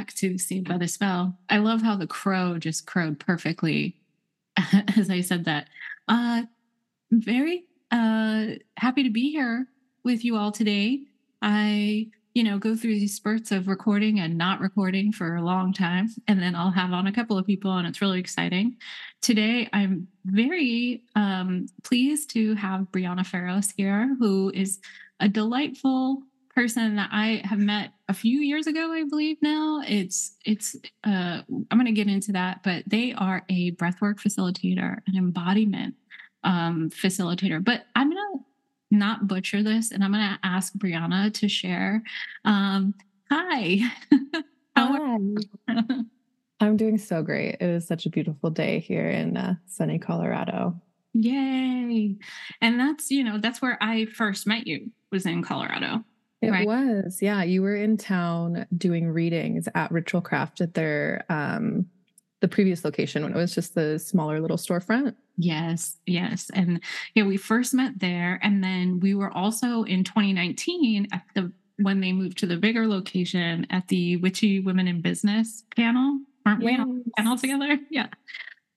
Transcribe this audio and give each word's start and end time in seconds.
Back 0.00 0.14
to 0.14 0.38
Saved 0.38 0.66
by 0.66 0.78
the 0.78 0.88
Spell. 0.88 1.36
I 1.50 1.58
love 1.58 1.82
how 1.82 1.94
the 1.94 2.06
crow 2.06 2.56
just 2.56 2.86
crowed 2.86 3.20
perfectly 3.20 4.00
as 4.96 5.10
I 5.10 5.20
said 5.20 5.44
that. 5.44 5.68
Uh 6.08 6.44
very 7.12 7.64
uh 7.90 8.46
happy 8.78 9.02
to 9.02 9.10
be 9.10 9.30
here 9.30 9.66
with 10.02 10.24
you 10.24 10.38
all 10.38 10.52
today. 10.52 11.02
I, 11.42 12.08
you 12.32 12.42
know, 12.42 12.58
go 12.58 12.74
through 12.74 12.94
these 12.94 13.14
spurts 13.14 13.52
of 13.52 13.68
recording 13.68 14.20
and 14.20 14.38
not 14.38 14.62
recording 14.62 15.12
for 15.12 15.36
a 15.36 15.44
long 15.44 15.74
time 15.74 16.08
and 16.26 16.40
then 16.40 16.54
I'll 16.54 16.70
have 16.70 16.94
on 16.94 17.06
a 17.06 17.12
couple 17.12 17.36
of 17.36 17.44
people 17.44 17.76
and 17.76 17.86
it's 17.86 18.00
really 18.00 18.20
exciting. 18.20 18.78
Today 19.20 19.68
I'm 19.74 20.08
very 20.24 21.02
um 21.14 21.66
pleased 21.82 22.30
to 22.30 22.54
have 22.54 22.90
Briana 22.90 23.26
Pharos 23.26 23.74
here 23.76 24.16
who 24.18 24.50
is 24.54 24.80
a 25.20 25.28
delightful 25.28 26.22
person 26.54 26.96
that 26.96 27.10
I 27.12 27.42
have 27.44 27.58
met 27.58 27.92
a 28.10 28.12
few 28.12 28.40
years 28.40 28.66
ago, 28.66 28.92
I 28.92 29.04
believe 29.08 29.36
now. 29.40 29.82
It's 29.86 30.36
it's 30.44 30.74
uh 31.04 31.42
I'm 31.48 31.78
gonna 31.78 31.92
get 31.92 32.08
into 32.08 32.32
that, 32.32 32.62
but 32.64 32.82
they 32.86 33.14
are 33.14 33.44
a 33.48 33.70
breathwork 33.72 34.16
facilitator, 34.16 34.98
an 35.06 35.16
embodiment 35.16 35.94
um 36.42 36.90
facilitator. 36.90 37.64
But 37.64 37.84
I'm 37.94 38.10
gonna 38.10 38.42
not 38.90 39.28
butcher 39.28 39.62
this 39.62 39.92
and 39.92 40.02
I'm 40.02 40.10
gonna 40.10 40.40
ask 40.42 40.74
Briana 40.74 41.32
to 41.34 41.48
share. 41.48 42.02
Um 42.44 42.94
hi. 43.30 43.78
hi. 44.76 45.18
I'm 46.60 46.76
doing 46.76 46.98
so 46.98 47.22
great. 47.22 47.58
It 47.60 47.72
was 47.72 47.86
such 47.86 48.06
a 48.06 48.10
beautiful 48.10 48.50
day 48.50 48.80
here 48.80 49.08
in 49.08 49.36
uh, 49.36 49.54
sunny 49.66 49.98
Colorado. 49.98 50.74
Yay. 51.14 52.16
And 52.60 52.78
that's, 52.78 53.10
you 53.10 53.24
know, 53.24 53.38
that's 53.38 53.62
where 53.62 53.78
I 53.80 54.04
first 54.04 54.46
met 54.46 54.66
you 54.66 54.90
was 55.10 55.24
in 55.24 55.42
Colorado. 55.42 56.04
It 56.42 56.50
right? 56.50 56.66
was. 56.66 57.18
Yeah. 57.20 57.42
You 57.42 57.62
were 57.62 57.76
in 57.76 57.96
town 57.96 58.66
doing 58.76 59.10
readings 59.10 59.68
at 59.74 59.90
Ritual 59.92 60.20
Craft 60.20 60.60
at 60.60 60.74
their 60.74 61.24
um 61.28 61.86
the 62.40 62.48
previous 62.48 62.84
location 62.84 63.22
when 63.22 63.32
it 63.32 63.36
was 63.36 63.54
just 63.54 63.74
the 63.74 63.98
smaller 63.98 64.40
little 64.40 64.56
storefront. 64.56 65.14
Yes, 65.36 65.98
yes. 66.06 66.50
And 66.54 66.80
yeah, 67.14 67.24
we 67.24 67.36
first 67.36 67.74
met 67.74 68.00
there. 68.00 68.40
And 68.42 68.64
then 68.64 69.00
we 69.00 69.14
were 69.14 69.30
also 69.30 69.82
in 69.84 70.04
2019 70.04 71.08
at 71.12 71.22
the 71.34 71.52
when 71.76 72.00
they 72.00 72.12
moved 72.12 72.38
to 72.38 72.46
the 72.46 72.56
bigger 72.56 72.86
location 72.86 73.66
at 73.70 73.88
the 73.88 74.16
Witchy 74.18 74.60
Women 74.60 74.88
in 74.88 75.00
Business 75.00 75.64
panel. 75.76 76.20
Aren't 76.44 76.62
yes. 76.62 76.78
we 76.78 76.82
on 76.82 77.04
panel 77.16 77.36
together? 77.36 77.78
Yeah. 77.90 78.08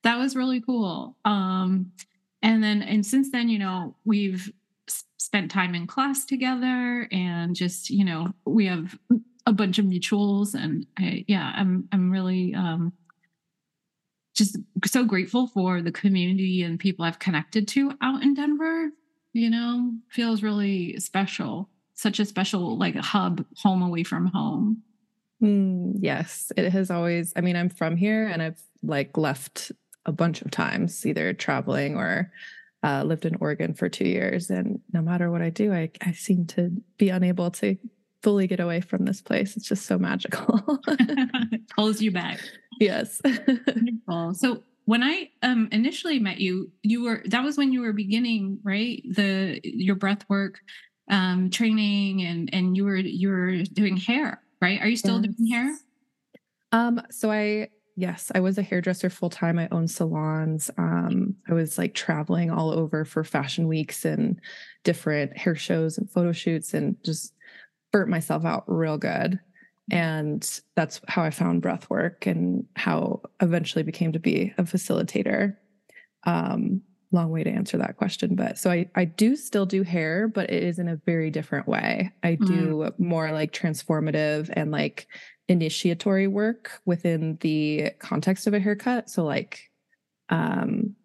That 0.03 0.17
was 0.17 0.35
really 0.35 0.59
cool. 0.59 1.15
Um, 1.23 1.93
and 2.41 2.61
then 2.61 2.81
and 2.81 3.05
since 3.05 3.31
then, 3.31 3.47
you 3.47 3.59
know, 3.59 3.95
we've 4.03 4.51
spent 4.87 5.49
time 5.49 5.73
in 5.73 5.87
class 5.87 6.25
together 6.25 7.07
and 7.11 7.55
just 7.55 7.89
you 7.89 8.03
know 8.03 8.27
we 8.45 8.65
have 8.65 8.97
a 9.45 9.53
bunch 9.53 9.79
of 9.79 9.85
mutuals 9.85 10.53
and 10.53 10.85
I, 10.97 11.25
yeah 11.27 11.51
i'm 11.55 11.87
i'm 11.91 12.11
really 12.11 12.53
um 12.53 12.93
just 14.35 14.57
so 14.85 15.05
grateful 15.05 15.47
for 15.47 15.81
the 15.81 15.91
community 15.91 16.63
and 16.63 16.79
people 16.79 17.05
i've 17.05 17.19
connected 17.19 17.67
to 17.69 17.93
out 18.01 18.21
in 18.21 18.33
denver 18.33 18.89
you 19.31 19.49
know 19.49 19.93
feels 20.09 20.43
really 20.43 20.99
special 20.99 21.69
such 21.93 22.19
a 22.19 22.25
special 22.25 22.77
like 22.77 22.95
hub 22.95 23.45
home 23.57 23.81
away 23.81 24.03
from 24.03 24.27
home. 24.27 24.81
Mm, 25.41 25.93
yes 25.99 26.51
it 26.55 26.69
has 26.71 26.89
always 26.89 27.33
i 27.35 27.41
mean 27.41 27.55
i'm 27.55 27.69
from 27.69 27.97
here 27.97 28.27
and 28.27 28.41
i've 28.41 28.61
like 28.81 29.17
left 29.17 29.71
a 30.05 30.11
bunch 30.11 30.41
of 30.41 30.51
times 30.51 31.05
either 31.05 31.33
traveling 31.33 31.95
or 31.95 32.31
uh, 32.83 33.03
lived 33.03 33.25
in 33.25 33.35
Oregon 33.39 33.73
for 33.73 33.89
two 33.89 34.07
years, 34.07 34.49
and 34.49 34.79
no 34.91 35.01
matter 35.01 35.31
what 35.31 35.41
I 35.41 35.49
do, 35.49 35.73
I, 35.73 35.89
I 36.01 36.11
seem 36.11 36.45
to 36.47 36.71
be 36.97 37.09
unable 37.09 37.49
to 37.51 37.77
fully 38.21 38.47
get 38.47 38.59
away 38.59 38.81
from 38.81 39.05
this 39.05 39.21
place. 39.21 39.55
It's 39.55 39.67
just 39.67 39.85
so 39.85 39.97
magical. 39.97 40.61
Pulls 41.75 42.01
you 42.01 42.11
back. 42.11 42.39
Yes. 42.79 43.21
Wonderful. 43.67 44.33
So 44.33 44.63
when 44.85 45.03
I 45.03 45.29
um, 45.43 45.69
initially 45.71 46.19
met 46.19 46.39
you, 46.39 46.71
you 46.81 47.03
were 47.03 47.21
that 47.25 47.43
was 47.43 47.57
when 47.57 47.71
you 47.71 47.81
were 47.81 47.93
beginning, 47.93 48.59
right? 48.63 49.03
The 49.09 49.59
your 49.63 49.95
breath 49.95 50.25
work 50.29 50.59
um, 51.09 51.49
training, 51.49 52.23
and 52.23 52.49
and 52.53 52.75
you 52.75 52.85
were 52.85 52.97
you 52.97 53.29
were 53.29 53.63
doing 53.63 53.97
hair, 53.97 54.41
right? 54.61 54.81
Are 54.81 54.87
you 54.87 54.97
still 54.97 55.21
yes. 55.23 55.35
doing 55.35 55.51
hair? 55.51 55.77
Um, 56.71 57.01
so 57.11 57.31
I 57.31 57.69
Yes, 57.95 58.31
I 58.33 58.39
was 58.39 58.57
a 58.57 58.63
hairdresser 58.63 59.09
full 59.09 59.29
time. 59.29 59.59
I 59.59 59.67
owned 59.71 59.91
salons. 59.91 60.71
Um, 60.77 61.35
I 61.47 61.53
was 61.53 61.77
like 61.77 61.93
traveling 61.93 62.49
all 62.49 62.71
over 62.71 63.05
for 63.05 63.23
fashion 63.23 63.67
weeks 63.67 64.03
and 64.03 64.39
different 64.83 65.37
hair 65.37 65.55
shows 65.55 65.97
and 65.97 66.09
photo 66.09 66.31
shoots 66.31 66.73
and 66.73 66.95
just 67.03 67.33
burnt 67.91 68.09
myself 68.09 68.45
out 68.45 68.63
real 68.67 68.97
good. 68.97 69.39
And 69.91 70.61
that's 70.75 71.01
how 71.07 71.23
I 71.23 71.29
found 71.29 71.61
breath 71.61 71.89
work 71.89 72.25
and 72.25 72.65
how 72.75 73.21
eventually 73.41 73.83
became 73.83 74.13
to 74.13 74.19
be 74.19 74.53
a 74.57 74.63
facilitator. 74.63 75.55
Um, 76.25 76.81
long 77.11 77.29
way 77.29 77.43
to 77.43 77.49
answer 77.49 77.77
that 77.77 77.97
question. 77.97 78.35
But 78.35 78.57
so 78.57 78.71
I, 78.71 78.89
I 78.95 79.05
do 79.05 79.35
still 79.35 79.65
do 79.65 79.83
hair, 79.83 80.27
but 80.27 80.49
it 80.49 80.63
is 80.63 80.79
in 80.79 80.87
a 80.87 80.99
very 81.05 81.29
different 81.29 81.67
way. 81.67 82.11
I 82.23 82.35
do 82.35 82.89
mm. 82.89 82.99
more 82.99 83.31
like 83.31 83.53
transformative 83.53 84.49
and 84.51 84.71
like 84.71 85.07
initiatory 85.47 86.27
work 86.27 86.81
within 86.85 87.37
the 87.41 87.91
context 87.99 88.47
of 88.47 88.53
a 88.53 88.59
haircut. 88.59 89.09
So 89.09 89.23
like 89.23 89.71
um 90.29 90.95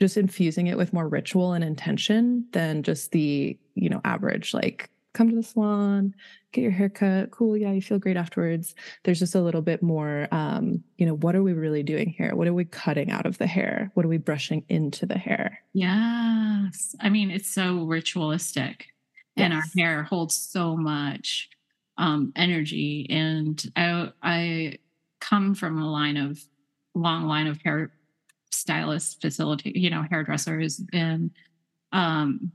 just 0.00 0.16
infusing 0.16 0.66
it 0.66 0.76
with 0.76 0.92
more 0.92 1.08
ritual 1.08 1.52
and 1.52 1.62
intention 1.62 2.46
than 2.52 2.82
just 2.82 3.12
the, 3.12 3.56
you 3.74 3.88
know, 3.88 4.00
average 4.04 4.52
like 4.52 4.90
come 5.14 5.30
to 5.30 5.36
the 5.36 5.42
salon, 5.42 6.12
get 6.52 6.62
your 6.62 6.72
haircut. 6.72 7.30
Cool. 7.30 7.56
Yeah, 7.56 7.72
you 7.72 7.80
feel 7.80 7.98
great 7.98 8.16
afterwards. 8.16 8.74
There's 9.04 9.20
just 9.20 9.36
a 9.36 9.40
little 9.40 9.62
bit 9.62 9.82
more, 9.82 10.28
um, 10.32 10.82
you 10.98 11.06
know, 11.06 11.14
what 11.14 11.36
are 11.36 11.42
we 11.42 11.52
really 11.52 11.84
doing 11.84 12.08
here? 12.10 12.34
What 12.34 12.48
are 12.48 12.54
we 12.54 12.64
cutting 12.64 13.10
out 13.10 13.24
of 13.24 13.38
the 13.38 13.46
hair? 13.46 13.90
What 13.94 14.04
are 14.04 14.08
we 14.08 14.18
brushing 14.18 14.64
into 14.68 15.06
the 15.06 15.16
hair? 15.16 15.60
Yes. 15.72 16.96
I 17.00 17.08
mean, 17.08 17.30
it's 17.30 17.48
so 17.48 17.84
ritualistic 17.84 18.88
yes. 19.36 19.44
and 19.44 19.54
our 19.54 19.62
hair 19.78 20.02
holds 20.02 20.36
so 20.36 20.76
much 20.76 21.48
um, 21.98 22.32
energy. 22.36 23.06
And 23.10 23.62
I, 23.76 24.12
I 24.22 24.78
come 25.20 25.54
from 25.54 25.80
a 25.80 25.90
line 25.90 26.16
of 26.16 26.40
long 26.94 27.24
line 27.26 27.46
of 27.46 27.60
hair 27.62 27.92
stylists, 28.50 29.14
facility, 29.14 29.72
you 29.74 29.90
know, 29.90 30.04
hairdressers, 30.08 30.80
and 30.92 31.30
um, 31.92 32.52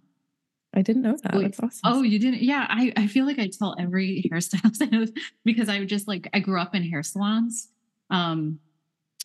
I 0.73 0.81
didn't 0.81 1.01
know 1.01 1.17
that. 1.23 1.33
That's 1.33 1.59
awesome. 1.59 1.79
Oh, 1.83 2.01
you 2.03 2.19
didn't? 2.19 2.41
Yeah, 2.41 2.65
I, 2.69 2.93
I 2.95 3.07
feel 3.07 3.25
like 3.25 3.39
I 3.39 3.47
tell 3.47 3.75
every 3.79 4.23
hairstylist 4.31 4.81
I 4.81 4.85
know 4.85 5.05
because 5.43 5.69
I 5.69 5.83
just 5.85 6.07
like 6.07 6.29
I 6.33 6.39
grew 6.39 6.59
up 6.59 6.75
in 6.75 6.83
hair 6.83 7.03
salons. 7.03 7.69
Um, 8.09 8.59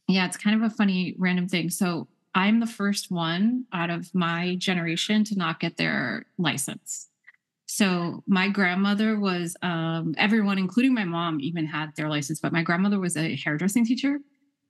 yeah, 0.09 0.27
it's 0.27 0.37
kind 0.37 0.57
of 0.63 0.71
a 0.71 0.75
funny 0.75 1.15
random 1.19 1.49
thing. 1.49 1.71
So 1.71 2.09
I'm 2.35 2.61
the 2.61 2.67
first 2.67 3.11
one 3.11 3.67
out 3.73 3.91
of 3.91 4.15
my 4.15 4.57
generation 4.57 5.25
to 5.25 5.37
not 5.37 5.61
get 5.61 5.77
their 5.77 6.27
license. 6.39 7.09
So 7.67 8.23
my 8.27 8.49
grandmother 8.49 9.19
was 9.19 9.57
um, 9.63 10.15
everyone, 10.19 10.59
including 10.59 10.95
my 10.95 11.05
mom, 11.05 11.41
even 11.41 11.67
had 11.67 11.95
their 11.97 12.09
license, 12.09 12.41
but 12.41 12.53
my 12.53 12.63
grandmother 12.63 13.01
was 13.01 13.17
a 13.17 13.37
hairdressing 13.37 13.87
teacher. 13.87 14.19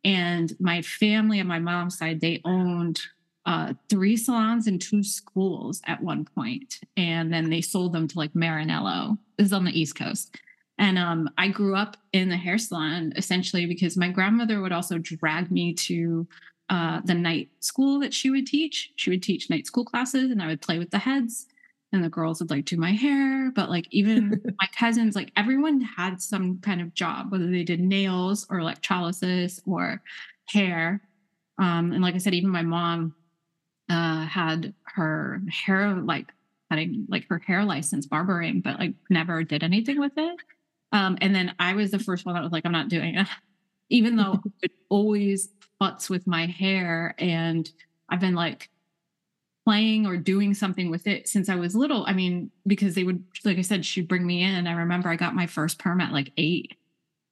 And 0.04 0.52
my 0.60 0.82
family 0.82 1.40
on 1.40 1.46
my 1.46 1.58
mom's 1.58 1.98
side, 1.98 2.20
they 2.20 2.40
owned 2.44 3.00
uh, 3.46 3.74
three 3.88 4.16
salons 4.16 4.66
and 4.66 4.80
two 4.80 5.02
schools 5.02 5.80
at 5.86 6.02
one 6.02 6.24
point, 6.24 6.80
and 6.96 7.32
then 7.32 7.50
they 7.50 7.60
sold 7.60 7.92
them 7.92 8.08
to 8.08 8.18
like 8.18 8.32
Maranello. 8.32 9.18
This 9.36 9.48
is 9.48 9.52
on 9.52 9.64
the 9.64 9.78
East 9.78 9.96
Coast. 9.96 10.36
And 10.78 10.98
um, 10.98 11.30
I 11.38 11.48
grew 11.48 11.76
up 11.76 11.96
in 12.12 12.28
the 12.28 12.36
hair 12.36 12.58
salon 12.58 13.12
essentially 13.16 13.66
because 13.66 13.96
my 13.96 14.08
grandmother 14.08 14.60
would 14.60 14.72
also 14.72 14.98
drag 14.98 15.50
me 15.50 15.72
to 15.74 16.26
uh, 16.68 17.00
the 17.04 17.14
night 17.14 17.50
school 17.60 18.00
that 18.00 18.12
she 18.14 18.30
would 18.30 18.46
teach. 18.46 18.92
She 18.96 19.10
would 19.10 19.22
teach 19.22 19.50
night 19.50 19.66
school 19.66 19.84
classes, 19.84 20.30
and 20.30 20.42
I 20.42 20.46
would 20.46 20.62
play 20.62 20.78
with 20.78 20.90
the 20.90 20.98
heads 20.98 21.46
and 21.94 22.04
the 22.04 22.08
girls 22.10 22.40
would 22.40 22.50
like 22.50 22.64
do 22.64 22.76
my 22.76 22.92
hair 22.92 23.50
but 23.54 23.70
like 23.70 23.86
even 23.90 24.40
my 24.60 24.68
cousins 24.76 25.14
like 25.14 25.32
everyone 25.36 25.80
had 25.80 26.20
some 26.20 26.58
kind 26.58 26.80
of 26.80 26.94
job 26.94 27.30
whether 27.30 27.50
they 27.50 27.64
did 27.64 27.80
nails 27.80 28.46
or 28.50 28.58
electrolysis 28.58 29.60
or 29.66 30.02
hair 30.46 31.00
um 31.58 31.92
and 31.92 32.02
like 32.02 32.14
i 32.14 32.18
said 32.18 32.34
even 32.34 32.50
my 32.50 32.62
mom 32.62 33.14
uh 33.90 34.24
had 34.24 34.74
her 34.82 35.40
hair 35.50 35.94
like 35.94 36.32
having 36.70 37.06
like 37.08 37.26
her 37.28 37.38
hair 37.38 37.64
license 37.64 38.06
barbering 38.06 38.60
but 38.60 38.78
like 38.78 38.94
never 39.10 39.42
did 39.42 39.62
anything 39.62 40.00
with 40.00 40.12
it. 40.16 40.36
Um 40.92 41.18
and 41.20 41.34
then 41.34 41.54
i 41.58 41.74
was 41.74 41.90
the 41.90 41.98
first 41.98 42.24
one 42.24 42.34
that 42.34 42.42
was 42.42 42.52
like 42.52 42.64
i'm 42.64 42.72
not 42.72 42.88
doing 42.88 43.16
it. 43.16 43.26
Even 43.90 44.16
though 44.16 44.40
it 44.62 44.72
always 44.88 45.50
butts 45.78 46.08
with 46.08 46.26
my 46.26 46.46
hair 46.46 47.14
and 47.18 47.70
i've 48.08 48.20
been 48.20 48.34
like 48.34 48.70
playing 49.64 50.06
or 50.06 50.16
doing 50.16 50.54
something 50.54 50.90
with 50.90 51.06
it 51.06 51.28
since 51.28 51.48
I 51.48 51.56
was 51.56 51.74
little. 51.74 52.04
I 52.06 52.12
mean, 52.12 52.50
because 52.66 52.94
they 52.94 53.04
would, 53.04 53.24
like 53.44 53.58
I 53.58 53.62
said, 53.62 53.84
she'd 53.84 54.08
bring 54.08 54.26
me 54.26 54.42
in. 54.42 54.66
I 54.66 54.72
remember 54.72 55.08
I 55.08 55.16
got 55.16 55.34
my 55.34 55.46
first 55.46 55.78
perm 55.78 56.00
at 56.00 56.12
like 56.12 56.32
eight. 56.36 56.76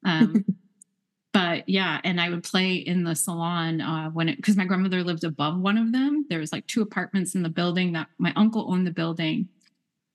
Um, 0.05 0.45
but 1.33 1.69
yeah, 1.69 2.01
and 2.05 2.21
I 2.21 2.31
would 2.31 2.43
play 2.43 2.75
in 2.75 3.05
the 3.05 3.15
salon 3.15 3.81
uh, 3.81 4.11
when 4.11 4.29
it, 4.29 4.37
because 4.37 4.57
my 4.57 4.65
grandmother 4.65 5.03
lived 5.03 5.25
above 5.25 5.59
one 5.59 5.77
of 5.77 5.93
them. 5.93 6.27
There 6.29 6.39
was 6.39 6.53
like 6.53 6.67
two 6.67 6.83
apartments 6.83 7.35
in 7.35 7.43
the 7.43 7.49
building 7.49 7.93
that 7.93 8.09
my 8.19 8.33
uncle 8.35 8.73
owned 8.73 8.87
the 8.87 8.93
building. 8.93 9.49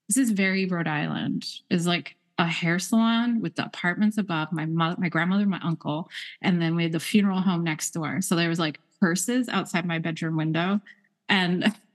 This 0.09 0.17
is 0.17 0.31
very 0.31 0.65
Rhode 0.65 0.87
Island, 0.87 1.45
is 1.69 1.85
like 1.85 2.15
a 2.39 2.45
hair 2.45 2.79
salon 2.79 3.41
with 3.41 3.55
the 3.55 3.65
apartments 3.65 4.17
above, 4.17 4.51
my 4.51 4.65
mother, 4.65 4.95
my 4.99 5.09
grandmother, 5.09 5.45
my 5.45 5.59
uncle, 5.63 6.09
and 6.41 6.61
then 6.61 6.75
we 6.75 6.83
had 6.83 6.91
the 6.91 6.99
funeral 6.99 7.41
home 7.41 7.63
next 7.63 7.91
door. 7.91 8.21
So 8.21 8.35
there 8.35 8.49
was 8.49 8.59
like 8.59 8.79
hearses 9.01 9.49
outside 9.49 9.85
my 9.85 9.99
bedroom 9.99 10.37
window. 10.37 10.81
And 11.29 11.75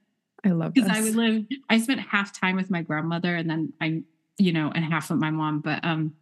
I 0.45 0.51
love 0.51 0.75
because 0.75 0.91
I 0.91 1.01
would 1.01 1.15
live, 1.15 1.45
I 1.71 1.79
spent 1.79 2.01
half 2.01 2.39
time 2.39 2.57
with 2.57 2.71
my 2.71 2.83
grandmother 2.83 3.35
and 3.37 3.49
then 3.49 3.73
I, 3.81 4.03
you 4.39 4.53
know, 4.53 4.73
and 4.75 4.85
half 4.85 5.11
with 5.11 5.21
my 5.21 5.31
mom. 5.31 5.61
But 5.61 5.85
um, 5.85 6.15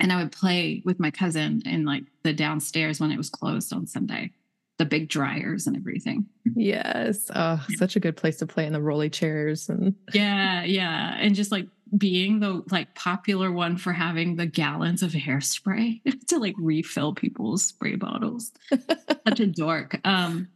and 0.00 0.12
I 0.12 0.22
would 0.22 0.32
play 0.32 0.82
with 0.84 0.98
my 0.98 1.10
cousin 1.10 1.62
in 1.66 1.84
like 1.84 2.04
the 2.22 2.32
downstairs 2.32 3.00
when 3.00 3.12
it 3.12 3.18
was 3.18 3.28
closed 3.28 3.72
on 3.72 3.86
Sunday, 3.86 4.32
the 4.78 4.86
big 4.86 5.08
dryers 5.08 5.66
and 5.66 5.76
everything. 5.76 6.26
Yes. 6.56 7.30
Oh, 7.34 7.64
such 7.76 7.96
a 7.96 8.00
good 8.00 8.16
place 8.16 8.38
to 8.38 8.46
play 8.46 8.66
in 8.66 8.72
the 8.72 8.80
rolly 8.80 9.10
chairs 9.10 9.68
and 9.68 9.94
yeah, 10.14 10.64
yeah. 10.64 11.16
And 11.18 11.34
just 11.34 11.52
like 11.52 11.66
being 11.96 12.40
the 12.40 12.62
like 12.70 12.94
popular 12.94 13.52
one 13.52 13.76
for 13.76 13.92
having 13.92 14.36
the 14.36 14.46
gallons 14.46 15.02
of 15.02 15.10
hairspray 15.12 16.00
to 16.28 16.38
like 16.38 16.54
refill 16.58 17.14
people's 17.14 17.64
spray 17.64 17.96
bottles. 17.96 18.52
Such 19.28 19.40
a 19.40 19.46
dork. 19.46 20.00
Um 20.04 20.48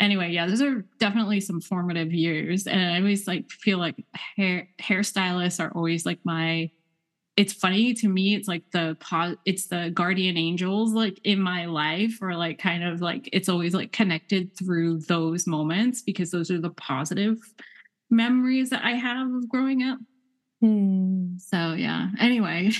anyway, 0.00 0.30
yeah, 0.30 0.46
those 0.46 0.62
are 0.62 0.84
definitely 0.98 1.40
some 1.40 1.60
formative 1.60 2.12
years. 2.12 2.66
And 2.66 2.80
I 2.80 2.98
always 2.98 3.26
like 3.26 3.50
feel 3.50 3.78
like 3.78 4.04
hair 4.36 4.68
hairstylists 4.80 5.62
are 5.62 5.72
always 5.74 6.06
like 6.06 6.18
my 6.24 6.70
it's 7.38 7.52
funny 7.52 7.94
to 7.94 8.08
me 8.08 8.34
it's 8.34 8.48
like 8.48 8.68
the 8.72 8.96
it's 9.44 9.66
the 9.68 9.92
guardian 9.94 10.36
angels 10.36 10.92
like 10.92 11.20
in 11.22 11.40
my 11.40 11.66
life 11.66 12.18
or 12.20 12.34
like 12.34 12.58
kind 12.58 12.82
of 12.82 13.00
like 13.00 13.28
it's 13.32 13.48
always 13.48 13.74
like 13.74 13.92
connected 13.92 14.50
through 14.58 14.98
those 15.02 15.46
moments 15.46 16.02
because 16.02 16.32
those 16.32 16.50
are 16.50 16.60
the 16.60 16.70
positive 16.70 17.38
memories 18.10 18.70
that 18.70 18.84
i 18.84 18.90
have 18.90 19.28
of 19.32 19.48
growing 19.48 19.84
up 19.84 20.00
hmm. 20.60 21.36
so 21.38 21.74
yeah 21.74 22.08
anyway 22.18 22.72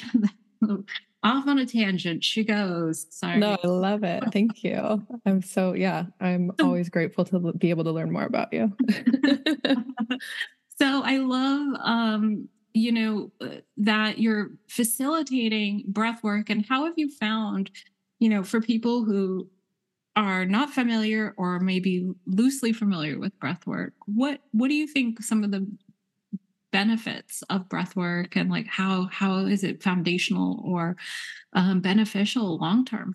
off 1.23 1.47
on 1.49 1.59
a 1.59 1.67
tangent 1.67 2.23
she 2.23 2.45
goes 2.45 3.07
sorry. 3.11 3.39
No 3.39 3.57
i 3.63 3.67
love 3.67 4.05
it. 4.05 4.23
Thank 4.33 4.63
you. 4.63 5.05
I'm 5.27 5.43
so 5.43 5.73
yeah 5.75 6.05
i'm 6.21 6.53
always 6.63 6.89
grateful 6.89 7.25
to 7.27 7.53
be 7.53 7.71
able 7.71 7.85
to 7.85 7.93
learn 7.93 8.11
more 8.11 8.25
about 8.25 8.53
you. 8.53 8.73
So 10.81 11.03
i 11.05 11.17
love 11.17 11.77
um 11.83 12.49
you 12.73 12.93
know 12.93 13.33
uh, 13.41 13.61
that 13.79 14.19
you're 14.19 14.51
facilitating 14.69 15.85
breath 15.89 16.23
work 16.23 16.51
and 16.51 16.65
how 16.69 16.85
have 16.85 16.95
you 16.97 17.11
found 17.11 17.71
you 18.21 18.29
know 18.29 18.45
for 18.45 18.61
people 18.61 19.05
who 19.05 19.49
are 20.15 20.45
not 20.45 20.71
familiar 20.71 21.35
or 21.37 21.59
maybe 21.59 22.11
loosely 22.27 22.73
familiar 22.73 23.19
with 23.19 23.39
breath 23.41 23.67
work 23.67 23.93
what 24.07 24.41
what 24.53 24.69
do 24.69 24.75
you 24.75 24.87
think 24.87 25.21
some 25.23 25.43
of 25.43 25.51
the 25.51 25.67
benefits 26.71 27.43
of 27.51 27.69
breath 27.69 27.97
work 27.97 28.37
and 28.37 28.51
like 28.51 28.67
how 28.67 29.07
how 29.07 29.39
is 29.47 29.65
it 29.65 29.83
foundational 29.83 30.63
or 30.65 30.97
um, 31.55 31.81
beneficial 31.81 32.59
long 32.59 32.85
term 32.85 33.15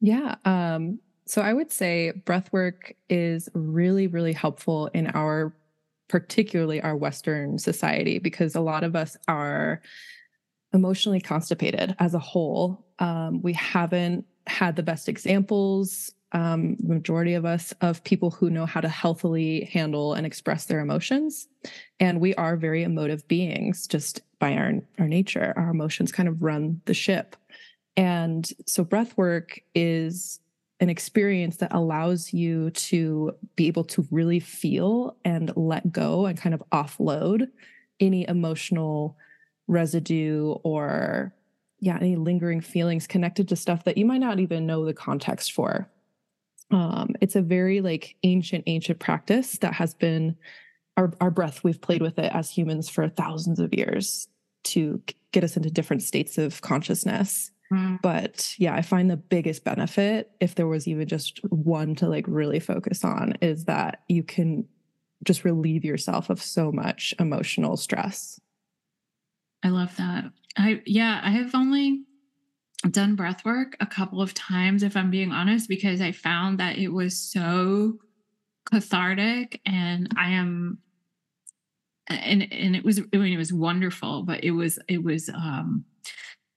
yeah 0.00 0.36
um 0.44 0.98
so 1.26 1.42
i 1.42 1.52
would 1.52 1.70
say 1.70 2.12
breath 2.24 2.50
work 2.52 2.94
is 3.10 3.48
really 3.52 4.06
really 4.06 4.32
helpful 4.32 4.86
in 4.94 5.06
our 5.08 5.52
particularly 6.08 6.80
our 6.80 6.96
Western 6.96 7.58
society, 7.58 8.18
because 8.18 8.54
a 8.54 8.60
lot 8.60 8.82
of 8.82 8.96
us 8.96 9.16
are 9.28 9.80
emotionally 10.72 11.20
constipated 11.20 11.94
as 11.98 12.14
a 12.14 12.18
whole. 12.18 12.86
Um, 12.98 13.40
we 13.42 13.52
haven't 13.52 14.26
had 14.46 14.76
the 14.76 14.82
best 14.82 15.08
examples, 15.08 16.12
um, 16.32 16.76
the 16.76 16.94
majority 16.94 17.34
of 17.34 17.44
us, 17.44 17.72
of 17.80 18.04
people 18.04 18.30
who 18.30 18.50
know 18.50 18.66
how 18.66 18.80
to 18.80 18.88
healthily 18.88 19.64
handle 19.72 20.14
and 20.14 20.26
express 20.26 20.66
their 20.66 20.80
emotions. 20.80 21.48
And 22.00 22.20
we 22.20 22.34
are 22.34 22.56
very 22.56 22.82
emotive 22.82 23.26
beings 23.28 23.86
just 23.86 24.20
by 24.38 24.54
our, 24.54 24.72
our 24.98 25.08
nature. 25.08 25.54
Our 25.56 25.70
emotions 25.70 26.12
kind 26.12 26.28
of 26.28 26.42
run 26.42 26.80
the 26.84 26.94
ship. 26.94 27.36
And 27.96 28.48
so 28.66 28.84
breath 28.84 29.16
work 29.16 29.60
is 29.74 30.40
an 30.80 30.90
experience 30.90 31.56
that 31.56 31.74
allows 31.74 32.32
you 32.32 32.70
to 32.70 33.32
be 33.56 33.66
able 33.66 33.84
to 33.84 34.06
really 34.10 34.38
feel 34.38 35.16
and 35.24 35.52
let 35.56 35.90
go 35.90 36.26
and 36.26 36.38
kind 36.38 36.54
of 36.54 36.62
offload 36.72 37.48
any 37.98 38.28
emotional 38.28 39.16
residue 39.66 40.52
or 40.62 41.34
yeah 41.80 41.98
any 42.00 42.16
lingering 42.16 42.60
feelings 42.60 43.06
connected 43.06 43.48
to 43.48 43.56
stuff 43.56 43.84
that 43.84 43.98
you 43.98 44.04
might 44.04 44.18
not 44.18 44.38
even 44.38 44.66
know 44.66 44.84
the 44.84 44.94
context 44.94 45.52
for 45.52 45.90
um 46.70 47.14
it's 47.20 47.36
a 47.36 47.42
very 47.42 47.80
like 47.80 48.16
ancient 48.22 48.64
ancient 48.66 48.98
practice 48.98 49.58
that 49.58 49.74
has 49.74 49.94
been 49.94 50.36
our 50.96 51.12
our 51.20 51.30
breath 51.30 51.64
we've 51.64 51.80
played 51.80 52.02
with 52.02 52.18
it 52.18 52.30
as 52.34 52.50
humans 52.50 52.88
for 52.88 53.08
thousands 53.08 53.58
of 53.58 53.72
years 53.72 54.28
to 54.64 55.02
get 55.32 55.44
us 55.44 55.56
into 55.56 55.70
different 55.70 56.02
states 56.02 56.36
of 56.38 56.60
consciousness 56.60 57.52
Mm. 57.72 58.00
But 58.02 58.54
yeah, 58.58 58.74
I 58.74 58.82
find 58.82 59.10
the 59.10 59.16
biggest 59.16 59.64
benefit, 59.64 60.30
if 60.40 60.54
there 60.54 60.66
was 60.66 60.88
even 60.88 61.06
just 61.06 61.40
one 61.50 61.94
to 61.96 62.08
like 62.08 62.24
really 62.26 62.60
focus 62.60 63.04
on, 63.04 63.34
is 63.40 63.64
that 63.66 64.02
you 64.08 64.22
can 64.22 64.66
just 65.24 65.44
relieve 65.44 65.84
yourself 65.84 66.30
of 66.30 66.42
so 66.42 66.72
much 66.72 67.14
emotional 67.18 67.76
stress. 67.76 68.40
I 69.62 69.68
love 69.68 69.96
that. 69.96 70.24
I, 70.56 70.82
yeah, 70.86 71.20
I 71.22 71.30
have 71.30 71.54
only 71.54 72.04
done 72.90 73.16
breath 73.16 73.44
work 73.44 73.76
a 73.80 73.86
couple 73.86 74.22
of 74.22 74.34
times, 74.34 74.82
if 74.82 74.96
I'm 74.96 75.10
being 75.10 75.32
honest, 75.32 75.68
because 75.68 76.00
I 76.00 76.12
found 76.12 76.60
that 76.60 76.78
it 76.78 76.88
was 76.88 77.18
so 77.18 77.98
cathartic 78.70 79.60
and 79.66 80.12
I 80.16 80.30
am 80.30 80.78
and 82.06 82.52
and 82.52 82.76
it 82.76 82.84
was 82.84 83.00
I 83.12 83.16
mean 83.16 83.32
it 83.32 83.38
was 83.38 83.52
wonderful, 83.52 84.22
but 84.22 84.44
it 84.44 84.52
was 84.52 84.78
it 84.88 85.02
was 85.02 85.28
um 85.28 85.84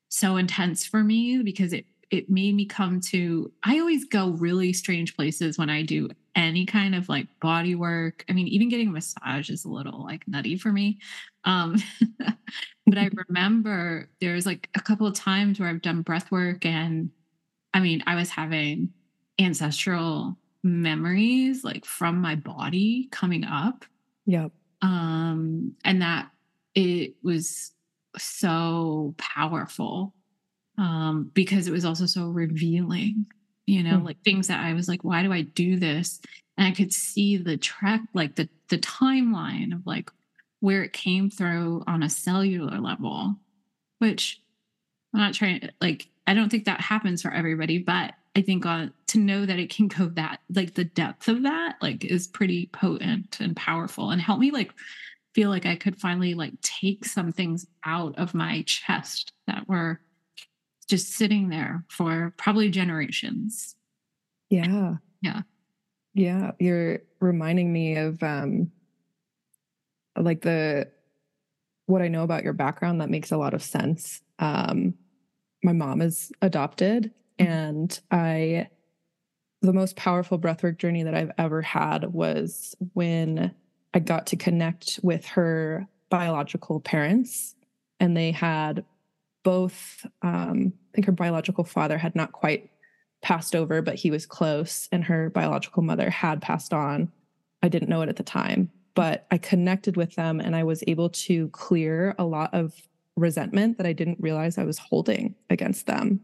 so 0.09 0.38
intense 0.38 0.85
for 0.85 1.03
me 1.03 1.41
because 1.44 1.73
it 1.73 1.85
it 2.09 2.30
made 2.30 2.56
me 2.56 2.66
come 2.66 2.99
to 2.99 3.51
I 3.63 3.80
always 3.80 4.06
go 4.06 4.30
really 4.30 4.73
strange 4.73 5.16
places 5.16 5.57
when 5.57 5.69
I 5.69 5.83
do 5.83 6.09
any 6.35 6.66
kind 6.66 6.95
of 6.95 7.09
like 7.09 7.28
body 7.42 7.76
work. 7.76 8.23
I 8.30 8.33
mean, 8.33 8.47
even 8.47 8.69
getting 8.69 8.88
a 8.88 8.92
massage 8.92 9.50
is 9.50 9.66
a 9.66 9.69
little 9.69 10.04
like 10.04 10.28
nutty 10.28 10.57
for 10.57 10.71
me. 10.71 11.00
Um, 11.44 11.76
but 12.85 12.97
I 12.97 13.09
remember 13.28 14.09
there's 14.19 14.45
like 14.45 14.69
a 14.76 14.81
couple 14.81 15.07
of 15.07 15.14
times 15.14 15.59
where 15.59 15.69
I've 15.69 15.81
done 15.81 16.02
breath 16.02 16.31
work 16.31 16.66
and 16.66 17.09
I 17.73 17.80
mean, 17.80 18.04
I 18.06 18.16
was 18.16 18.30
having 18.30 18.90
ancestral 19.40 20.38
memories 20.64 21.64
like 21.64 21.85
from 21.85 22.19
my 22.19 22.35
body 22.35 23.07
coming 23.11 23.44
up. 23.44 23.85
Yep. 24.26 24.52
Um, 24.81 25.73
and 25.83 26.02
that 26.02 26.30
it 26.76 27.16
was 27.23 27.71
so 28.18 29.16
powerful 29.18 30.14
um, 30.78 31.31
because 31.33 31.68
it 31.68 31.71
was 31.71 31.85
also 31.85 32.06
so 32.06 32.28
revealing, 32.28 33.26
you 33.71 33.83
know, 33.83 33.99
mm 33.99 34.06
like 34.06 34.21
things 34.23 34.47
that 34.47 34.59
I 34.59 34.73
was 34.73 34.90
like, 34.90 35.04
why 35.04 35.23
do 35.23 35.31
I 35.31 35.42
do 35.42 35.80
this? 35.80 36.19
And 36.57 36.68
I 36.68 36.71
could 36.71 36.92
see 36.92 37.37
the 37.37 37.56
track, 37.56 38.01
like 38.13 38.35
the 38.35 38.49
the 38.68 38.78
timeline 38.78 39.73
of 39.73 39.87
like 39.87 40.11
where 40.59 40.83
it 40.83 40.92
came 40.92 41.30
through 41.30 41.83
on 41.87 42.04
a 42.04 42.09
cellular 42.09 42.80
level, 42.80 43.37
which 43.99 44.42
I'm 45.13 45.21
not 45.21 45.33
trying 45.33 45.69
like 45.80 46.09
I 46.28 46.33
don't 46.33 46.49
think 46.49 46.66
that 46.66 46.81
happens 46.81 47.21
for 47.21 47.31
everybody, 47.31 47.78
but 47.78 48.13
I 48.35 48.42
think 48.42 48.66
uh, 48.66 48.87
to 49.07 49.19
know 49.19 49.45
that 49.45 49.59
it 49.59 49.73
can 49.73 49.87
go 49.87 50.07
that 50.16 50.42
like 50.54 50.73
the 50.73 50.83
depth 50.83 51.30
of 51.30 51.44
that 51.44 51.75
like 51.81 52.04
is 52.04 52.28
pretty 52.28 52.69
potent 52.73 53.40
and 53.40 53.56
powerful 53.56 54.09
and 54.09 54.21
help 54.21 54.40
me 54.40 54.51
like 54.51 54.73
feel 55.33 55.49
like 55.49 55.66
I 55.66 55.78
could 55.78 55.99
finally 55.99 56.33
like 56.33 56.59
take 56.61 57.06
some 57.06 57.31
things 57.31 57.66
out 57.85 58.18
of 58.18 58.33
my 58.33 58.63
chest 58.63 59.31
that 59.47 59.69
were 59.69 60.01
just 60.92 61.14
sitting 61.14 61.48
there 61.48 61.86
for 61.88 62.33
probably 62.38 62.69
generations. 62.69 63.76
Yeah. 64.50 64.95
Yeah. 65.21 65.42
Yeah. 66.14 66.52
You're 66.60 67.00
reminding 67.21 67.71
me 67.71 67.95
of 67.95 68.21
um 68.21 68.71
like 70.18 70.42
the 70.42 70.90
what 71.86 72.02
I 72.02 72.10
know 72.10 72.24
about 72.24 72.44
your 72.44 72.54
background 72.54 73.00
that 73.00 73.10
makes 73.10 73.31
a 73.31 73.38
lot 73.38 73.54
of 73.54 73.64
sense. 73.64 74.21
Um 74.38 74.95
my 75.64 75.71
mom 75.71 76.02
is 76.02 76.31
adopted 76.42 77.14
mm-hmm. 77.40 77.52
and 77.52 78.00
I 78.12 78.68
the 79.62 79.74
most 79.74 79.95
powerful 79.95 80.38
breathwork 80.38 80.78
journey 80.78 81.04
that 81.04 81.16
I've 81.16 81.31
ever 81.38 81.62
had 81.62 82.12
was 82.14 82.76
when 82.94 83.56
I 83.94 84.00
got 84.00 84.28
to 84.28 84.36
connect 84.36 85.00
with 85.04 85.26
her 85.28 85.88
biological 86.10 86.81
parents, 86.81 87.56
and 88.00 88.18
they 88.18 88.31
had 88.31 88.83
both, 89.44 90.06
um, 90.21 90.74
I 90.92 90.95
think 90.95 91.06
her 91.06 91.12
biological 91.12 91.64
father 91.64 91.98
had 91.98 92.16
not 92.16 92.31
quite 92.31 92.69
passed 93.21 93.56
over, 93.56 93.81
but 93.81 93.95
he 93.95 94.12
was 94.12 94.26
close, 94.26 94.88
and 94.92 95.04
her 95.04 95.30
biological 95.30 95.83
mother 95.83 96.10
had 96.10 96.42
passed 96.42 96.74
on. 96.74 97.12
I 97.62 97.69
didn't 97.69 97.90
know 97.90 98.02
it 98.02 98.10
at 98.10 98.16
the 98.16 98.24
time, 98.24 98.71
but 98.95 99.28
I 99.31 99.38
connected 99.38 99.95
with 99.95 100.16
them 100.16 100.40
and 100.40 100.56
I 100.56 100.64
was 100.64 100.83
able 100.88 101.10
to 101.10 101.48
clear 101.50 102.16
a 102.18 102.26
lot 102.26 102.54
of 102.54 102.74
resentment 103.16 103.78
that 103.78 103.86
I 103.86 103.94
didn't 103.94 104.19
realize 104.19 104.57
I 104.57 104.64
was 104.64 104.80
holding 104.80 105.36
against 105.50 105.86
them. 105.86 106.21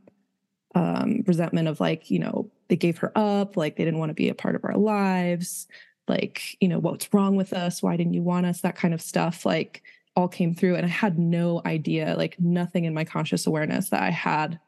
Um, 0.73 1.23
resentment 1.27 1.67
of 1.67 1.79
like, 1.79 2.09
you 2.09 2.19
know, 2.19 2.49
they 2.67 2.75
gave 2.75 2.97
her 2.99 3.11
up, 3.15 3.55
like 3.55 3.75
they 3.75 3.85
didn't 3.85 3.99
want 3.99 4.09
to 4.09 4.15
be 4.15 4.29
a 4.29 4.35
part 4.35 4.55
of 4.55 4.65
our 4.65 4.75
lives 4.75 5.67
like, 6.07 6.57
you 6.61 6.67
know, 6.67 6.79
what's 6.79 7.13
wrong 7.13 7.35
with 7.35 7.53
us? 7.53 7.83
Why 7.83 7.97
didn't 7.97 8.13
you 8.13 8.21
want 8.21 8.45
us? 8.45 8.61
That 8.61 8.75
kind 8.75 8.93
of 8.93 9.01
stuff. 9.01 9.45
Like 9.45 9.83
all 10.17 10.27
came 10.27 10.55
through 10.55 10.75
and 10.75 10.83
I 10.83 10.89
had 10.89 11.19
no 11.19 11.61
idea, 11.63 12.15
like 12.17 12.39
nothing 12.39 12.85
in 12.85 12.93
my 12.95 13.05
conscious 13.05 13.45
awareness 13.45 13.89
that 13.89 14.01
I 14.01 14.09
had 14.09 14.59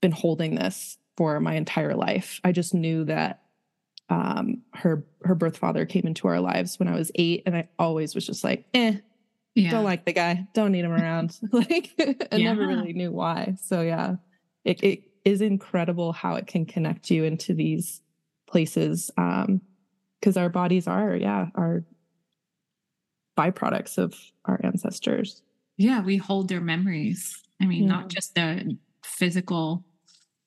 been 0.00 0.10
holding 0.10 0.56
this 0.56 0.98
for 1.16 1.38
my 1.38 1.54
entire 1.54 1.94
life. 1.94 2.40
I 2.42 2.50
just 2.50 2.74
knew 2.74 3.04
that 3.04 3.42
um, 4.08 4.62
her 4.74 5.06
her 5.22 5.36
birth 5.36 5.56
father 5.56 5.86
came 5.86 6.04
into 6.04 6.26
our 6.26 6.40
lives 6.40 6.80
when 6.80 6.88
I 6.88 6.96
was 6.96 7.12
eight, 7.14 7.44
and 7.46 7.56
I 7.56 7.68
always 7.78 8.16
was 8.16 8.26
just 8.26 8.42
like, 8.42 8.66
eh, 8.74 8.96
yeah. 9.54 9.70
don't 9.70 9.84
like 9.84 10.04
the 10.04 10.12
guy, 10.12 10.48
don't 10.52 10.72
need 10.72 10.84
him 10.84 10.92
around. 10.92 11.38
like, 11.52 11.92
I 12.00 12.16
yeah. 12.32 12.52
never 12.52 12.66
really 12.66 12.92
knew 12.92 13.12
why. 13.12 13.56
So 13.62 13.82
yeah, 13.82 14.16
it 14.64 14.82
it 14.82 15.04
is 15.24 15.40
incredible 15.40 16.12
how 16.12 16.34
it 16.34 16.48
can 16.48 16.66
connect 16.66 17.08
you 17.08 17.22
into 17.22 17.54
these 17.54 18.02
places 18.48 19.10
um 19.16 19.62
because 20.20 20.36
our 20.36 20.50
bodies 20.50 20.86
are 20.86 21.16
yeah 21.16 21.46
are 21.54 21.84
byproducts 23.36 23.98
of 23.98 24.14
our 24.44 24.60
ancestors. 24.62 25.42
Yeah, 25.76 26.02
we 26.02 26.16
hold 26.16 26.48
their 26.48 26.60
memories. 26.60 27.42
I 27.60 27.66
mean, 27.66 27.84
yeah. 27.84 27.88
not 27.88 28.08
just 28.08 28.34
the 28.34 28.76
physical 29.02 29.84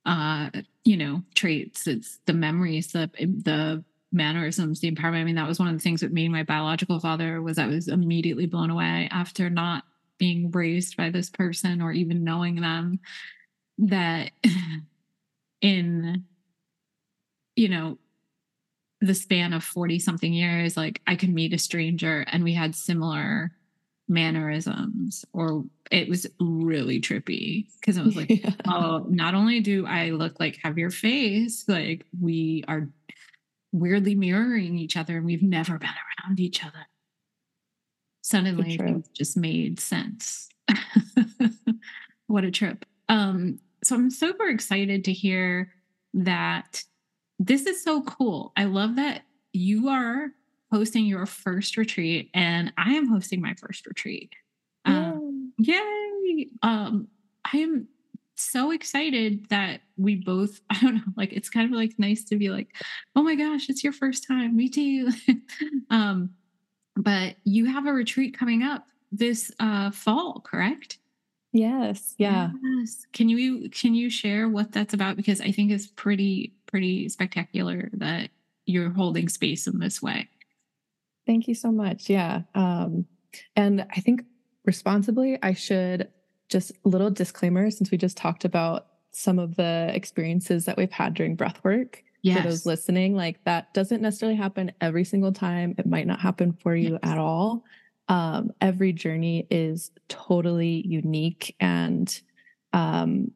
uh, 0.05 0.49
you 0.83 0.97
know, 0.97 1.23
traits, 1.33 1.87
it's 1.87 2.19
the 2.25 2.33
memories, 2.33 2.91
the 2.91 3.09
the 3.19 3.83
mannerisms, 4.11 4.79
the 4.79 4.91
empowerment. 4.91 5.21
I 5.21 5.23
mean, 5.23 5.35
that 5.35 5.47
was 5.47 5.59
one 5.59 5.67
of 5.67 5.73
the 5.73 5.79
things 5.79 6.01
that 6.01 6.13
made 6.13 6.29
my 6.29 6.43
biological 6.43 6.99
father 6.99 7.41
was 7.41 7.57
I 7.57 7.65
was 7.65 7.87
immediately 7.87 8.45
blown 8.45 8.69
away 8.69 9.09
after 9.11 9.49
not 9.49 9.83
being 10.17 10.51
raised 10.51 10.95
by 10.95 11.09
this 11.09 11.29
person 11.29 11.81
or 11.81 11.91
even 11.91 12.23
knowing 12.23 12.61
them 12.61 12.99
that 13.79 14.31
in 15.61 16.23
you 17.55 17.69
know 17.69 17.97
the 19.05 19.13
span 19.15 19.53
of 19.53 19.63
40 19.63 19.99
something 19.99 20.33
years, 20.33 20.75
like 20.75 21.01
I 21.07 21.15
could 21.15 21.33
meet 21.33 21.53
a 21.53 21.57
stranger 21.57 22.25
and 22.27 22.43
we 22.43 22.53
had 22.53 22.75
similar 22.75 23.51
mannerisms 24.07 25.25
or 25.33 25.63
it 25.89 26.07
was 26.07 26.27
really 26.39 27.01
trippy 27.01 27.65
because 27.79 27.97
it 27.97 28.05
was 28.05 28.15
like 28.15 28.29
yeah. 28.43 28.51
oh 28.67 29.03
not 29.09 29.33
only 29.33 29.59
do 29.61 29.83
i 29.87 30.11
look 30.11 30.39
like 30.39 30.59
have 30.61 30.77
your 30.77 30.91
face 30.91 31.67
like 31.67 32.05
we 32.21 32.63
are 32.67 32.87
weirdly 33.75 34.15
mirroring 34.15 34.77
each 34.77 34.95
other 34.95 35.17
and 35.17 35.25
we've 35.25 35.43
never 35.43 35.77
been 35.77 35.89
around 35.89 36.39
each 36.39 36.63
other. 36.63 36.87
Suddenly 38.21 38.75
it 38.75 39.07
just 39.13 39.37
made 39.37 39.79
sense. 39.79 40.49
What 42.27 42.43
a 42.43 42.49
trip. 42.49 42.85
Um 43.07 43.59
so 43.83 43.95
i'm 43.95 44.09
super 44.09 44.47
excited 44.47 45.05
to 45.05 45.13
hear 45.13 45.71
that 46.15 46.83
this 47.39 47.65
is 47.65 47.83
so 47.83 48.03
cool. 48.03 48.53
I 48.55 48.65
love 48.65 48.95
that 48.95 49.23
you 49.53 49.89
are 49.89 50.31
hosting 50.71 51.05
your 51.05 51.25
first 51.25 51.77
retreat 51.77 52.29
and 52.33 52.73
I 52.77 52.93
am 52.93 53.07
hosting 53.07 53.41
my 53.41 53.53
first 53.55 53.85
retreat. 53.85 54.33
Um, 54.85 55.53
yay. 55.57 56.47
Um, 56.61 57.07
I 57.51 57.57
am 57.57 57.87
so 58.35 58.71
excited 58.71 59.47
that 59.49 59.81
we 59.97 60.15
both, 60.15 60.59
I 60.69 60.79
don't 60.81 60.95
know, 60.95 61.13
like 61.15 61.33
it's 61.33 61.49
kind 61.49 61.71
of 61.71 61.75
like 61.77 61.93
nice 61.97 62.23
to 62.25 62.37
be 62.37 62.49
like, 62.49 62.75
oh 63.15 63.23
my 63.23 63.35
gosh, 63.35 63.69
it's 63.69 63.83
your 63.83 63.93
first 63.93 64.27
time. 64.27 64.55
Me 64.55 64.69
too. 64.69 65.09
um, 65.89 66.31
but 66.95 67.35
you 67.43 67.65
have 67.65 67.87
a 67.87 67.93
retreat 67.93 68.37
coming 68.37 68.63
up 68.63 68.87
this 69.11 69.51
uh, 69.59 69.91
fall, 69.91 70.41
correct? 70.41 70.99
Yes. 71.53 72.15
Yeah. 72.17 72.49
Yes. 72.61 73.05
Can 73.13 73.29
you 73.29 73.69
can 73.69 73.95
you 73.95 74.09
share 74.09 74.49
what 74.49 74.73
that's 74.73 74.93
about? 74.93 75.15
Because 75.15 75.39
I 75.39 75.51
think 75.51 75.71
it's 75.71 75.87
pretty 75.87 76.53
pretty 76.75 77.07
spectacular 77.07 77.89
that 77.93 78.29
you're 78.65 78.89
holding 78.89 79.29
space 79.29 79.65
in 79.65 79.79
this 79.79 80.01
way. 80.01 80.27
Thank 81.25 81.47
you 81.47 81.55
so 81.55 81.71
much. 81.71 82.09
Yeah. 82.09 82.41
Um, 82.53 83.05
and 83.55 83.87
I 83.95 84.01
think 84.01 84.23
responsibly, 84.65 85.39
I 85.41 85.53
should 85.53 86.09
just 86.49 86.73
little 86.83 87.09
disclaimer 87.09 87.71
since 87.71 87.91
we 87.91 87.97
just 87.97 88.17
talked 88.17 88.43
about 88.43 88.87
some 89.11 89.39
of 89.39 89.55
the 89.55 89.89
experiences 89.93 90.65
that 90.65 90.75
we've 90.75 90.91
had 90.91 91.13
during 91.13 91.35
breath 91.37 91.63
work. 91.63 92.03
Yes. 92.23 92.41
For 92.41 92.49
those 92.49 92.65
listening, 92.65 93.15
like 93.15 93.41
that 93.45 93.73
doesn't 93.73 94.01
necessarily 94.01 94.35
happen 94.35 94.73
every 94.81 95.05
single 95.05 95.31
time. 95.31 95.75
It 95.77 95.85
might 95.85 96.07
not 96.07 96.19
happen 96.19 96.51
for 96.51 96.75
you 96.75 96.91
yes. 96.91 96.99
at 97.03 97.17
all. 97.17 97.63
Um, 98.09 98.51
every 98.59 98.91
journey 98.91 99.47
is 99.49 99.91
totally 100.09 100.85
unique 100.85 101.55
and 101.61 102.19
um, 102.73 103.31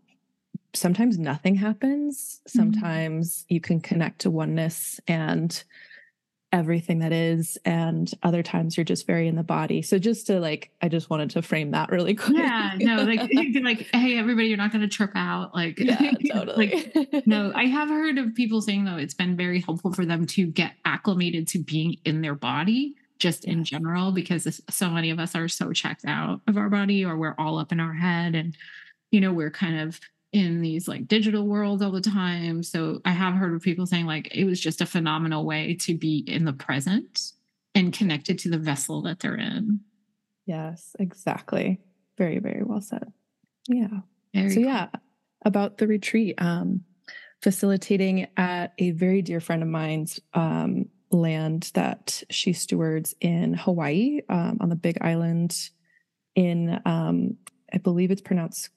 sometimes 0.73 1.17
nothing 1.17 1.55
happens. 1.55 2.41
Mm-hmm. 2.47 2.59
Sometimes 2.59 3.43
mm-hmm. 3.43 3.53
you 3.53 3.61
can 3.61 3.81
connect 3.81 4.19
to 4.21 4.29
oneness 4.29 4.99
and 5.07 5.63
everything 6.51 6.99
that 6.99 7.11
is 7.11 7.57
and 7.63 8.11
other 8.23 8.41
times 8.41 8.75
you're 8.75 8.83
just 8.83 9.05
very 9.05 9.27
in 9.27 9.35
the 9.35 9.43
body 9.43 9.83
so 9.83 9.99
just 9.99 10.25
to 10.25 10.39
like 10.39 10.71
i 10.81 10.87
just 10.87 11.09
wanted 11.09 11.29
to 11.29 11.43
frame 11.43 11.71
that 11.71 11.89
really 11.89 12.15
quick 12.15 12.37
yeah 12.37 12.71
no 12.79 13.03
like 13.03 13.21
like 13.61 13.87
hey 13.93 14.17
everybody 14.17 14.47
you're 14.47 14.57
not 14.57 14.71
going 14.71 14.81
to 14.81 14.87
trip 14.87 15.11
out 15.13 15.53
like 15.53 15.77
yeah, 15.77 16.11
totally 16.33 16.91
like, 16.95 17.27
no 17.27 17.51
i 17.53 17.65
have 17.65 17.87
heard 17.87 18.17
of 18.17 18.33
people 18.33 18.61
saying 18.61 18.83
though 18.83 18.97
it's 18.97 19.13
been 19.13 19.37
very 19.37 19.61
helpful 19.61 19.93
for 19.93 20.05
them 20.05 20.25
to 20.25 20.47
get 20.47 20.73
acclimated 20.85 21.47
to 21.47 21.59
being 21.59 21.95
in 22.03 22.21
their 22.21 22.35
body 22.35 22.95
just 23.19 23.45
in 23.45 23.63
general 23.63 24.11
because 24.11 24.61
so 24.69 24.89
many 24.89 25.11
of 25.11 25.19
us 25.19 25.35
are 25.35 25.47
so 25.47 25.71
checked 25.71 26.05
out 26.05 26.41
of 26.47 26.57
our 26.57 26.69
body 26.69 27.05
or 27.05 27.17
we're 27.17 27.35
all 27.37 27.59
up 27.59 27.71
in 27.71 27.79
our 27.79 27.93
head 27.93 28.33
and 28.33 28.57
you 29.11 29.21
know 29.21 29.31
we're 29.31 29.51
kind 29.51 29.79
of 29.79 29.99
in 30.31 30.61
these 30.61 30.87
like 30.87 31.07
digital 31.07 31.47
worlds 31.47 31.81
all 31.81 31.91
the 31.91 32.01
time. 32.01 32.61
So 32.61 33.01
I 33.05 33.11
have 33.11 33.33
heard 33.33 33.53
of 33.53 33.61
people 33.61 33.85
saying 33.85 34.05
like 34.05 34.33
it 34.35 34.45
was 34.45 34.59
just 34.59 34.81
a 34.81 34.85
phenomenal 34.85 35.45
way 35.45 35.75
to 35.81 35.97
be 35.97 36.23
in 36.27 36.45
the 36.45 36.53
present 36.53 37.31
and 37.73 37.93
connected 37.93 38.37
to 38.39 38.49
the 38.49 38.57
vessel 38.57 39.01
that 39.03 39.19
they're 39.19 39.35
in. 39.35 39.79
Yes, 40.45 40.95
exactly. 40.99 41.79
Very, 42.17 42.39
very 42.39 42.63
well 42.63 42.81
said. 42.81 43.11
Yeah. 43.67 44.01
Very 44.33 44.49
so 44.49 44.55
cool. 44.55 44.65
yeah, 44.65 44.87
about 45.45 45.77
the 45.77 45.87
retreat, 45.87 46.35
um, 46.39 46.81
facilitating 47.41 48.27
at 48.37 48.73
a 48.77 48.91
very 48.91 49.21
dear 49.21 49.39
friend 49.39 49.63
of 49.63 49.69
mine's 49.69 50.19
um, 50.33 50.89
land 51.11 51.71
that 51.73 52.21
she 52.29 52.53
stewards 52.53 53.15
in 53.21 53.53
Hawaii 53.53 54.19
um, 54.29 54.57
on 54.59 54.69
the 54.69 54.75
Big 54.75 54.97
Island 55.01 55.55
in, 56.35 56.79
um, 56.85 57.37
I 57.73 57.77
believe 57.77 58.11
it's 58.11 58.21
pronounced 58.21 58.69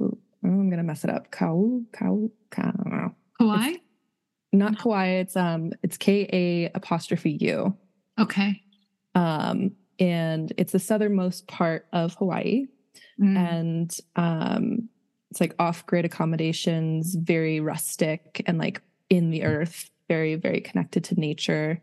oh, 0.00 0.18
I'm 0.42 0.70
gonna 0.70 0.82
mess 0.82 1.04
it 1.04 1.10
up. 1.10 1.30
Kau, 1.30 1.82
Kau, 1.92 2.30
Kau, 2.50 2.62
I 2.62 2.70
don't 2.70 2.92
know. 2.92 3.14
Kauai? 3.38 3.68
It's 3.68 3.80
not. 4.52 4.78
Kauai. 4.78 5.06
It's 5.20 5.36
um, 5.36 5.72
it's 5.82 5.96
K 5.96 6.28
A 6.32 6.70
apostrophe 6.74 7.38
U. 7.40 7.76
Okay. 8.18 8.62
Um, 9.14 9.72
and 9.98 10.52
it's 10.56 10.72
the 10.72 10.78
southernmost 10.78 11.46
part 11.46 11.86
of 11.92 12.14
Hawaii, 12.14 12.66
mm. 13.20 13.36
and 13.36 13.96
um, 14.16 14.88
it's 15.30 15.40
like 15.40 15.54
off-grid 15.58 16.04
accommodations, 16.04 17.14
very 17.14 17.60
rustic 17.60 18.42
and 18.46 18.58
like 18.58 18.82
in 19.08 19.30
the 19.30 19.44
earth, 19.44 19.90
very 20.08 20.36
very 20.36 20.60
connected 20.60 21.04
to 21.04 21.20
nature. 21.20 21.82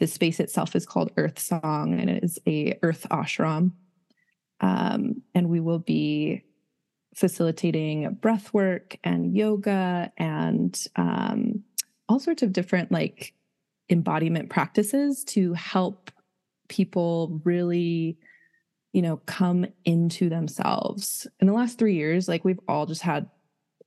The 0.00 0.06
space 0.06 0.38
itself 0.38 0.76
is 0.76 0.86
called 0.86 1.10
Earth 1.16 1.38
Song, 1.38 1.98
and 1.98 2.08
it 2.08 2.22
is 2.22 2.38
a 2.46 2.78
Earth 2.82 3.06
ashram. 3.10 3.72
Um, 4.60 5.22
and 5.34 5.48
we 5.48 5.60
will 5.60 5.78
be 5.78 6.44
facilitating 7.18 8.14
breath 8.20 8.54
work 8.54 8.96
and 9.02 9.36
yoga 9.36 10.12
and 10.16 10.86
um, 10.94 11.64
all 12.08 12.20
sorts 12.20 12.44
of 12.44 12.52
different 12.52 12.92
like 12.92 13.34
embodiment 13.90 14.50
practices 14.50 15.24
to 15.24 15.52
help 15.54 16.12
people 16.68 17.40
really 17.44 18.16
you 18.92 19.02
know 19.02 19.16
come 19.26 19.66
into 19.84 20.28
themselves. 20.28 21.26
In 21.40 21.48
the 21.48 21.52
last 21.52 21.76
three 21.76 21.96
years 21.96 22.28
like 22.28 22.44
we've 22.44 22.60
all 22.68 22.86
just 22.86 23.02
had 23.02 23.28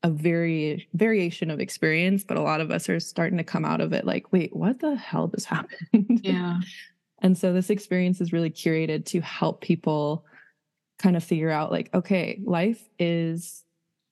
a 0.03 0.09
very 0.09 0.89
variation 0.93 1.49
of 1.49 1.61
experience 1.61 2.25
but 2.25 2.35
a 2.35 2.41
lot 2.41 2.59
of 2.59 2.69
us 2.69 2.89
are 2.89 2.99
starting 2.99 3.37
to 3.37 3.43
come 3.45 3.63
out 3.63 3.79
of 3.79 3.93
it 3.93 4.03
like 4.03 4.33
wait 4.33 4.53
what 4.53 4.79
the 4.79 4.95
hell 4.95 5.27
just 5.27 5.45
happened? 5.55 6.19
Yeah. 6.21 6.59
And 7.19 7.37
so 7.37 7.53
this 7.53 7.69
experience 7.69 8.19
is 8.19 8.33
really 8.33 8.49
curated 8.49 9.05
to 9.05 9.21
help 9.21 9.61
people 9.61 10.25
kind 11.01 11.17
of 11.17 11.23
figure 11.23 11.49
out 11.49 11.71
like, 11.71 11.93
okay, 11.93 12.39
life 12.45 12.87
is 12.99 13.63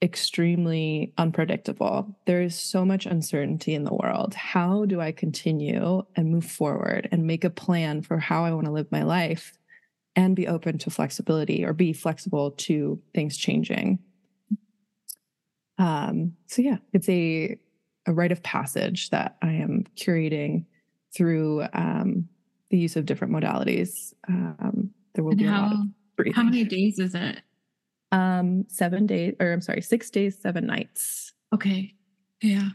extremely 0.02 1.14
unpredictable. 1.18 2.18
There 2.26 2.42
is 2.42 2.56
so 2.56 2.86
much 2.86 3.06
uncertainty 3.06 3.74
in 3.74 3.84
the 3.84 3.94
world. 3.94 4.34
How 4.34 4.86
do 4.86 5.02
I 5.02 5.12
continue 5.12 6.04
and 6.16 6.32
move 6.32 6.46
forward 6.46 7.10
and 7.12 7.28
make 7.28 7.44
a 7.44 7.50
plan 7.50 8.02
for 8.02 8.18
how 8.18 8.46
I 8.46 8.52
want 8.52 8.66
to 8.66 8.72
live 8.72 8.92
my 8.92 9.04
life 9.04 9.58
and 10.16 10.36
be 10.36 10.48
open 10.48 10.78
to 10.80 10.90
flexibility 10.90 11.66
or 11.66 11.74
be 11.74 11.94
flexible 11.94 12.52
to 12.52 13.02
things 13.14 13.38
changing? 13.38 14.00
Um, 15.78 16.34
so 16.48 16.62
yeah, 16.62 16.78
it's 16.94 17.10
a 17.10 17.58
a 18.06 18.14
rite 18.14 18.32
of 18.32 18.42
passage 18.42 19.12
that 19.12 19.38
I 19.42 19.52
am 19.52 19.86
curating 19.96 20.66
through 21.16 21.66
um, 21.74 22.28
the 22.70 22.78
use 22.78 22.96
of 22.96 23.06
different 23.06 23.34
modalities. 23.34 24.14
Um, 24.28 24.92
there 25.14 25.24
will 25.24 25.32
and 25.32 25.40
be 25.40 25.46
how, 25.46 25.60
a 25.60 25.62
lot 25.62 25.74
of 25.74 25.80
breathing. 26.24 26.34
How 26.34 26.44
many 26.44 26.64
days 26.64 27.00
is 27.00 27.16
it? 27.16 27.42
Um, 28.12 28.66
seven 28.68 29.06
days, 29.06 29.36
or 29.40 29.52
I'm 29.54 29.62
sorry, 29.62 29.82
six 29.82 30.10
days, 30.10 30.38
seven 30.42 30.66
nights. 30.66 31.34
Okay. 31.54 31.94
Yeah. 32.42 32.70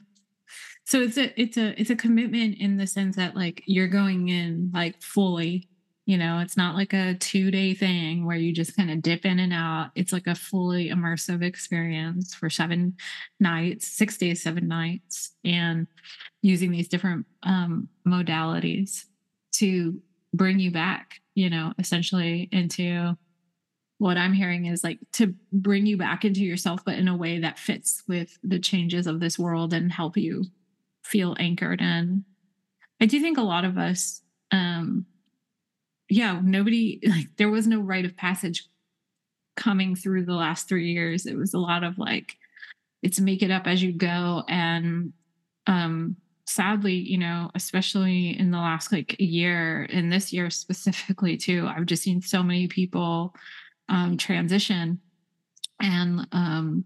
So 0.84 1.00
it's 1.00 1.16
a 1.16 1.40
it's 1.40 1.56
a 1.56 1.80
it's 1.80 1.90
a 1.90 1.96
commitment 1.96 2.58
in 2.58 2.76
the 2.76 2.86
sense 2.86 3.16
that 3.16 3.34
like 3.34 3.62
you're 3.66 3.88
going 3.88 4.28
in 4.28 4.70
like 4.74 5.00
fully 5.02 5.68
You 6.06 6.18
know, 6.18 6.38
it's 6.40 6.56
not 6.56 6.74
like 6.74 6.92
a 6.92 7.14
two 7.14 7.50
day 7.50 7.72
thing 7.74 8.26
where 8.26 8.36
you 8.36 8.52
just 8.52 8.76
kind 8.76 8.90
of 8.90 9.00
dip 9.00 9.24
in 9.24 9.38
and 9.38 9.54
out. 9.54 9.90
It's 9.94 10.12
like 10.12 10.26
a 10.26 10.34
fully 10.34 10.90
immersive 10.90 11.42
experience 11.42 12.34
for 12.34 12.50
seven 12.50 12.94
nights, 13.40 13.86
six 13.86 14.18
days, 14.18 14.42
seven 14.42 14.68
nights, 14.68 15.32
and 15.44 15.86
using 16.42 16.70
these 16.70 16.88
different 16.88 17.24
um, 17.42 17.88
modalities 18.06 19.04
to 19.52 19.98
bring 20.34 20.58
you 20.58 20.70
back, 20.70 21.20
you 21.34 21.48
know, 21.48 21.72
essentially 21.78 22.50
into 22.52 23.16
what 23.98 24.16
I'm 24.16 24.32
hearing 24.32 24.66
is 24.66 24.82
like 24.82 24.98
to 25.12 25.34
bring 25.52 25.86
you 25.86 25.96
back 25.96 26.24
into 26.24 26.42
yourself, 26.42 26.84
but 26.84 26.98
in 26.98 27.08
a 27.08 27.16
way 27.16 27.38
that 27.40 27.58
fits 27.58 28.02
with 28.08 28.38
the 28.42 28.58
changes 28.58 29.06
of 29.06 29.20
this 29.20 29.38
world 29.38 29.72
and 29.72 29.92
help 29.92 30.16
you 30.16 30.44
feel 31.02 31.36
anchored 31.38 31.80
in. 31.80 32.24
I 33.00 33.06
do 33.06 33.20
think 33.20 33.38
a 33.38 33.42
lot 33.42 33.64
of 33.64 33.78
us, 33.78 34.22
um, 34.50 35.06
yeah, 36.08 36.40
nobody 36.42 37.00
like 37.06 37.28
there 37.36 37.50
was 37.50 37.66
no 37.66 37.80
rite 37.80 38.04
of 38.04 38.16
passage 38.16 38.66
coming 39.56 39.94
through 39.94 40.24
the 40.24 40.34
last 40.34 40.68
three 40.68 40.92
years. 40.92 41.26
It 41.26 41.36
was 41.36 41.54
a 41.54 41.58
lot 41.58 41.84
of 41.84 41.98
like, 41.98 42.36
it's 43.02 43.20
make 43.20 43.42
it 43.42 43.50
up 43.50 43.66
as 43.66 43.82
you 43.82 43.92
go. 43.92 44.42
And 44.48 45.12
um 45.66 46.16
sadly, 46.46 46.94
you 46.94 47.18
know, 47.18 47.50
especially 47.54 48.38
in 48.38 48.50
the 48.50 48.58
last 48.58 48.92
like 48.92 49.16
year, 49.18 49.84
in 49.84 50.10
this 50.10 50.32
year 50.32 50.50
specifically 50.50 51.36
too, 51.36 51.66
I've 51.66 51.86
just 51.86 52.02
seen 52.02 52.20
so 52.20 52.42
many 52.42 52.68
people 52.68 53.34
um, 53.88 54.16
transition, 54.16 55.00
and 55.80 56.26
um, 56.32 56.84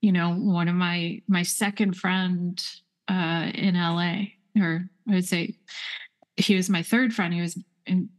you 0.00 0.12
know, 0.12 0.34
one 0.34 0.68
of 0.68 0.74
my 0.74 1.22
my 1.28 1.42
second 1.42 1.96
friend 1.96 2.62
uh, 3.08 3.50
in 3.54 3.74
LA, 3.74 4.62
or 4.62 4.88
I 5.08 5.14
would 5.14 5.26
say 5.26 5.56
he 6.36 6.54
was 6.54 6.70
my 6.70 6.82
third 6.82 7.12
friend. 7.12 7.34
He 7.34 7.40
was 7.40 7.62
in 7.86 8.10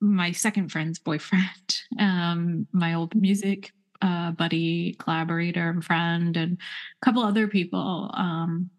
my 0.00 0.32
second 0.32 0.70
friend's 0.70 0.98
boyfriend, 0.98 1.80
um, 1.98 2.66
my 2.72 2.94
old 2.94 3.14
music 3.14 3.72
uh, 4.02 4.32
buddy, 4.32 4.94
collaborator, 4.98 5.70
and 5.70 5.84
friend, 5.84 6.36
and 6.36 6.58
a 7.00 7.04
couple 7.04 7.22
other 7.22 7.48
people. 7.48 8.10
Um, 8.14 8.70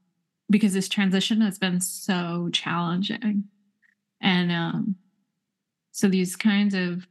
because 0.48 0.74
this 0.74 0.88
transition 0.88 1.42
has 1.42 1.58
been 1.58 1.82
so 1.82 2.50
challenging, 2.54 3.46
and 4.22 4.52
um, 4.52 4.96
so 5.92 6.08
these 6.08 6.36
kinds 6.36 6.76
of 6.76 7.08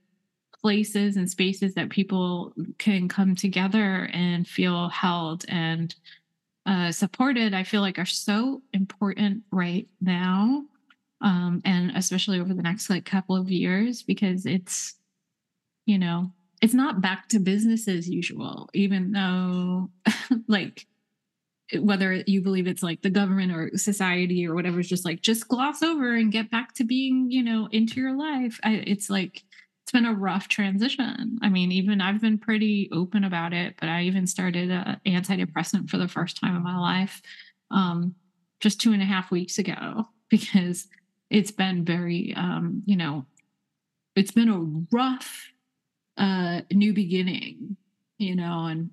places 0.64 1.18
and 1.18 1.28
spaces 1.28 1.74
that 1.74 1.90
people 1.90 2.54
can 2.78 3.06
come 3.06 3.36
together 3.36 4.08
and 4.14 4.48
feel 4.48 4.88
held 4.88 5.44
and 5.46 5.94
uh, 6.64 6.90
supported, 6.90 7.52
I 7.52 7.64
feel 7.64 7.82
like 7.82 7.98
are 7.98 8.06
so 8.06 8.62
important 8.72 9.42
right 9.52 9.86
now. 10.00 10.64
Um, 11.20 11.60
and 11.66 11.90
especially 11.94 12.40
over 12.40 12.54
the 12.54 12.62
next 12.62 12.88
like 12.88 13.04
couple 13.04 13.36
of 13.36 13.50
years, 13.50 14.02
because 14.02 14.46
it's, 14.46 14.94
you 15.84 15.98
know, 15.98 16.32
it's 16.62 16.72
not 16.72 17.02
back 17.02 17.28
to 17.28 17.40
business 17.40 17.86
as 17.86 18.08
usual, 18.08 18.70
even 18.72 19.12
though 19.12 19.90
like 20.48 20.86
whether 21.78 22.24
you 22.26 22.40
believe 22.40 22.66
it's 22.66 22.82
like 22.82 23.02
the 23.02 23.10
government 23.10 23.52
or 23.52 23.70
society 23.76 24.46
or 24.46 24.54
whatever 24.54 24.80
is 24.80 24.88
just 24.88 25.04
like 25.04 25.20
just 25.20 25.46
gloss 25.46 25.82
over 25.82 26.14
and 26.14 26.32
get 26.32 26.50
back 26.50 26.74
to 26.74 26.84
being 26.84 27.30
you 27.30 27.42
know 27.42 27.70
into 27.72 27.98
your 27.98 28.14
life 28.14 28.60
I, 28.62 28.84
it's 28.86 29.08
like 29.08 29.42
been 29.94 30.04
a 30.04 30.12
rough 30.12 30.48
transition. 30.48 31.38
I 31.40 31.48
mean, 31.48 31.70
even 31.70 32.00
I've 32.00 32.20
been 32.20 32.36
pretty 32.36 32.90
open 32.92 33.22
about 33.22 33.52
it, 33.52 33.76
but 33.78 33.88
I 33.88 34.02
even 34.02 34.26
started 34.26 34.68
an 34.68 35.00
antidepressant 35.06 35.88
for 35.88 35.98
the 35.98 36.08
first 36.08 36.36
time 36.36 36.56
in 36.56 36.64
my 36.64 36.76
life 36.76 37.22
um, 37.70 38.16
just 38.58 38.80
two 38.80 38.92
and 38.92 39.00
a 39.00 39.06
half 39.06 39.30
weeks 39.30 39.56
ago 39.58 40.08
because 40.28 40.88
it's 41.30 41.52
been 41.52 41.84
very, 41.84 42.34
um, 42.36 42.82
you 42.84 42.96
know, 42.96 43.24
it's 44.16 44.32
been 44.32 44.48
a 44.48 44.94
rough 44.94 45.48
uh, 46.18 46.62
new 46.72 46.92
beginning, 46.92 47.76
you 48.18 48.34
know, 48.34 48.66
and 48.66 48.90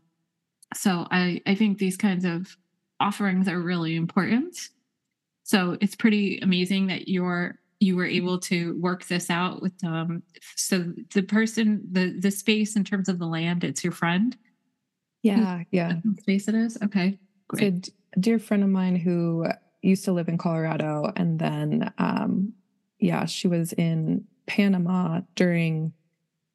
so 0.73 1.07
I 1.09 1.41
I 1.47 1.55
think 1.55 1.77
these 1.77 1.97
kinds 1.97 2.25
of 2.25 2.55
offerings 2.99 3.47
are 3.47 3.59
really 3.59 3.95
important. 3.95 4.69
So 5.43 5.77
it's 5.81 5.95
pretty 5.95 6.39
amazing 6.39 6.87
that 6.87 7.07
you're 7.07 7.59
you 7.81 7.95
were 7.95 8.05
able 8.05 8.37
to 8.37 8.79
work 8.79 9.05
this 9.07 9.29
out 9.29 9.61
with 9.61 9.73
um 9.83 10.21
so 10.55 10.93
the 11.13 11.23
person 11.23 11.81
the 11.91 12.15
the 12.19 12.31
space 12.31 12.75
in 12.75 12.83
terms 12.83 13.09
of 13.09 13.19
the 13.19 13.25
land 13.25 13.63
it's 13.63 13.83
your 13.83 13.91
friend? 13.91 14.37
Yeah 15.23 15.63
yeah. 15.71 15.95
space 16.19 16.47
it 16.47 16.55
is? 16.55 16.77
Okay 16.83 17.17
great. 17.47 17.87
so 17.87 17.91
a 18.15 18.19
dear 18.19 18.39
friend 18.39 18.63
of 18.63 18.69
mine 18.69 18.95
who 18.95 19.47
used 19.81 20.05
to 20.05 20.11
live 20.11 20.29
in 20.29 20.37
colorado 20.37 21.11
and 21.15 21.39
then 21.39 21.91
um 21.97 22.53
yeah 22.99 23.25
she 23.25 23.47
was 23.47 23.73
in 23.73 24.25
panama 24.45 25.21
during 25.35 25.91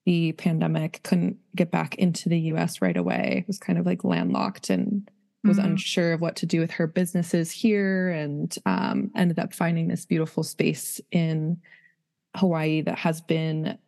the 0.05 0.31
pandemic 0.33 1.01
couldn't 1.03 1.37
get 1.57 1.73
back 1.73 1.97
into 1.97 2.29
the 2.29 2.39
us 2.39 2.81
right 2.81 2.97
away 2.97 3.39
it 3.41 3.47
was 3.49 3.59
kind 3.59 3.79
of 3.79 3.87
like 3.87 4.05
landlocked 4.05 4.71
and 4.71 5.11
was 5.47 5.59
mm-hmm. 5.59 5.67
unsure 5.69 6.13
of 6.13 6.21
what 6.21 6.37
to 6.37 6.47
do 6.47 6.61
with 6.61 6.71
her 6.73 6.87
businesses 6.87 7.51
here 7.51 8.11
and 8.11 8.55
um, 8.67 9.11
ended 9.17 9.39
up 9.39 9.53
finding 9.53 9.89
this 9.89 10.05
beautiful 10.05 10.43
space 10.43 11.01
in 11.11 11.59
Hawaii 12.37 12.83
that 12.83 12.99
has 12.99 13.21
been 13.21 13.79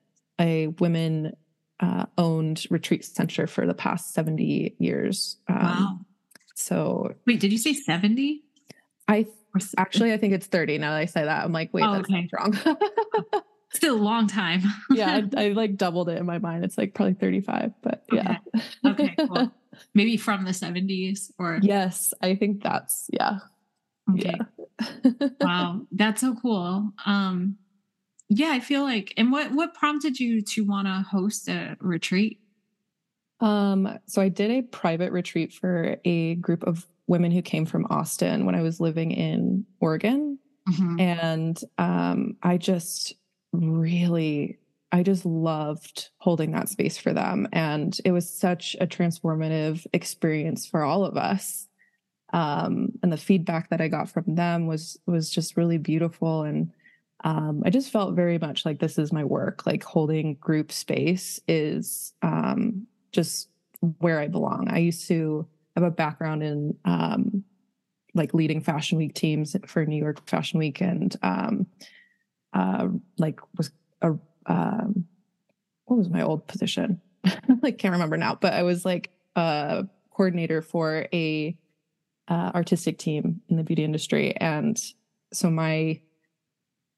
a 0.40 0.68
women 0.78 1.36
uh, 1.80 2.06
owned 2.16 2.66
retreat 2.70 3.04
center 3.04 3.46
for 3.46 3.66
the 3.66 3.74
past 3.74 4.14
70 4.14 4.76
years. 4.78 5.38
Um, 5.48 5.56
wow. 5.56 5.98
So, 6.54 7.14
wait, 7.26 7.40
did 7.40 7.52
you 7.52 7.58
say 7.58 7.72
70? 7.74 8.42
I 9.06 9.26
actually, 9.76 10.12
I 10.12 10.18
think 10.18 10.34
it's 10.34 10.46
30 10.46 10.78
now 10.78 10.90
that 10.90 10.98
I 10.98 11.04
say 11.06 11.24
that. 11.24 11.44
I'm 11.44 11.52
like, 11.52 11.72
wait, 11.72 11.84
oh, 11.84 11.94
that's 11.94 12.10
okay. 12.10 12.28
wrong. 12.32 12.58
Still 13.72 13.96
a 13.96 14.02
long 14.02 14.26
time. 14.26 14.62
yeah, 14.90 15.20
I, 15.36 15.44
I, 15.44 15.48
like 15.50 15.76
doubled 15.76 16.08
it 16.08 16.18
in 16.18 16.26
my 16.26 16.38
mind. 16.38 16.64
It's 16.64 16.78
like 16.78 16.94
probably 16.94 17.14
35, 17.14 17.72
but 17.82 18.04
okay. 18.12 18.38
yeah. 18.54 18.60
okay, 18.90 19.14
cool 19.18 19.52
maybe 19.94 20.16
from 20.16 20.44
the 20.44 20.50
70s 20.50 21.30
or 21.38 21.58
yes 21.62 22.12
i 22.22 22.34
think 22.34 22.62
that's 22.62 23.08
yeah. 23.12 23.38
Okay. 24.10 24.34
Yeah. 24.80 25.28
wow 25.40 25.80
that's 25.92 26.20
so 26.22 26.34
cool. 26.40 26.92
Um 27.04 27.56
yeah 28.30 28.50
i 28.50 28.60
feel 28.60 28.82
like 28.82 29.12
and 29.16 29.30
what 29.32 29.52
what 29.52 29.74
prompted 29.74 30.18
you 30.18 30.42
to 30.42 30.64
want 30.64 30.86
to 30.86 31.04
host 31.10 31.48
a 31.48 31.76
retreat? 31.80 32.40
Um 33.40 33.98
so 34.06 34.22
i 34.22 34.28
did 34.28 34.50
a 34.50 34.62
private 34.62 35.12
retreat 35.12 35.52
for 35.52 35.96
a 36.04 36.34
group 36.36 36.64
of 36.64 36.86
women 37.06 37.30
who 37.30 37.42
came 37.42 37.66
from 37.66 37.86
austin 37.90 38.44
when 38.46 38.54
i 38.54 38.62
was 38.62 38.80
living 38.80 39.10
in 39.12 39.64
oregon. 39.80 40.38
Mm-hmm. 40.68 41.00
and 41.00 41.60
um 41.78 42.36
i 42.42 42.58
just 42.58 43.14
really 43.52 44.58
I 44.90 45.02
just 45.02 45.26
loved 45.26 46.10
holding 46.18 46.52
that 46.52 46.68
space 46.68 46.96
for 46.96 47.12
them. 47.12 47.46
And 47.52 47.98
it 48.04 48.12
was 48.12 48.28
such 48.28 48.76
a 48.80 48.86
transformative 48.86 49.86
experience 49.92 50.66
for 50.66 50.82
all 50.82 51.04
of 51.04 51.16
us. 51.16 51.68
Um, 52.32 52.92
and 53.02 53.12
the 53.12 53.16
feedback 53.16 53.70
that 53.70 53.80
I 53.80 53.88
got 53.88 54.10
from 54.10 54.34
them 54.34 54.66
was 54.66 54.98
was 55.06 55.30
just 55.30 55.56
really 55.56 55.78
beautiful. 55.78 56.42
And 56.42 56.72
um, 57.24 57.62
I 57.64 57.70
just 57.70 57.90
felt 57.90 58.14
very 58.14 58.38
much 58.38 58.64
like 58.64 58.78
this 58.78 58.98
is 58.98 59.12
my 59.12 59.24
work. 59.24 59.66
Like 59.66 59.82
holding 59.82 60.34
group 60.34 60.72
space 60.72 61.40
is 61.48 62.12
um, 62.22 62.86
just 63.12 63.48
where 63.98 64.20
I 64.20 64.28
belong. 64.28 64.68
I 64.70 64.78
used 64.78 65.08
to 65.08 65.46
have 65.74 65.84
a 65.84 65.90
background 65.90 66.42
in 66.42 66.76
um, 66.84 67.44
like 68.14 68.34
leading 68.34 68.60
Fashion 68.60 68.98
Week 68.98 69.14
teams 69.14 69.56
for 69.66 69.84
New 69.84 69.96
York 69.96 70.26
Fashion 70.28 70.58
Week, 70.58 70.80
and 70.80 71.16
um, 71.22 71.66
uh, 72.52 72.88
like 73.18 73.40
was 73.56 73.70
a 74.02 74.14
um, 74.48 75.06
what 75.84 75.96
was 75.96 76.08
my 76.08 76.22
old 76.22 76.46
position? 76.46 77.00
I 77.24 77.70
can't 77.70 77.92
remember 77.92 78.16
now, 78.16 78.34
but 78.34 78.52
I 78.52 78.62
was 78.62 78.84
like 78.84 79.10
a 79.36 79.86
coordinator 80.10 80.62
for 80.62 81.06
a 81.12 81.56
uh, 82.28 82.50
artistic 82.54 82.98
team 82.98 83.40
in 83.48 83.56
the 83.56 83.64
beauty 83.64 83.84
industry, 83.84 84.36
and 84.36 84.80
so 85.32 85.50
my 85.50 86.00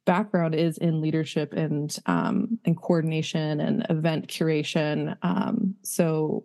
background 0.07 0.55
is 0.55 0.79
in 0.79 1.01
leadership 1.01 1.53
and 1.53 1.97
um, 2.07 2.59
and 2.65 2.77
coordination 2.77 3.61
and 3.61 3.87
event 3.91 4.29
curation. 4.29 5.17
Um, 5.23 5.77
so 5.83 6.45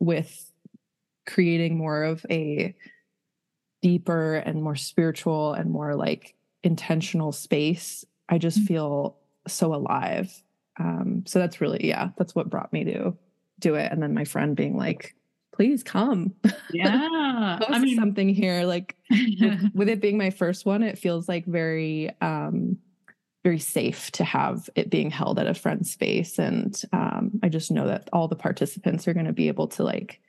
with 0.00 0.50
creating 1.26 1.76
more 1.76 2.04
of 2.04 2.24
a 2.30 2.74
deeper 3.82 4.36
and 4.36 4.62
more 4.62 4.76
spiritual 4.76 5.52
and 5.52 5.70
more 5.70 5.94
like 5.94 6.34
intentional 6.62 7.32
space, 7.32 8.04
I 8.28 8.38
just 8.38 8.58
mm-hmm. 8.58 8.66
feel 8.66 9.18
so 9.46 9.74
alive. 9.74 10.42
Um, 10.78 11.24
so 11.26 11.38
that's 11.38 11.60
really, 11.60 11.86
yeah, 11.86 12.10
that's 12.16 12.34
what 12.34 12.50
brought 12.50 12.72
me 12.72 12.84
to 12.84 13.16
do 13.58 13.74
it. 13.74 13.90
And 13.92 14.02
then 14.02 14.14
my 14.14 14.24
friend 14.24 14.56
being 14.56 14.76
like, 14.76 15.14
please 15.52 15.82
come. 15.82 16.34
Yeah. 16.72 17.58
I 17.68 17.78
mean, 17.78 17.96
something 17.96 18.28
here. 18.28 18.64
Like 18.64 18.96
with, 19.10 19.70
with, 19.74 19.88
it 19.88 20.00
being 20.00 20.18
my 20.18 20.30
first 20.30 20.66
one, 20.66 20.82
it 20.82 20.98
feels 20.98 21.28
like 21.28 21.46
very, 21.46 22.10
um, 22.20 22.78
very 23.44 23.58
safe 23.58 24.10
to 24.12 24.24
have 24.24 24.68
it 24.74 24.90
being 24.90 25.10
held 25.10 25.38
at 25.38 25.46
a 25.46 25.54
friend 25.54 25.86
space. 25.86 26.38
And 26.38 26.80
um, 26.92 27.38
I 27.42 27.48
just 27.48 27.70
know 27.70 27.86
that 27.86 28.08
all 28.12 28.26
the 28.26 28.36
participants 28.36 29.06
are 29.06 29.14
going 29.14 29.26
to 29.26 29.32
be 29.32 29.48
able 29.48 29.68
to 29.68 29.84
like 29.84 30.20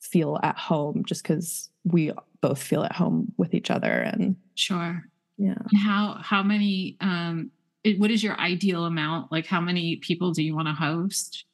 feel 0.00 0.38
at 0.42 0.56
home 0.56 1.04
just 1.04 1.22
because 1.22 1.68
we 1.84 2.12
both 2.40 2.62
feel 2.62 2.84
at 2.84 2.92
home 2.92 3.32
with 3.36 3.54
each 3.54 3.70
other. 3.70 3.90
And 3.90 4.36
sure. 4.54 5.04
Yeah. 5.36 5.58
How, 5.76 6.18
how 6.22 6.42
many, 6.42 6.96
um, 7.00 7.50
it, 7.84 7.98
what 7.98 8.10
is 8.10 8.22
your 8.22 8.38
ideal 8.38 8.84
amount? 8.84 9.32
Like, 9.32 9.46
how 9.46 9.60
many 9.60 9.96
people 9.96 10.32
do 10.32 10.42
you 10.42 10.54
want 10.54 10.68
to 10.68 10.74
host? 10.74 11.44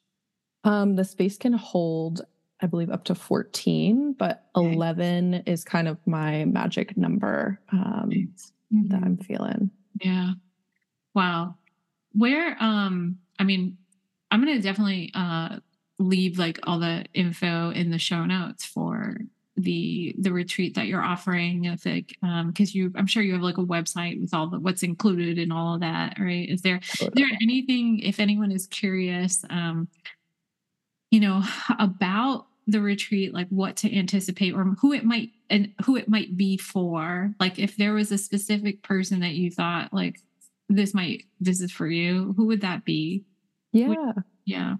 Um, 0.63 0.95
the 0.95 1.05
space 1.05 1.37
can 1.37 1.53
hold, 1.53 2.21
I 2.61 2.65
believe, 2.67 2.89
up 2.89 3.05
to 3.05 3.15
14, 3.15 4.13
but 4.13 4.45
Okay. 4.55 4.73
11 4.73 5.35
is 5.45 5.63
kind 5.63 5.87
of 5.87 5.97
my 6.05 6.45
magic 6.45 6.97
number 6.97 7.59
um, 7.71 8.09
that 8.71 8.99
Mhm. 8.99 9.05
I'm 9.05 9.17
feeling. 9.17 9.71
Yeah. 10.01 10.33
Wow. 11.15 11.55
Where 12.13 12.57
um 12.61 13.19
I 13.39 13.43
mean, 13.43 13.77
I'm 14.31 14.43
going 14.43 14.55
to 14.57 14.61
definitely 14.61 15.11
uh 15.13 15.59
leave 15.99 16.37
like 16.37 16.59
all 16.63 16.79
the 16.79 17.05
info 17.13 17.69
in 17.71 17.89
the 17.91 17.97
show 17.99 18.25
notes 18.25 18.65
for 18.65 19.17
the 19.57 20.15
the 20.19 20.31
retreat 20.31 20.75
that 20.75 20.85
you're 20.85 21.01
offering 21.01 21.65
if 21.65 21.85
like 21.85 22.15
um 22.21 22.49
because 22.49 22.75
you 22.75 22.91
i'm 22.95 23.07
sure 23.07 23.23
you 23.23 23.33
have 23.33 23.41
like 23.41 23.57
a 23.57 23.65
website 23.65 24.21
with 24.21 24.33
all 24.33 24.47
the 24.47 24.59
what's 24.59 24.83
included 24.83 25.39
and 25.39 25.51
all 25.51 25.73
of 25.73 25.81
that 25.81 26.17
right? 26.19 26.47
Is 26.49 26.61
there 26.61 26.77
is 26.77 27.09
there 27.13 27.27
anything 27.41 27.99
if 27.99 28.19
anyone 28.19 28.51
is 28.51 28.67
curious 28.67 29.43
um 29.49 29.87
you 31.09 31.19
know 31.19 31.43
about 31.79 32.45
the 32.67 32.81
retreat 32.81 33.33
like 33.33 33.47
what 33.47 33.77
to 33.77 33.97
anticipate 33.97 34.53
or 34.53 34.63
who 34.81 34.93
it 34.93 35.05
might 35.05 35.29
and 35.49 35.73
who 35.85 35.95
it 35.95 36.09
might 36.09 36.37
be 36.37 36.57
for? 36.57 37.33
Like 37.39 37.57
if 37.57 37.77
there 37.77 37.93
was 37.93 38.11
a 38.11 38.17
specific 38.17 38.83
person 38.83 39.21
that 39.21 39.33
you 39.33 39.49
thought 39.49 39.93
like 39.93 40.19
this 40.69 40.93
might 40.93 41.23
this 41.39 41.61
is 41.61 41.71
for 41.71 41.87
you 41.87 42.33
who 42.37 42.45
would 42.47 42.61
that 42.61 42.85
be? 42.85 43.23
Yeah. 43.71 44.11
yeah. 44.45 44.75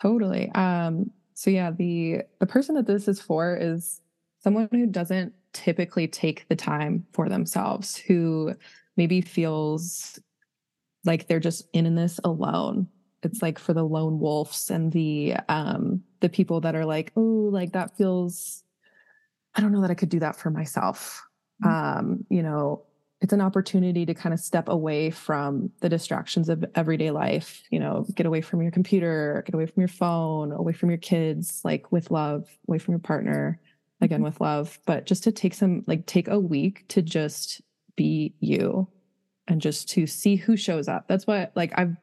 Totally. 0.00 0.50
Um, 0.52 1.10
so 1.34 1.50
yeah, 1.50 1.70
the 1.72 2.22
the 2.38 2.46
person 2.46 2.76
that 2.76 2.86
this 2.86 3.08
is 3.08 3.20
for 3.20 3.56
is 3.56 4.00
someone 4.44 4.68
who 4.70 4.86
doesn't 4.86 5.32
typically 5.54 6.06
take 6.06 6.46
the 6.48 6.56
time 6.56 7.06
for 7.12 7.30
themselves, 7.30 7.96
who 7.96 8.54
maybe 8.96 9.22
feels 9.22 10.18
like 11.04 11.26
they're 11.26 11.40
just 11.40 11.66
in 11.72 11.94
this 11.94 12.20
alone. 12.24 12.86
It's 13.22 13.40
like 13.40 13.58
for 13.58 13.72
the 13.72 13.84
lone 13.84 14.20
wolves 14.20 14.70
and 14.70 14.92
the 14.92 15.34
um 15.48 16.02
the 16.20 16.28
people 16.28 16.60
that 16.60 16.74
are 16.76 16.84
like, 16.84 17.12
oh, 17.16 17.48
like 17.50 17.72
that 17.72 17.96
feels 17.96 18.62
I 19.54 19.60
don't 19.60 19.72
know 19.72 19.80
that 19.82 19.90
I 19.90 19.94
could 19.94 20.08
do 20.10 20.20
that 20.20 20.36
for 20.36 20.50
myself. 20.50 21.22
Mhm. 21.64 21.70
Um, 21.70 22.26
you 22.28 22.42
know, 22.42 22.84
it's 23.20 23.32
an 23.32 23.40
opportunity 23.40 24.04
to 24.04 24.14
kind 24.14 24.34
of 24.34 24.40
step 24.40 24.68
away 24.68 25.10
from 25.10 25.70
the 25.80 25.88
distractions 25.88 26.48
of 26.50 26.64
everyday 26.74 27.10
life, 27.10 27.62
you 27.70 27.78
know, 27.78 28.06
get 28.14 28.26
away 28.26 28.42
from 28.42 28.60
your 28.60 28.72
computer, 28.72 29.42
get 29.46 29.54
away 29.54 29.66
from 29.66 29.80
your 29.80 29.88
phone, 29.88 30.52
away 30.52 30.74
from 30.74 30.90
your 30.90 30.98
kids, 30.98 31.62
like 31.64 31.90
with 31.92 32.10
love, 32.10 32.48
away 32.68 32.78
from 32.78 32.92
your 32.92 32.98
partner, 33.00 33.58
again 34.00 34.20
Mhm. 34.20 34.24
with 34.24 34.40
love, 34.40 34.78
but 34.86 35.06
just 35.06 35.24
to 35.24 35.32
take 35.32 35.54
some 35.54 35.84
like 35.86 36.06
take 36.06 36.28
a 36.28 36.38
week 36.40 36.84
to 36.88 37.02
just 37.02 37.62
be 37.96 38.34
you 38.40 38.88
and 39.48 39.60
just 39.60 39.88
to 39.90 40.06
see 40.06 40.36
who 40.36 40.56
shows 40.56 40.88
up. 40.88 41.06
That's 41.08 41.26
what 41.26 41.52
like 41.54 41.72
I've 41.78 41.96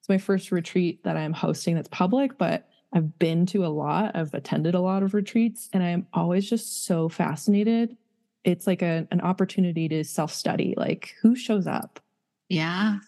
it's 0.00 0.08
my 0.08 0.18
first 0.18 0.50
retreat 0.50 1.04
that 1.04 1.16
I'm 1.16 1.32
hosting 1.32 1.76
that's 1.76 1.88
public, 1.88 2.36
but 2.38 2.68
I've 2.92 3.18
been 3.20 3.46
to 3.46 3.64
a 3.64 3.68
lot. 3.68 4.16
I've 4.16 4.34
attended 4.34 4.74
a 4.74 4.80
lot 4.80 5.02
of 5.04 5.14
retreats 5.14 5.70
and 5.72 5.82
I'm 5.82 6.06
always 6.12 6.48
just 6.50 6.84
so 6.86 7.08
fascinated. 7.08 7.96
It's 8.44 8.66
like 8.66 8.82
a, 8.82 9.06
an 9.12 9.20
opportunity 9.20 9.88
to 9.88 10.02
self 10.04 10.32
study 10.34 10.74
like 10.76 11.14
who 11.22 11.36
shows 11.36 11.66
up? 11.66 12.00
yeah 12.48 12.98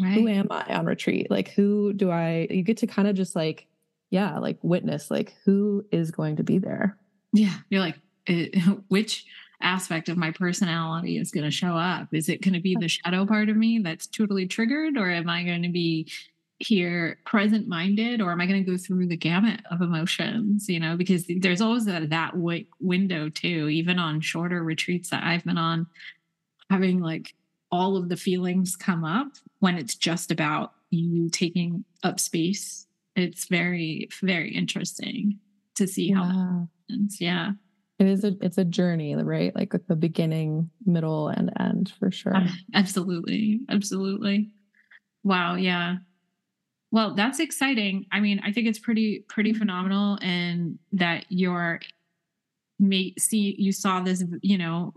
Who 0.00 0.26
am 0.28 0.48
I 0.50 0.64
on 0.74 0.86
retreat? 0.86 1.30
Like, 1.30 1.48
who 1.50 1.92
do 1.92 2.10
I, 2.10 2.46
you 2.50 2.62
get 2.62 2.78
to 2.78 2.86
kind 2.86 3.06
of 3.08 3.14
just 3.16 3.36
like, 3.36 3.66
yeah, 4.10 4.38
like 4.38 4.58
witness, 4.62 5.10
like 5.10 5.36
who 5.44 5.84
is 5.92 6.10
going 6.10 6.36
to 6.36 6.42
be 6.44 6.58
there? 6.58 6.98
Yeah. 7.34 7.54
You're 7.68 7.80
like 7.80 7.98
eh, 8.26 8.48
which 8.88 9.26
aspect 9.60 10.08
of 10.08 10.16
my 10.16 10.30
personality 10.30 11.18
is 11.18 11.30
going 11.30 11.44
to 11.44 11.50
show 11.50 11.76
up? 11.76 12.08
Is 12.12 12.28
it 12.28 12.42
going 12.42 12.54
to 12.54 12.60
be 12.60 12.76
the 12.78 12.88
shadow 12.88 13.26
part 13.26 13.48
of 13.48 13.56
me 13.56 13.78
that's 13.78 14.06
totally 14.06 14.46
triggered 14.46 14.96
or 14.96 15.10
am 15.10 15.28
i 15.28 15.42
going 15.42 15.62
to 15.62 15.70
be 15.70 16.10
here 16.58 17.18
present 17.26 17.66
minded 17.66 18.20
or 18.20 18.30
am 18.30 18.40
i 18.40 18.46
going 18.46 18.62
to 18.64 18.70
go 18.70 18.76
through 18.76 19.06
the 19.06 19.16
gamut 19.16 19.60
of 19.70 19.80
emotions? 19.80 20.68
You 20.68 20.80
know 20.80 20.96
because 20.96 21.24
there's 21.28 21.60
always 21.60 21.84
that, 21.86 22.10
that 22.10 22.32
wi- 22.32 22.66
window 22.80 23.28
too 23.28 23.68
even 23.68 23.98
on 23.98 24.20
shorter 24.20 24.62
retreats 24.62 25.10
that 25.10 25.24
i've 25.24 25.44
been 25.44 25.58
on 25.58 25.86
having 26.70 27.00
like 27.00 27.34
all 27.74 27.96
of 27.96 28.08
the 28.08 28.16
feelings 28.16 28.76
come 28.76 29.04
up 29.04 29.28
when 29.58 29.76
it's 29.76 29.96
just 29.96 30.30
about 30.30 30.74
you 30.90 31.28
taking 31.28 31.84
up 32.04 32.20
space. 32.20 32.86
It's 33.16 33.46
very 33.46 34.08
very 34.22 34.54
interesting 34.54 35.38
to 35.76 35.86
see 35.86 36.12
how. 36.12 36.68
Happens. 36.94 37.20
Yeah. 37.20 37.52
It 37.98 38.06
is 38.08 38.24
a, 38.24 38.34
it's 38.40 38.58
a 38.58 38.64
journey, 38.64 39.14
right? 39.14 39.54
Like 39.54 39.72
with 39.72 39.86
the 39.86 39.96
beginning, 39.96 40.70
middle, 40.84 41.28
and 41.28 41.52
end 41.60 41.92
for 41.98 42.10
sure. 42.10 42.36
Uh, 42.36 42.48
absolutely. 42.74 43.60
Absolutely. 43.68 44.50
Wow. 45.22 45.54
Yeah. 45.54 45.96
Well 46.90 47.14
that's 47.14 47.40
exciting. 47.40 48.06
I 48.12 48.20
mean 48.20 48.40
i 48.44 48.52
think 48.52 48.68
it's 48.68 48.78
pretty 48.78 49.24
pretty 49.28 49.52
phenomenal 49.52 50.18
and 50.22 50.78
that 50.92 51.26
you're 51.28 51.80
may 52.78 53.14
see 53.18 53.56
you 53.58 53.72
saw 53.72 54.00
this 54.00 54.22
you 54.42 54.58
know 54.58 54.92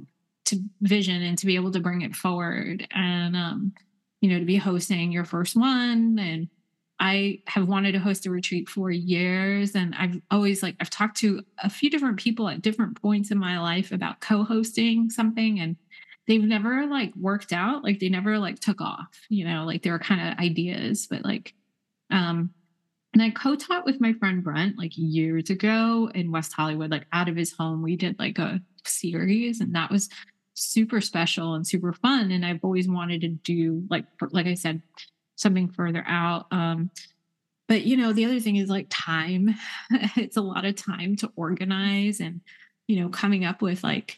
to 0.45 0.60
vision 0.81 1.21
and 1.23 1.38
to 1.38 1.45
be 1.45 1.55
able 1.55 1.71
to 1.71 1.79
bring 1.79 2.01
it 2.01 2.15
forward 2.15 2.88
and 2.91 3.36
um 3.36 3.71
you 4.21 4.29
know 4.29 4.39
to 4.39 4.45
be 4.45 4.57
hosting 4.57 5.12
your 5.12 5.25
first 5.25 5.55
one 5.55 6.17
and 6.19 6.49
i 6.99 7.39
have 7.47 7.67
wanted 7.67 7.91
to 7.91 7.99
host 7.99 8.25
a 8.25 8.31
retreat 8.31 8.67
for 8.67 8.89
years 8.91 9.75
and 9.75 9.93
i've 9.95 10.21
always 10.31 10.63
like 10.63 10.75
i've 10.79 10.89
talked 10.89 11.17
to 11.17 11.43
a 11.63 11.69
few 11.69 11.89
different 11.89 12.17
people 12.17 12.47
at 12.47 12.62
different 12.62 12.99
points 13.01 13.31
in 13.31 13.38
my 13.38 13.60
life 13.60 13.91
about 13.91 14.19
co-hosting 14.21 15.10
something 15.10 15.60
and 15.60 15.75
they've 16.27 16.43
never 16.43 16.86
like 16.88 17.15
worked 17.15 17.53
out 17.53 17.83
like 17.83 17.99
they 17.99 18.10
never 18.10 18.39
like 18.39 18.60
took 18.60 18.81
off 18.81 19.25
you 19.29 19.45
know 19.45 19.65
like 19.65 19.83
they 19.83 19.91
were 19.91 19.99
kind 19.99 20.21
of 20.21 20.38
ideas 20.39 21.07
but 21.07 21.23
like 21.23 21.53
um 22.12 22.49
and 23.13 23.23
I 23.23 23.31
co-taught 23.31 23.83
with 23.83 23.99
my 23.99 24.13
friend 24.13 24.43
Brent 24.43 24.77
like 24.77 24.91
years 24.95 25.49
ago 25.49 26.12
in 26.13 26.31
West 26.31 26.53
Hollywood, 26.53 26.91
like 26.91 27.07
out 27.13 27.27
of 27.27 27.36
his 27.36 27.51
home. 27.51 27.81
We 27.81 27.95
did 27.95 28.19
like 28.19 28.38
a 28.38 28.62
series, 28.86 29.60
and 29.60 29.73
that 29.73 29.89
was 29.89 30.07
super 30.53 31.01
special 31.01 31.55
and 31.55 31.65
super 31.65 31.93
fun. 31.93 32.29
And 32.29 32.45
I've 32.45 32.63
always 32.63 32.88
wanted 32.88 33.21
to 33.21 33.29
do 33.29 33.83
like 33.89 34.05
like 34.31 34.45
I 34.45 34.53
said, 34.53 34.83
something 35.38 35.69
further 35.69 36.04
out. 36.06 36.47
Um, 36.52 36.91
but 37.67 37.84
you 37.84 37.95
know, 37.95 38.12
the 38.12 38.26
other 38.26 38.39
thing 38.39 38.58
is 38.58 38.69
like 38.69 38.88
time. 38.89 39.56
it's 40.17 40.38
a 40.38 40.41
lot 40.41 40.65
of 40.65 40.76
time 40.76 41.15
to 41.17 41.32
organize 41.36 42.19
and 42.19 42.41
you 42.88 43.02
know, 43.02 43.10
coming 43.10 43.45
up 43.45 43.62
with 43.62 43.84
like 43.84 44.17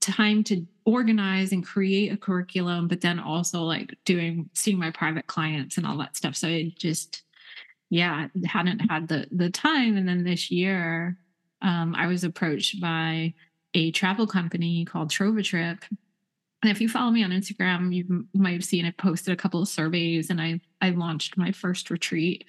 time 0.00 0.42
to 0.44 0.66
organize 0.84 1.52
and 1.52 1.64
create 1.64 2.12
a 2.12 2.16
curriculum, 2.16 2.88
but 2.88 3.00
then 3.00 3.18
also 3.18 3.62
like 3.62 3.94
doing 4.04 4.50
seeing 4.54 4.78
my 4.78 4.90
private 4.90 5.26
clients 5.26 5.76
and 5.76 5.86
all 5.86 5.96
that 5.98 6.16
stuff. 6.16 6.36
So 6.36 6.48
it 6.48 6.76
just 6.76 7.22
yeah, 7.90 8.28
hadn't 8.46 8.78
had 8.90 9.08
the 9.08 9.26
the 9.30 9.50
time. 9.50 9.96
And 9.96 10.08
then 10.08 10.24
this 10.24 10.50
year, 10.50 11.18
um, 11.60 11.94
I 11.94 12.06
was 12.06 12.24
approached 12.24 12.80
by 12.80 13.34
a 13.74 13.90
travel 13.90 14.26
company 14.26 14.84
called 14.84 15.10
Trova 15.10 15.44
Trip. 15.44 15.84
And 16.62 16.70
if 16.70 16.80
you 16.80 16.88
follow 16.88 17.10
me 17.10 17.24
on 17.24 17.30
Instagram, 17.30 17.92
you 17.92 18.26
might 18.34 18.52
have 18.52 18.64
seen 18.64 18.84
I 18.84 18.92
posted 18.92 19.32
a 19.32 19.36
couple 19.36 19.60
of 19.60 19.68
surveys, 19.68 20.30
and 20.30 20.40
I 20.40 20.60
I 20.80 20.90
launched 20.90 21.36
my 21.36 21.50
first 21.50 21.90
retreat 21.90 22.44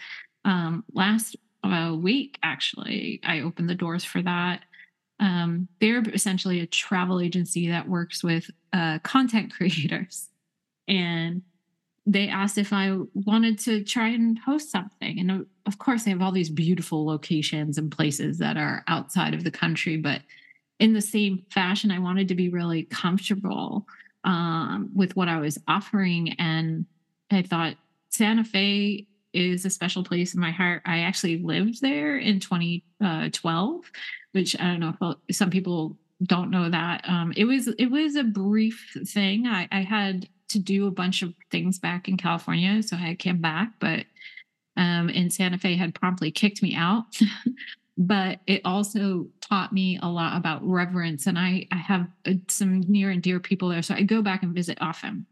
um, 0.45 0.83
last 0.93 1.35
uh, 1.63 1.95
week. 1.97 2.37
Actually, 2.43 3.19
I 3.23 3.41
opened 3.41 3.69
the 3.69 3.75
doors 3.75 4.03
for 4.03 4.21
that. 4.21 4.61
Um, 5.19 5.67
they're 5.79 6.03
essentially 6.13 6.59
a 6.59 6.67
travel 6.67 7.19
agency 7.19 7.69
that 7.69 7.89
works 7.89 8.23
with 8.23 8.51
uh, 8.71 8.99
content 8.99 9.53
creators, 9.57 10.29
and 10.87 11.41
they 12.05 12.27
asked 12.27 12.57
if 12.57 12.71
I 12.71 12.95
wanted 13.13 13.57
to 13.59 13.83
try 13.83 14.09
and 14.09 14.37
host 14.37 14.69
something. 14.69 15.19
And 15.19 15.31
uh, 15.31 15.39
of 15.65 15.79
course, 15.79 16.03
they 16.03 16.11
have 16.11 16.21
all 16.21 16.31
these 16.31 16.49
beautiful 16.51 17.03
locations 17.03 17.79
and 17.79 17.91
places 17.91 18.37
that 18.37 18.57
are 18.57 18.83
outside 18.87 19.33
of 19.33 19.43
the 19.43 19.51
country, 19.51 19.97
but 19.97 20.21
in 20.79 20.93
the 20.93 21.01
same 21.01 21.45
fashion, 21.49 21.91
I 21.91 21.99
wanted 21.99 22.27
to 22.27 22.35
be 22.35 22.49
really 22.49 22.83
comfortable 22.83 23.87
um, 24.23 24.91
with 24.93 25.15
what 25.15 25.27
I 25.27 25.39
was 25.39 25.59
offering. 25.67 26.33
And 26.39 26.85
I 27.31 27.41
thought 27.41 27.75
Santa 28.09 28.43
Fe 28.43 29.07
is 29.33 29.65
a 29.65 29.69
special 29.69 30.03
place 30.03 30.33
in 30.33 30.39
my 30.39 30.51
heart. 30.51 30.83
I 30.85 30.99
actually 30.99 31.39
lived 31.39 31.81
there 31.81 32.17
in 32.17 32.39
2012, 32.39 33.91
which 34.31 34.59
I 34.59 34.63
don't 34.65 34.79
know 34.79 35.17
if 35.27 35.35
some 35.35 35.49
people 35.49 35.97
don't 36.23 36.51
know 36.51 36.69
that. 36.69 37.03
Um, 37.07 37.33
it 37.35 37.45
was 37.45 37.67
it 37.67 37.87
was 37.87 38.15
a 38.15 38.23
brief 38.23 38.95
thing. 39.07 39.47
I, 39.47 39.67
I 39.71 39.81
had 39.81 40.27
to 40.49 40.59
do 40.59 40.87
a 40.87 40.91
bunch 40.91 41.21
of 41.21 41.33
things 41.51 41.79
back 41.79 42.07
in 42.07 42.17
California, 42.17 42.83
so 42.83 42.95
I 42.95 43.15
came 43.15 43.41
back, 43.41 43.73
but 43.79 44.05
um, 44.77 45.09
and 45.09 45.33
Santa 45.33 45.57
Fe 45.57 45.75
had 45.75 45.95
promptly 45.95 46.31
kicked 46.31 46.61
me 46.61 46.75
out. 46.75 47.05
but 47.97 48.39
it 48.47 48.61
also 48.65 49.27
taught 49.41 49.73
me 49.73 49.99
a 50.01 50.07
lot 50.07 50.37
about 50.37 50.63
reverence, 50.63 51.27
and 51.27 51.37
I 51.37 51.67
I 51.71 51.77
have 51.77 52.07
uh, 52.25 52.33
some 52.47 52.81
near 52.81 53.09
and 53.09 53.21
dear 53.21 53.39
people 53.39 53.69
there, 53.69 53.81
so 53.81 53.93
I 53.93 54.03
go 54.03 54.21
back 54.21 54.43
and 54.43 54.53
visit 54.53 54.77
often. 54.81 55.25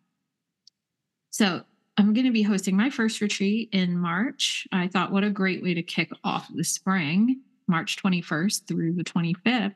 So 1.32 1.64
I'm 1.98 2.14
going 2.14 2.26
to 2.26 2.32
be 2.32 2.44
hosting 2.44 2.76
my 2.76 2.90
first 2.90 3.22
retreat 3.22 3.70
in 3.72 3.98
March. 3.98 4.68
I 4.72 4.88
thought, 4.88 5.12
what 5.12 5.24
a 5.24 5.30
great 5.30 5.62
way 5.62 5.74
to 5.74 5.84
kick 5.84 6.10
off 6.24 6.48
the 6.54 6.64
spring, 6.64 7.42
March 7.68 7.98
21st 8.02 8.68
through 8.68 8.94
the 8.94 9.04
25th 9.04 9.74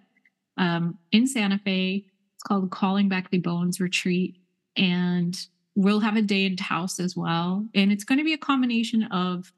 um, 0.57 0.97
in 1.11 1.27
Santa 1.27 1.59
Fe. 1.59 2.05
It's 2.35 2.43
called 2.43 2.71
Calling 2.71 3.09
Back 3.09 3.31
the 3.31 3.37
Bones 3.37 3.79
Retreat. 3.79 4.37
And 4.77 5.37
we'll 5.75 5.99
have 5.99 6.15
a 6.15 6.21
day 6.21 6.45
in 6.45 6.55
Taos 6.55 6.99
as 6.99 7.15
well. 7.15 7.65
And 7.73 7.91
it's 7.91 8.03
going 8.03 8.17
to 8.17 8.25
be 8.25 8.33
a 8.33 8.37
combination 8.37 9.03
of 9.03 9.51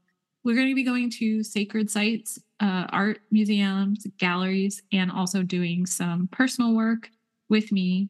we're 0.47 0.55
going 0.55 0.69
to 0.69 0.75
be 0.75 0.83
going 0.83 1.10
to 1.10 1.43
sacred 1.43 1.91
sites, 1.91 2.39
uh, 2.62 2.86
art 2.89 3.19
museums, 3.31 4.07
galleries, 4.17 4.81
and 4.93 5.12
also 5.12 5.43
doing 5.43 5.86
some 5.86 6.29
personal 6.31 6.73
work 6.73 7.10
with 7.49 7.69
me. 7.69 8.07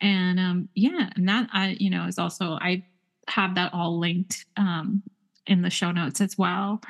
And 0.00 0.38
um, 0.38 0.68
yeah, 0.76 1.10
and 1.16 1.28
that 1.28 1.48
I, 1.52 1.76
you 1.80 1.90
know, 1.90 2.06
is 2.06 2.16
also 2.16 2.52
I 2.52 2.84
have 3.26 3.56
that 3.56 3.74
all 3.74 3.98
linked 3.98 4.46
um, 4.56 5.02
in 5.48 5.62
the 5.62 5.68
show 5.68 5.90
notes 5.90 6.20
as 6.20 6.38
well. 6.38 6.80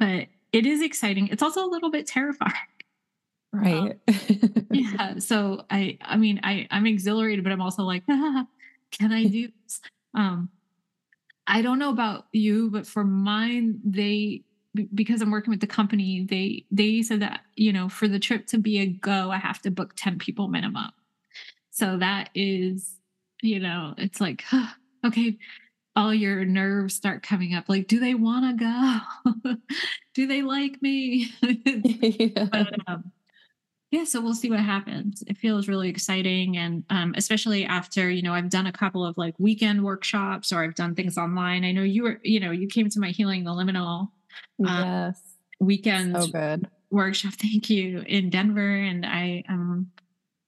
But 0.00 0.26
it 0.52 0.66
is 0.66 0.82
exciting. 0.82 1.28
It's 1.28 1.44
also 1.44 1.64
a 1.64 1.70
little 1.70 1.92
bit 1.92 2.08
terrifying. 2.08 2.52
Right. 3.52 3.98
Um, 4.08 4.66
yeah. 4.72 5.18
So 5.20 5.64
I, 5.70 5.96
I 6.02 6.16
mean, 6.16 6.40
I, 6.42 6.66
I'm 6.72 6.86
exhilarated, 6.86 7.44
but 7.44 7.52
I'm 7.52 7.62
also 7.62 7.84
like, 7.84 8.02
ah, 8.10 8.46
can 8.90 9.12
I 9.12 9.26
do 9.26 9.48
this? 9.62 9.80
Um, 10.14 10.48
I 11.50 11.62
don't 11.62 11.80
know 11.80 11.90
about 11.90 12.26
you, 12.32 12.70
but 12.70 12.86
for 12.86 13.04
mine, 13.04 13.80
they 13.84 14.44
because 14.94 15.20
I'm 15.20 15.32
working 15.32 15.50
with 15.50 15.60
the 15.60 15.66
company, 15.66 16.24
they 16.28 16.64
they 16.70 17.02
said 17.02 17.20
that 17.20 17.40
you 17.56 17.72
know 17.72 17.88
for 17.88 18.06
the 18.08 18.20
trip 18.20 18.46
to 18.48 18.58
be 18.58 18.78
a 18.78 18.86
go, 18.86 19.30
I 19.30 19.38
have 19.38 19.60
to 19.62 19.70
book 19.70 19.94
ten 19.96 20.18
people 20.18 20.48
minimum. 20.48 20.90
So 21.70 21.98
that 21.98 22.30
is, 22.34 22.96
you 23.42 23.58
know, 23.60 23.94
it's 23.98 24.20
like 24.20 24.44
okay, 25.04 25.38
all 25.96 26.14
your 26.14 26.44
nerves 26.44 26.94
start 26.94 27.22
coming 27.22 27.54
up. 27.54 27.68
Like, 27.68 27.88
do 27.88 27.98
they 28.00 28.14
want 28.14 28.58
to 28.58 28.64
go? 29.44 29.54
do 30.14 30.26
they 30.26 30.42
like 30.42 30.80
me? 30.80 31.32
yeah. 31.42 32.46
But, 32.50 32.68
um, 32.86 33.12
yeah, 33.90 34.04
so 34.04 34.20
we'll 34.20 34.34
see 34.34 34.50
what 34.50 34.60
happens. 34.60 35.24
It 35.26 35.36
feels 35.36 35.66
really 35.66 35.88
exciting, 35.88 36.56
and 36.56 36.84
um, 36.90 37.12
especially 37.16 37.64
after 37.64 38.08
you 38.08 38.22
know 38.22 38.32
I've 38.32 38.48
done 38.48 38.66
a 38.66 38.72
couple 38.72 39.04
of 39.04 39.18
like 39.18 39.34
weekend 39.38 39.82
workshops 39.82 40.52
or 40.52 40.62
I've 40.62 40.76
done 40.76 40.94
things 40.94 41.18
online. 41.18 41.64
I 41.64 41.72
know 41.72 41.82
you 41.82 42.04
were 42.04 42.20
you 42.22 42.38
know 42.38 42.52
you 42.52 42.68
came 42.68 42.88
to 42.88 43.00
my 43.00 43.10
healing 43.10 43.42
the 43.44 43.50
liminal 43.50 44.10
uh, 44.64 45.06
yes 45.08 45.20
weekend 45.58 46.16
so 46.16 46.28
good 46.28 46.68
workshop. 46.90 47.34
Thank 47.40 47.68
you 47.68 48.00
in 48.06 48.30
Denver, 48.30 48.74
and 48.74 49.04
I 49.04 49.42
um 49.48 49.90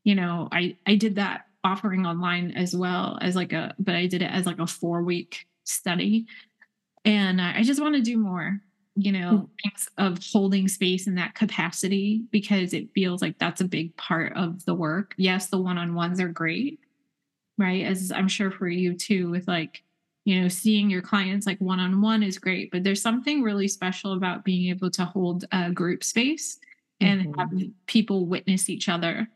you 0.05 0.15
know 0.15 0.49
I 0.53 0.77
I 0.87 0.95
did 0.95 1.17
that 1.17 1.47
offering 1.65 2.07
online 2.07 2.53
as 2.53 2.77
well 2.77 3.19
as 3.21 3.35
like 3.35 3.53
a 3.53 3.75
but 3.79 3.97
I 3.97 4.07
did 4.07 4.23
it 4.23 4.31
as 4.31 4.47
like 4.47 4.61
a 4.61 4.69
four 4.69 5.03
week 5.03 5.47
study, 5.65 6.27
and 7.05 7.41
I 7.41 7.65
just 7.65 7.81
want 7.81 7.97
to 7.97 8.03
do 8.03 8.19
more 8.19 8.61
you 8.95 9.13
know, 9.13 9.49
of 9.97 10.19
holding 10.33 10.69
space 10.69 11.07
in 11.07 11.15
that 11.15 11.35
capacity 11.35 12.25
because 12.31 12.75
it 12.75 12.93
feels 12.95 13.23
like 13.23 13.39
that's 13.39 13.61
a 13.61 13.67
big 13.67 13.97
part 13.97 14.37
of 14.37 14.65
the 14.67 14.75
work. 14.75 15.15
Yes, 15.17 15.47
the 15.47 15.59
one 15.59 15.79
on 15.79 15.95
ones 15.95 16.21
are 16.21 16.29
great, 16.29 16.79
right? 17.57 17.85
As 17.85 18.13
I'm 18.13 18.29
sure 18.29 18.51
for 18.51 18.69
you 18.69 18.95
too, 18.95 19.31
with 19.31 19.49
like, 19.49 19.83
you 20.25 20.41
know, 20.41 20.49
seeing 20.49 20.91
your 20.91 21.03
clients 21.03 21.47
like 21.47 21.59
one 21.59 21.81
on 21.81 22.03
one 22.03 22.23
is 22.23 22.39
great, 22.39 22.71
but 22.71 22.85
there's 22.85 23.01
something 23.03 23.43
really 23.43 23.67
special 23.67 24.13
about 24.13 24.45
being 24.45 24.69
able 24.69 24.91
to 24.91 25.05
hold 25.05 25.47
a 25.53 25.71
group 25.71 26.05
space 26.05 26.59
and 27.01 27.23
mm-hmm. 27.23 27.41
have 27.41 27.71
people 27.87 28.27
witness 28.27 28.69
each 28.69 28.89
other, 28.89 29.27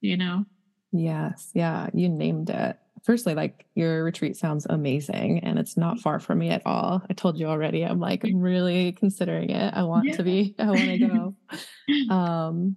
you 0.00 0.16
know? 0.16 0.44
Yes. 0.92 1.50
Yeah. 1.54 1.88
You 1.94 2.08
named 2.08 2.50
it 2.50 2.78
firstly, 3.02 3.34
like 3.34 3.66
your 3.74 4.04
retreat 4.04 4.36
sounds 4.36 4.66
amazing 4.68 5.40
and 5.40 5.58
it's 5.58 5.76
not 5.76 5.98
far 6.00 6.20
from 6.20 6.38
me 6.38 6.50
at 6.50 6.62
all. 6.64 7.02
I 7.08 7.12
told 7.12 7.38
you 7.38 7.46
already, 7.46 7.84
I'm 7.84 8.00
like, 8.00 8.24
I'm 8.24 8.40
really 8.40 8.92
considering 8.92 9.50
it. 9.50 9.74
I 9.74 9.82
want 9.82 10.06
yeah. 10.06 10.16
to 10.16 10.22
be, 10.22 10.54
I 10.58 10.66
want 10.66 10.80
to 10.80 10.98
go. 10.98 12.14
um, 12.14 12.76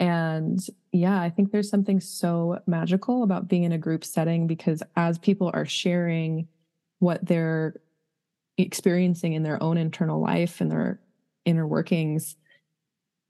and 0.00 0.58
yeah, 0.92 1.20
I 1.20 1.30
think 1.30 1.50
there's 1.50 1.70
something 1.70 2.00
so 2.00 2.60
magical 2.66 3.22
about 3.22 3.48
being 3.48 3.64
in 3.64 3.72
a 3.72 3.78
group 3.78 4.04
setting 4.04 4.46
because 4.46 4.82
as 4.96 5.18
people 5.18 5.50
are 5.54 5.66
sharing 5.66 6.48
what 6.98 7.24
they're 7.24 7.74
experiencing 8.58 9.32
in 9.32 9.42
their 9.42 9.62
own 9.62 9.78
internal 9.78 10.20
life 10.20 10.60
and 10.60 10.70
their 10.70 11.00
inner 11.44 11.66
workings, 11.66 12.36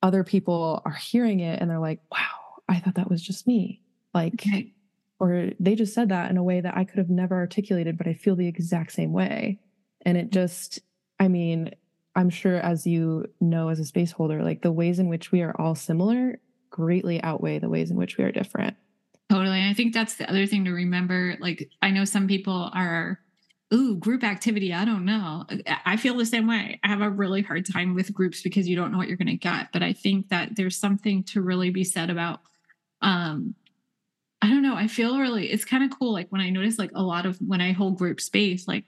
other 0.02 0.24
people 0.24 0.82
are 0.84 0.92
hearing 0.92 1.40
it 1.40 1.60
and 1.60 1.70
they're 1.70 1.78
like, 1.78 2.00
wow, 2.10 2.62
I 2.68 2.80
thought 2.80 2.96
that 2.96 3.10
was 3.10 3.22
just 3.22 3.46
me. 3.46 3.80
Like, 4.12 4.34
okay 4.34 4.73
or 5.24 5.50
they 5.58 5.74
just 5.74 5.94
said 5.94 6.10
that 6.10 6.30
in 6.30 6.36
a 6.36 6.42
way 6.42 6.60
that 6.60 6.76
I 6.76 6.84
could 6.84 6.98
have 6.98 7.08
never 7.08 7.34
articulated, 7.34 7.96
but 7.96 8.06
I 8.06 8.12
feel 8.12 8.36
the 8.36 8.46
exact 8.46 8.92
same 8.92 9.12
way. 9.12 9.58
And 10.02 10.18
it 10.18 10.30
just, 10.30 10.80
I 11.18 11.28
mean, 11.28 11.70
I'm 12.14 12.28
sure 12.28 12.56
as 12.56 12.86
you 12.86 13.24
know, 13.40 13.70
as 13.70 13.80
a 13.80 13.86
space 13.86 14.12
holder, 14.12 14.42
like 14.42 14.60
the 14.60 14.70
ways 14.70 14.98
in 14.98 15.08
which 15.08 15.32
we 15.32 15.40
are 15.40 15.58
all 15.58 15.74
similar 15.74 16.38
greatly 16.68 17.22
outweigh 17.22 17.58
the 17.58 17.70
ways 17.70 17.90
in 17.90 17.96
which 17.96 18.18
we 18.18 18.24
are 18.24 18.32
different. 18.32 18.76
Totally. 19.30 19.62
I 19.62 19.72
think 19.72 19.94
that's 19.94 20.16
the 20.16 20.28
other 20.28 20.44
thing 20.44 20.66
to 20.66 20.72
remember. 20.72 21.36
Like, 21.40 21.70
I 21.80 21.90
know 21.90 22.04
some 22.04 22.26
people 22.26 22.70
are, 22.74 23.18
ooh, 23.72 23.96
group 23.96 24.22
activity. 24.22 24.74
I 24.74 24.84
don't 24.84 25.06
know. 25.06 25.46
I 25.86 25.96
feel 25.96 26.18
the 26.18 26.26
same 26.26 26.46
way. 26.46 26.80
I 26.84 26.88
have 26.88 27.00
a 27.00 27.08
really 27.08 27.40
hard 27.40 27.64
time 27.64 27.94
with 27.94 28.12
groups 28.12 28.42
because 28.42 28.68
you 28.68 28.76
don't 28.76 28.92
know 28.92 28.98
what 28.98 29.08
you're 29.08 29.16
going 29.16 29.28
to 29.28 29.36
get. 29.36 29.68
But 29.72 29.82
I 29.82 29.94
think 29.94 30.28
that 30.28 30.56
there's 30.56 30.76
something 30.76 31.24
to 31.24 31.40
really 31.40 31.70
be 31.70 31.84
said 31.84 32.10
about 32.10 32.40
um, 33.00 33.54
I 34.44 34.48
don't 34.50 34.60
know. 34.60 34.76
I 34.76 34.88
feel 34.88 35.18
really, 35.18 35.50
it's 35.50 35.64
kind 35.64 35.82
of 35.82 35.98
cool. 35.98 36.12
Like 36.12 36.28
when 36.28 36.42
I 36.42 36.50
notice, 36.50 36.78
like 36.78 36.90
a 36.94 37.02
lot 37.02 37.24
of 37.24 37.38
when 37.38 37.62
I 37.62 37.72
hold 37.72 37.96
group 37.96 38.20
space, 38.20 38.68
like 38.68 38.84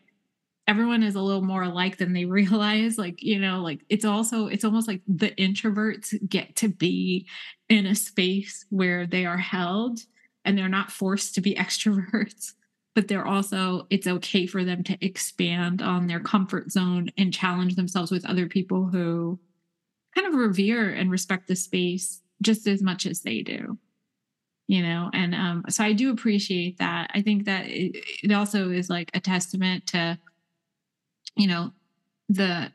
everyone 0.68 1.02
is 1.02 1.14
a 1.14 1.22
little 1.22 1.40
more 1.40 1.62
alike 1.62 1.96
than 1.96 2.12
they 2.12 2.24
realize. 2.26 2.98
Like, 2.98 3.22
you 3.22 3.38
know, 3.38 3.62
like 3.62 3.80
it's 3.88 4.04
also, 4.04 4.48
it's 4.48 4.66
almost 4.66 4.86
like 4.86 5.00
the 5.08 5.30
introverts 5.30 6.14
get 6.28 6.56
to 6.56 6.68
be 6.68 7.26
in 7.70 7.86
a 7.86 7.94
space 7.94 8.66
where 8.68 9.06
they 9.06 9.24
are 9.24 9.38
held 9.38 10.00
and 10.44 10.58
they're 10.58 10.68
not 10.68 10.92
forced 10.92 11.34
to 11.36 11.40
be 11.40 11.54
extroverts, 11.58 12.52
but 12.94 13.08
they're 13.08 13.26
also, 13.26 13.86
it's 13.88 14.06
okay 14.06 14.46
for 14.46 14.62
them 14.62 14.84
to 14.84 14.98
expand 15.02 15.80
on 15.80 16.06
their 16.06 16.20
comfort 16.20 16.70
zone 16.70 17.08
and 17.16 17.32
challenge 17.32 17.76
themselves 17.76 18.10
with 18.10 18.26
other 18.26 18.46
people 18.46 18.88
who 18.88 19.40
kind 20.14 20.26
of 20.26 20.34
revere 20.34 20.90
and 20.90 21.10
respect 21.10 21.48
the 21.48 21.56
space 21.56 22.20
just 22.42 22.66
as 22.66 22.82
much 22.82 23.06
as 23.06 23.22
they 23.22 23.40
do 23.40 23.78
you 24.66 24.82
know 24.82 25.10
and 25.12 25.34
um 25.34 25.64
so 25.68 25.84
i 25.84 25.92
do 25.92 26.10
appreciate 26.10 26.78
that. 26.78 27.10
I 27.14 27.22
think 27.22 27.44
that 27.44 27.66
it, 27.66 27.96
it 28.22 28.32
also 28.32 28.70
is 28.70 28.90
like 28.90 29.10
a 29.14 29.20
testament 29.20 29.86
to 29.88 30.18
you 31.36 31.46
know 31.46 31.72
the 32.28 32.72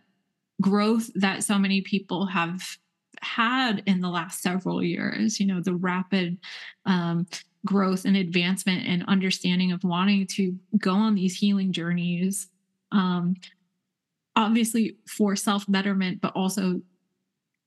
growth 0.62 1.10
that 1.16 1.44
so 1.44 1.58
many 1.58 1.82
people 1.82 2.28
have 2.28 2.78
had 3.22 3.84
in 3.86 4.02
the 4.02 4.10
last 4.10 4.42
several 4.42 4.82
years 4.82 5.40
you 5.40 5.46
know 5.46 5.62
the 5.62 5.76
rapid 5.76 6.38
um, 6.86 7.28
growth 7.66 8.06
and 8.06 8.18
advancement 8.18 8.88
and 8.88 9.06
understanding 9.08 9.72
of 9.72 9.84
wanting 9.84 10.26
to 10.26 10.58
go 10.78 10.94
on 10.94 11.16
these 11.16 11.36
healing 11.36 11.72
journeys 11.72 12.48
um, 12.92 13.36
obviously 14.36 14.98
for 15.08 15.36
self 15.36 15.66
betterment 15.68 16.22
but 16.22 16.32
also 16.36 16.82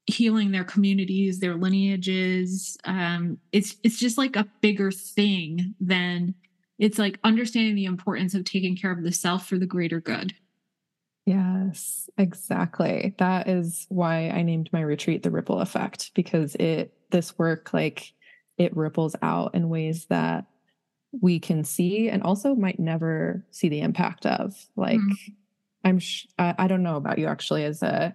healing 0.07 0.53
their 0.53 0.65
communities, 0.65 1.41
their 1.41 1.55
lineages. 1.55 2.77
Um, 2.85 3.39
it's 3.53 3.77
it's 3.83 3.99
just 3.99 4.19
like 4.19 4.37
a 4.37 4.49
bigger 4.61 4.91
thing 4.91 5.75
than 5.81 6.35
it's 6.79 6.99
like 6.99 7.19
understanding 7.25 7.75
the 7.75 7.85
importance 7.85 8.35
of 8.35 8.45
taking 8.45 8.77
care 8.77 8.91
of 8.91 9.03
the 9.03 9.13
self 9.13 9.47
for 9.47 9.59
the 9.59 9.67
greater 9.67 10.01
good. 10.01 10.35
Yes, 11.27 12.11
exactly. 12.19 13.15
That 13.19 13.49
is 13.49 13.87
why 13.89 14.29
I 14.29 14.43
named 14.43 14.69
my 14.73 14.83
retreat 14.83 15.23
the 15.23 15.31
ripple 15.31 15.61
effect 15.61 16.13
because 16.15 16.55
it 16.57 16.93
this 17.11 17.39
work 17.39 17.73
like 17.73 18.13
it 18.59 18.77
ripples 18.77 19.17
out 19.23 19.55
in 19.55 19.69
ways 19.69 20.07
that 20.07 20.45
we 21.21 21.39
can 21.39 21.65
see 21.65 22.09
and 22.09 22.23
also 22.23 22.55
might 22.55 22.79
never 22.79 23.47
see 23.51 23.69
the 23.69 23.81
impact 23.81 24.27
of. 24.27 24.55
Like 24.77 24.99
mm. 24.99 25.15
I'm 25.85 25.99
sh- 25.99 26.27
I, 26.39 26.55
I 26.59 26.69
don't 26.69 26.83
know 26.83 26.97
about 26.97 27.19
you 27.19 27.27
actually 27.27 27.65
as 27.65 27.83
a 27.83 28.15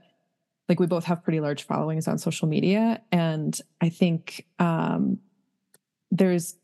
like 0.70 0.80
we 0.80 0.86
both 0.86 1.06
have 1.06 1.24
pretty 1.24 1.40
large 1.40 1.64
followings 1.64 2.08
on 2.08 2.18
social 2.18 2.48
media 2.48 3.02
and 3.12 3.60
i 3.82 3.90
think 3.90 4.46
um 4.60 5.18
there's 6.12 6.56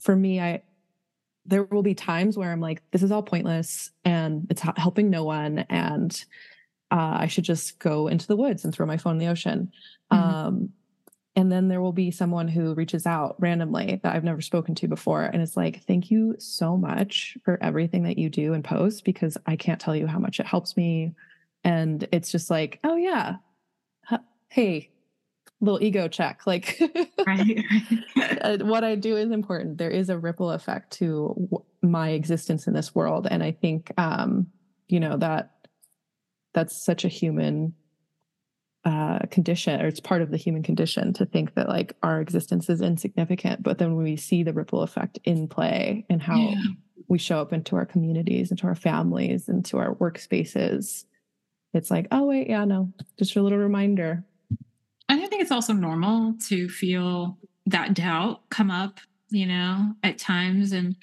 for 0.00 0.16
me 0.16 0.40
i 0.40 0.62
there 1.44 1.64
will 1.64 1.82
be 1.82 1.94
times 1.94 2.36
where 2.36 2.50
i'm 2.50 2.60
like 2.60 2.82
this 2.90 3.02
is 3.02 3.12
all 3.12 3.22
pointless 3.22 3.90
and 4.04 4.46
it's 4.50 4.62
helping 4.76 5.10
no 5.10 5.24
one 5.24 5.60
and 5.70 6.24
uh, 6.90 7.18
i 7.20 7.26
should 7.26 7.44
just 7.44 7.78
go 7.78 8.08
into 8.08 8.26
the 8.26 8.36
woods 8.36 8.64
and 8.64 8.74
throw 8.74 8.86
my 8.86 8.96
phone 8.96 9.14
in 9.14 9.18
the 9.18 9.28
ocean 9.28 9.70
mm-hmm. 10.10 10.22
um 10.22 10.72
and 11.34 11.50
then 11.50 11.68
there 11.68 11.80
will 11.80 11.92
be 11.92 12.10
someone 12.10 12.46
who 12.46 12.74
reaches 12.74 13.06
out 13.06 13.36
randomly 13.38 14.00
that 14.02 14.14
I've 14.14 14.22
never 14.22 14.42
spoken 14.42 14.74
to 14.76 14.86
before. 14.86 15.22
And 15.22 15.40
it's 15.40 15.56
like, 15.56 15.82
thank 15.84 16.10
you 16.10 16.36
so 16.38 16.76
much 16.76 17.38
for 17.42 17.58
everything 17.62 18.02
that 18.02 18.18
you 18.18 18.28
do 18.28 18.52
and 18.52 18.62
post 18.62 19.02
because 19.04 19.38
I 19.46 19.56
can't 19.56 19.80
tell 19.80 19.96
you 19.96 20.06
how 20.06 20.18
much 20.18 20.40
it 20.40 20.46
helps 20.46 20.76
me 20.76 21.14
and 21.64 22.06
it's 22.12 22.30
just 22.30 22.50
like 22.50 22.78
oh 22.84 22.96
yeah. 22.96 23.36
Hey 24.48 24.90
little 25.62 25.82
ego 25.82 26.08
check 26.08 26.44
like 26.44 26.82
right, 27.26 27.64
right. 28.16 28.62
what 28.64 28.84
i 28.84 28.94
do 28.96 29.16
is 29.16 29.30
important. 29.30 29.78
There 29.78 29.90
is 29.90 30.10
a 30.10 30.18
ripple 30.18 30.50
effect 30.50 30.92
to 30.94 31.48
my 31.80 32.10
existence 32.10 32.66
in 32.66 32.74
this 32.74 32.94
world 32.94 33.26
and 33.30 33.42
i 33.42 33.52
think 33.52 33.92
um 33.96 34.48
you 34.88 35.00
know 35.00 35.16
that 35.16 35.52
that's 36.52 36.84
such 36.84 37.04
a 37.04 37.08
human 37.08 37.74
uh 38.84 39.20
condition 39.30 39.80
or 39.80 39.86
it's 39.86 40.00
part 40.00 40.22
of 40.22 40.30
the 40.30 40.36
human 40.36 40.62
condition 40.62 41.12
to 41.12 41.24
think 41.24 41.54
that 41.54 41.68
like 41.68 41.96
our 42.02 42.20
existence 42.20 42.68
is 42.68 42.80
insignificant 42.80 43.62
but 43.62 43.78
then 43.78 43.94
when 43.94 44.04
we 44.04 44.16
see 44.16 44.42
the 44.42 44.52
ripple 44.52 44.82
effect 44.82 45.18
in 45.24 45.46
play 45.48 46.04
and 46.10 46.20
how 46.22 46.36
yeah. 46.36 46.62
we 47.08 47.18
show 47.18 47.40
up 47.40 47.52
into 47.52 47.76
our 47.76 47.86
communities, 47.86 48.50
into 48.50 48.66
our 48.66 48.74
families, 48.74 49.48
into 49.48 49.76
our 49.76 49.94
workspaces, 49.96 51.04
it's 51.74 51.90
like, 51.90 52.06
oh, 52.10 52.24
wait, 52.26 52.48
yeah, 52.48 52.64
no, 52.64 52.92
just 53.18 53.36
a 53.36 53.42
little 53.42 53.58
reminder. 53.58 54.24
And 55.08 55.20
I 55.20 55.26
think 55.26 55.42
it's 55.42 55.50
also 55.50 55.72
normal 55.72 56.34
to 56.48 56.68
feel 56.68 57.38
that 57.66 57.94
doubt 57.94 58.48
come 58.50 58.70
up, 58.70 59.00
you 59.30 59.46
know, 59.46 59.94
at 60.02 60.18
times. 60.18 60.72
And 60.72 60.96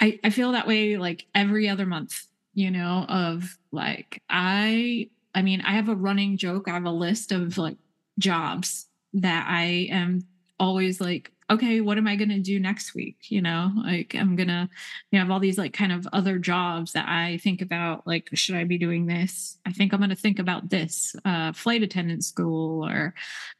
I, 0.00 0.18
I 0.22 0.30
feel 0.30 0.52
that 0.52 0.66
way 0.66 0.96
like 0.96 1.26
every 1.34 1.68
other 1.68 1.86
month, 1.86 2.26
you 2.54 2.70
know, 2.70 3.06
of 3.08 3.58
like, 3.72 4.22
I, 4.28 5.08
I 5.34 5.42
mean, 5.42 5.60
I 5.62 5.72
have 5.72 5.88
a 5.88 5.94
running 5.94 6.36
joke. 6.36 6.68
I 6.68 6.74
have 6.74 6.84
a 6.84 6.90
list 6.90 7.32
of 7.32 7.58
like 7.58 7.76
jobs 8.18 8.86
that 9.14 9.46
I 9.48 9.88
am 9.90 10.26
always 10.58 11.00
like 11.00 11.32
okay, 11.50 11.80
what 11.80 11.96
am 11.96 12.06
I 12.06 12.16
going 12.16 12.28
to 12.28 12.40
do 12.40 12.60
next 12.60 12.94
week? 12.94 13.16
You 13.30 13.40
know, 13.40 13.72
like 13.76 14.14
I'm 14.14 14.36
going 14.36 14.48
to 14.48 14.68
you 15.10 15.18
know, 15.18 15.24
have 15.24 15.30
all 15.30 15.40
these 15.40 15.58
like 15.58 15.72
kind 15.72 15.92
of 15.92 16.06
other 16.12 16.38
jobs 16.38 16.92
that 16.92 17.08
I 17.08 17.38
think 17.38 17.62
about, 17.62 18.06
like, 18.06 18.28
should 18.34 18.54
I 18.54 18.64
be 18.64 18.78
doing 18.78 19.06
this? 19.06 19.58
I 19.64 19.72
think 19.72 19.92
I'm 19.92 20.00
going 20.00 20.10
to 20.10 20.16
think 20.16 20.38
about 20.38 20.68
this 20.68 21.16
uh, 21.24 21.52
flight 21.52 21.82
attendant 21.82 22.24
school, 22.24 22.86
or 22.86 23.14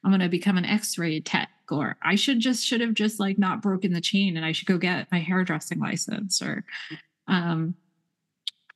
I'm 0.05 0.11
going 0.11 0.20
to 0.20 0.29
become 0.29 0.59
an 0.59 0.66
x 0.66 0.98
ray 0.98 1.20
tech, 1.20 1.48
or 1.70 1.96
I 2.03 2.14
should 2.14 2.40
just, 2.40 2.64
should 2.64 2.81
have 2.81 2.94
just 2.94 3.18
like 3.18 3.38
not 3.38 3.62
broken 3.62 3.92
the 3.92 4.01
chain 4.01 4.37
and 4.37 4.44
I 4.44 4.53
should 4.53 4.68
go 4.68 4.79
get 4.79 5.11
my 5.11 5.20
hairdressing 5.20 5.81
license, 5.81 6.42
or, 6.42 6.64
um, 7.27 7.74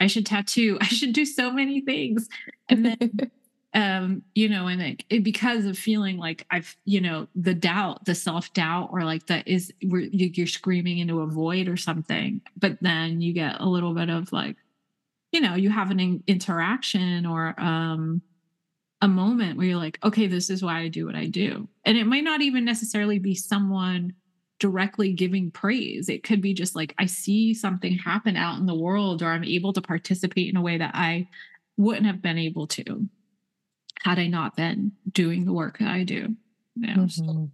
I 0.00 0.08
should 0.08 0.26
tattoo. 0.26 0.78
I 0.80 0.86
should 0.86 1.12
do 1.12 1.24
so 1.24 1.52
many 1.52 1.80
things. 1.80 2.28
And 2.68 2.84
then 2.84 3.30
um 3.74 4.22
you 4.34 4.48
know 4.48 4.66
and 4.66 4.82
it, 4.82 5.04
it, 5.08 5.24
because 5.24 5.64
of 5.64 5.78
feeling 5.78 6.18
like 6.18 6.46
i've 6.50 6.76
you 6.84 7.00
know 7.00 7.26
the 7.34 7.54
doubt 7.54 8.04
the 8.04 8.14
self-doubt 8.14 8.90
or 8.92 9.02
like 9.04 9.26
that 9.26 9.46
is 9.48 9.72
where 9.88 10.02
you're 10.02 10.46
screaming 10.46 10.98
into 10.98 11.20
a 11.20 11.26
void 11.26 11.68
or 11.68 11.76
something 11.76 12.40
but 12.56 12.76
then 12.82 13.20
you 13.20 13.32
get 13.32 13.60
a 13.60 13.68
little 13.68 13.94
bit 13.94 14.10
of 14.10 14.30
like 14.32 14.56
you 15.32 15.40
know 15.40 15.54
you 15.54 15.70
have 15.70 15.90
an 15.90 16.22
interaction 16.26 17.24
or 17.24 17.58
um 17.58 18.20
a 19.00 19.08
moment 19.08 19.56
where 19.56 19.66
you're 19.66 19.76
like 19.76 19.98
okay 20.04 20.26
this 20.26 20.50
is 20.50 20.62
why 20.62 20.80
i 20.80 20.88
do 20.88 21.06
what 21.06 21.16
i 21.16 21.26
do. 21.26 21.68
And 21.84 21.96
it 21.96 22.06
might 22.06 22.24
not 22.24 22.42
even 22.42 22.64
necessarily 22.64 23.18
be 23.18 23.34
someone 23.34 24.12
directly 24.60 25.12
giving 25.12 25.50
praise. 25.50 26.08
It 26.08 26.22
could 26.22 26.40
be 26.40 26.52
just 26.54 26.76
like 26.76 26.94
i 26.98 27.06
see 27.06 27.54
something 27.54 27.96
happen 27.96 28.36
out 28.36 28.58
in 28.58 28.66
the 28.66 28.74
world 28.74 29.22
or 29.22 29.28
i'm 29.28 29.44
able 29.44 29.72
to 29.72 29.80
participate 29.80 30.50
in 30.50 30.56
a 30.56 30.62
way 30.62 30.76
that 30.76 30.94
i 30.94 31.26
wouldn't 31.78 32.06
have 32.06 32.20
been 32.20 32.38
able 32.38 32.66
to 32.66 33.08
had 34.00 34.18
I 34.18 34.26
not 34.26 34.56
been 34.56 34.92
doing 35.10 35.44
the 35.44 35.52
work 35.52 35.78
that 35.78 35.88
I 35.88 36.04
do. 36.04 36.36
Mm-hmm. 36.78 37.06
so 37.08 37.50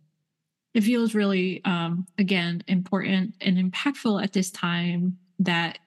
it 0.74 0.83
feels 0.83 1.14
really, 1.14 1.61
um, 1.64 2.07
again, 2.18 2.62
important 2.68 3.35
and 3.40 3.57
impactful 3.57 4.22
at 4.22 4.33
this 4.33 4.51
time 4.51 5.18
that, 5.40 5.79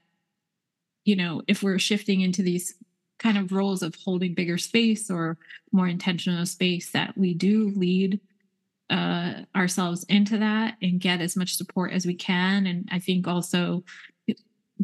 you 1.06 1.16
know, 1.16 1.42
if 1.48 1.64
we're 1.64 1.80
shifting 1.80 2.22
into 2.22 2.42
these 2.42 2.76
kind 3.20 3.38
of 3.38 3.52
roles 3.52 3.84
of 3.84 3.96
holding 3.96 4.34
bigger 4.34 4.58
space 4.58 5.10
or 5.10 5.38
more 5.72 5.88
intentional 5.88 6.46
space, 6.46 6.92
that 6.92 7.18
we 7.18 7.34
do 7.34 7.72
lead 7.76 8.20
uh, 8.90 9.34
ourselves 9.56 10.04
into 10.10 10.38
that 10.38 10.76
and 10.82 11.00
get 11.00 11.22
as 11.22 11.38
much 11.38 11.56
support 11.56 11.94
as 11.94 12.06
we 12.06 12.16
can. 12.16 12.66
And 12.66 12.90
I 12.92 13.00
think 13.00 13.28
also 13.28 13.86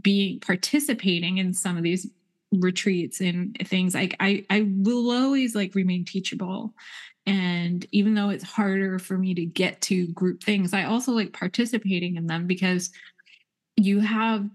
being 0.01 0.39
participating 0.39 1.37
in 1.37 1.53
some 1.53 1.75
of 1.75 1.83
these 1.83 2.07
retreats 2.51 3.19
and 3.21 3.57
things 3.65 3.93
like 3.93 4.15
I 4.19 4.45
I 4.49 4.67
will 4.77 5.11
always 5.11 5.55
like 5.55 5.75
remain 5.75 6.05
teachable. 6.05 6.73
And 7.25 7.85
even 7.91 8.13
though 8.13 8.29
it's 8.29 8.43
harder 8.43 8.99
for 8.99 9.17
me 9.17 9.33
to 9.35 9.45
get 9.45 9.81
to 9.83 10.07
group 10.07 10.43
things 10.43 10.73
I 10.73 10.85
also 10.85 11.11
like 11.11 11.33
participating 11.33 12.15
in 12.15 12.27
them 12.27 12.47
because 12.47 12.91
you 13.75 13.99
have 13.99 14.49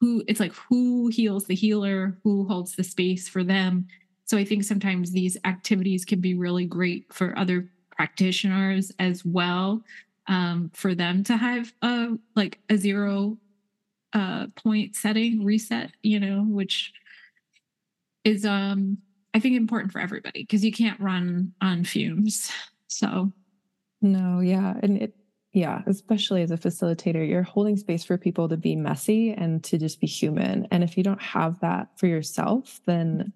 who 0.00 0.22
it's 0.28 0.40
like 0.40 0.54
who 0.54 1.08
heals 1.08 1.46
the 1.46 1.54
healer 1.54 2.18
who 2.24 2.46
holds 2.46 2.76
the 2.76 2.84
space 2.84 3.28
for 3.28 3.44
them. 3.44 3.86
So 4.26 4.38
I 4.38 4.44
think 4.44 4.64
sometimes 4.64 5.12
these 5.12 5.36
activities 5.44 6.04
can 6.04 6.20
be 6.20 6.34
really 6.34 6.66
great 6.66 7.12
for 7.12 7.38
other 7.38 7.68
practitioners 7.90 8.92
as 8.98 9.24
well 9.24 9.82
um, 10.26 10.70
for 10.74 10.94
them 10.94 11.22
to 11.24 11.36
have 11.36 11.72
a 11.82 12.08
like 12.34 12.58
a 12.70 12.76
zero 12.76 13.38
uh, 14.12 14.46
point 14.56 14.94
setting 14.94 15.44
reset 15.44 15.90
you 16.02 16.20
know 16.20 16.44
which 16.44 16.92
is 18.24 18.44
um 18.44 18.98
I 19.34 19.40
think 19.40 19.56
important 19.56 19.92
for 19.92 20.00
everybody 20.00 20.42
because 20.42 20.64
you 20.64 20.72
can't 20.72 21.00
run 21.00 21.52
on 21.60 21.84
fumes. 21.84 22.50
So 22.86 23.32
no, 24.00 24.40
yeah. 24.40 24.74
And 24.82 25.02
it 25.02 25.14
yeah, 25.52 25.82
especially 25.86 26.42
as 26.42 26.50
a 26.50 26.56
facilitator, 26.56 27.26
you're 27.26 27.44
holding 27.44 27.76
space 27.76 28.02
for 28.02 28.18
people 28.18 28.48
to 28.48 28.56
be 28.56 28.74
messy 28.74 29.30
and 29.30 29.62
to 29.64 29.78
just 29.78 30.00
be 30.00 30.06
human. 30.06 30.66
And 30.72 30.82
if 30.82 30.96
you 30.96 31.04
don't 31.04 31.22
have 31.22 31.60
that 31.60 31.96
for 31.96 32.08
yourself, 32.08 32.80
then 32.86 33.32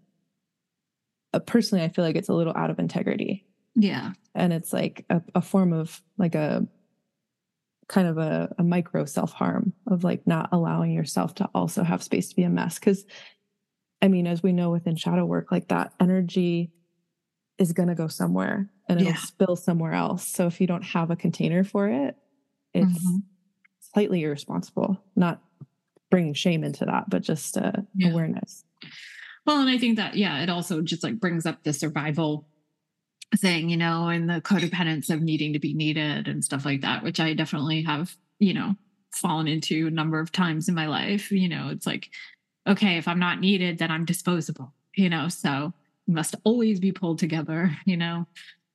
uh, 1.33 1.39
personally, 1.39 1.85
I 1.85 1.89
feel 1.89 2.05
like 2.05 2.17
it's 2.17 2.29
a 2.29 2.35
little 2.35 2.55
out 2.57 2.71
of 2.71 2.81
integrity. 2.81 3.47
Yeah. 3.77 4.15
And 4.35 4.53
it's 4.53 4.73
like 4.73 5.05
a, 5.09 5.23
a 5.37 5.41
form 5.41 5.73
of 5.73 6.03
like 6.19 6.35
a 6.35 6.67
kind 7.89 8.09
of 8.09 8.19
a, 8.19 8.53
a 8.59 8.65
micro 8.65 9.05
self 9.05 9.33
harm 9.33 9.73
of 9.87 10.03
like 10.03 10.27
not 10.27 10.49
allowing 10.51 10.93
yourself 10.93 11.37
to 11.37 11.49
also 11.55 11.85
have 11.85 12.03
space 12.03 12.31
to 12.31 12.37
be 12.37 12.43
a 12.43 12.51
mess. 12.51 12.81
Cause 12.81 13.05
I 14.01 14.09
mean, 14.09 14.27
as 14.27 14.43
we 14.43 14.53
know 14.53 14.71
within 14.71 14.97
shadow 14.97 15.25
work, 15.25 15.51
like 15.51 15.69
that 15.69 15.93
energy 16.01 16.73
is 17.59 17.73
going 17.73 17.89
to 17.89 17.95
go 17.95 18.07
somewhere 18.07 18.71
and 18.89 19.01
it'll 19.01 19.13
yeah. 19.13 19.19
spill 19.19 19.57
somewhere 19.57 19.93
else. 19.93 20.27
So 20.27 20.47
if 20.47 20.61
you 20.61 20.67
don't 20.67 20.85
have 20.85 21.11
a 21.11 21.17
container 21.17 21.65
for 21.65 21.89
it, 21.89 22.17
it's 22.73 22.87
mm-hmm. 22.87 23.19
slightly 23.93 24.23
irresponsible, 24.23 25.03
not 25.17 25.43
bringing 26.11 26.35
shame 26.35 26.63
into 26.63 26.85
that, 26.85 27.11
but 27.11 27.23
just 27.23 27.57
uh, 27.57 27.73
yeah. 27.95 28.11
awareness. 28.11 28.65
Well, 29.45 29.61
and 29.61 29.69
I 29.69 29.79
think 29.79 29.97
that, 29.97 30.15
yeah, 30.15 30.43
it 30.43 30.49
also 30.49 30.83
just 30.83 31.03
like 31.03 31.19
brings 31.19 31.47
up 31.47 31.65
the 31.65 31.73
survival 31.73 32.47
thing, 33.37 33.69
you 33.69 33.77
know, 33.77 34.09
and 34.09 34.29
the 34.29 34.41
codependence 34.41 35.11
of 35.11 35.23
needing 35.23 35.53
to 35.55 35.59
be 35.59 35.75
needed 35.75 36.29
and 36.29 36.45
stuff 36.45 36.65
like 36.65 36.83
that, 36.83 37.03
which 37.03 37.19
I 37.19 37.35
definitely 37.35 37.83
have, 37.83 38.17
you 38.39 38.55
know, 38.55 38.75
fallen 39.13 39.49
into 39.49 39.87
a 39.87 39.91
number 39.91 40.21
of 40.21 40.33
times 40.33 40.69
in 40.69 40.75
my 40.75 40.87
life. 40.87 41.33
You 41.33 41.49
know, 41.49 41.69
it's 41.71 41.87
like 41.87 42.11
okay, 42.69 42.99
if 42.99 43.09
I'm 43.09 43.19
not 43.19 43.41
needed, 43.41 43.79
then 43.79 43.91
I'm 43.91 44.05
disposable, 44.05 44.73
you 44.95 45.09
know, 45.09 45.29
so 45.29 45.73
must 46.07 46.35
always 46.45 46.81
be 46.81 46.93
pulled 46.93 47.19
together, 47.19 47.77
you 47.85 47.97
know. 47.97 48.27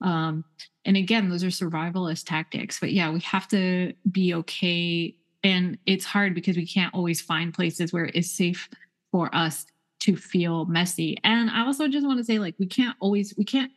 Um, 0.02 0.44
and 0.86 0.98
again, 0.98 1.30
those 1.30 1.44
are 1.44 1.48
survivalist 1.48 2.26
tactics, 2.26 2.80
but 2.80 2.92
yeah, 2.92 3.12
we 3.12 3.22
have 3.22 3.48
to 3.50 3.94
be 4.12 4.34
okay. 4.34 5.16
And 5.44 5.78
it's 5.86 6.06
hard 6.06 6.36
because 6.36 6.58
we 6.58 6.68
can't 6.68 6.94
always 6.94 7.22
find 7.22 7.54
places 7.54 7.94
where 7.94 8.10
it's 8.14 8.32
safe 8.32 8.70
for 9.12 9.34
us 9.34 9.66
to 10.02 10.18
feel 10.18 10.66
messy. 10.66 11.18
And 11.24 11.50
I 11.50 11.66
also 11.66 11.88
just 11.88 12.06
want 12.06 12.18
to 12.18 12.26
say, 12.26 12.40
like, 12.40 12.56
we 12.60 12.66
can't 12.66 12.98
always, 13.00 13.34
we 13.38 13.46
can't, 13.46 13.72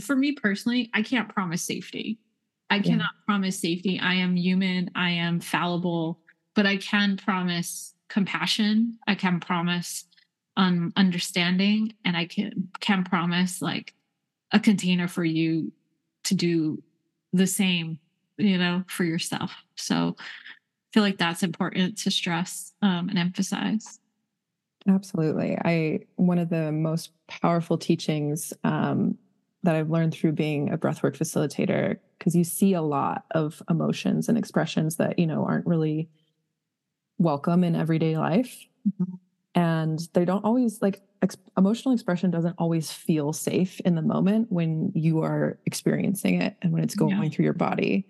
for 0.00 0.16
me 0.16 0.32
personally, 0.32 0.90
I 0.94 1.02
can't 1.02 1.28
promise 1.28 1.62
safety. 1.62 2.18
I 2.70 2.80
cannot 2.80 3.10
yeah. 3.14 3.24
promise 3.26 3.58
safety. 3.58 4.00
I 4.00 4.14
am 4.14 4.36
human, 4.36 4.90
I 4.94 5.10
am 5.10 5.40
fallible, 5.40 6.18
but 6.54 6.66
I 6.66 6.78
can 6.78 7.16
promise 7.16 7.94
compassion. 8.08 8.98
I 9.06 9.14
can 9.14 9.40
promise 9.40 10.04
um, 10.56 10.92
understanding, 10.96 11.94
and 12.04 12.16
I 12.16 12.26
can 12.26 12.68
can 12.80 13.04
promise 13.04 13.60
like 13.60 13.94
a 14.52 14.60
container 14.60 15.08
for 15.08 15.24
you 15.24 15.72
to 16.24 16.34
do 16.34 16.82
the 17.32 17.46
same, 17.46 17.98
you 18.38 18.58
know, 18.58 18.84
for 18.88 19.04
yourself. 19.04 19.52
So 19.76 20.16
I 20.18 20.24
feel 20.92 21.02
like 21.02 21.18
that's 21.18 21.42
important 21.42 21.98
to 21.98 22.10
stress 22.10 22.72
um, 22.80 23.08
and 23.08 23.18
emphasize. 23.18 24.00
Absolutely. 24.88 25.58
I 25.64 26.00
one 26.14 26.38
of 26.38 26.48
the 26.48 26.72
most 26.72 27.10
powerful 27.26 27.76
teachings 27.76 28.52
um, 28.64 29.18
that 29.62 29.74
I've 29.74 29.90
learned 29.90 30.14
through 30.14 30.32
being 30.32 30.72
a 30.72 30.78
breathwork 30.78 31.16
facilitator, 31.18 31.98
because 32.18 32.36
you 32.36 32.44
see 32.44 32.72
a 32.72 32.82
lot 32.82 33.24
of 33.32 33.60
emotions 33.68 34.28
and 34.28 34.38
expressions 34.38 34.96
that 34.96 35.18
you 35.18 35.26
know 35.26 35.44
aren't 35.44 35.66
really 35.66 36.08
welcome 37.18 37.64
in 37.64 37.76
everyday 37.76 38.16
life. 38.16 38.64
Mm-hmm. 38.88 39.14
And 39.54 40.08
they 40.12 40.24
don't 40.24 40.44
always 40.44 40.82
like 40.82 41.00
ex- 41.22 41.36
emotional 41.56 41.94
expression 41.94 42.30
doesn't 42.30 42.56
always 42.58 42.92
feel 42.92 43.32
safe 43.32 43.80
in 43.80 43.94
the 43.94 44.02
moment 44.02 44.52
when 44.52 44.92
you 44.94 45.22
are 45.22 45.58
experiencing 45.64 46.40
it 46.42 46.56
and 46.62 46.72
when 46.72 46.82
it's 46.82 46.94
going 46.94 47.22
yeah. 47.22 47.28
through 47.30 47.44
your 47.44 47.54
body. 47.54 48.06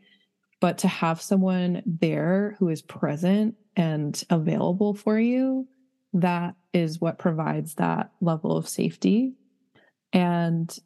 But 0.61 0.79
to 0.79 0.89
have 0.89 1.21
someone 1.21 1.83
there 1.87 2.57
who 2.59 2.69
is 2.69 2.83
present 2.83 3.55
and 3.77 4.21
available 4.31 4.95
for 4.95 5.19
you, 5.19 5.69
that 6.15 6.55
is 6.73 7.01
what 7.01 7.19
provides 7.19 7.75
that 7.75 8.11
level 8.21 8.57
of 8.57 8.69
safety. 8.69 9.35
And 10.13 10.77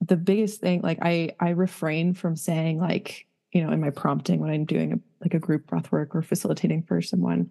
the 0.00 0.16
biggest 0.16 0.60
thing, 0.60 0.82
like 0.82 0.98
I 1.00 1.30
I 1.40 1.50
refrain 1.50 2.12
from 2.12 2.36
saying 2.36 2.78
like, 2.78 3.26
you 3.52 3.64
know, 3.64 3.72
in 3.72 3.80
my 3.80 3.90
prompting 3.90 4.40
when 4.40 4.50
I'm 4.50 4.64
doing 4.64 4.92
a 4.92 5.00
like 5.22 5.34
a 5.34 5.38
group 5.38 5.66
breath 5.66 5.90
work 5.90 6.14
or 6.14 6.22
facilitating 6.22 6.82
for 6.82 7.00
someone, 7.00 7.50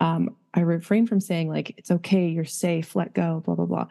um, 0.00 0.36
I 0.52 0.60
refrain 0.60 1.06
from 1.06 1.20
saying 1.20 1.48
like, 1.48 1.74
it's 1.78 1.90
okay, 1.90 2.28
you're 2.28 2.44
safe, 2.44 2.94
let 2.94 3.14
go, 3.14 3.42
blah, 3.44 3.54
blah, 3.54 3.66
blah. 3.66 3.86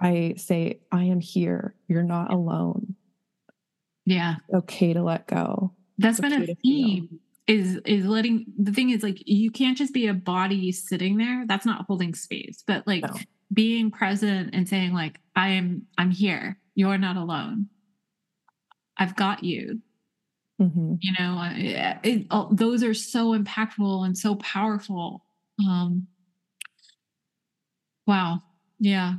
I 0.00 0.34
say, 0.36 0.80
I 0.90 1.04
am 1.04 1.20
here. 1.20 1.74
You're 1.88 2.02
not 2.02 2.32
alone. 2.32 2.96
Yeah. 4.04 4.36
okay 4.52 4.92
to 4.92 5.02
let 5.02 5.26
go. 5.26 5.72
That's 5.98 6.18
it's 6.18 6.28
been 6.28 6.42
okay 6.42 6.52
a 6.52 6.54
theme 6.56 7.20
is 7.46 7.80
is 7.84 8.04
letting 8.06 8.46
the 8.58 8.72
thing 8.72 8.90
is 8.90 9.02
like 9.02 9.22
you 9.24 9.50
can't 9.50 9.78
just 9.78 9.94
be 9.94 10.08
a 10.08 10.14
body 10.14 10.72
sitting 10.72 11.16
there 11.16 11.44
that's 11.46 11.66
not 11.66 11.86
holding 11.86 12.14
space 12.14 12.64
but 12.66 12.86
like 12.86 13.02
no. 13.02 13.14
being 13.52 13.90
present 13.90 14.50
and 14.52 14.68
saying 14.68 14.92
like 14.92 15.20
i 15.36 15.48
am 15.48 15.82
i'm 15.96 16.10
here 16.10 16.58
you're 16.74 16.98
not 16.98 17.16
alone 17.16 17.68
i've 18.96 19.14
got 19.14 19.44
you 19.44 19.80
mm-hmm. 20.60 20.94
you 21.00 21.12
know 21.18 21.50
it, 21.54 21.98
it, 22.02 22.26
those 22.52 22.82
are 22.82 22.94
so 22.94 23.38
impactful 23.38 24.04
and 24.04 24.16
so 24.16 24.36
powerful 24.36 25.24
um 25.66 26.06
wow 28.06 28.40
yeah 28.78 29.14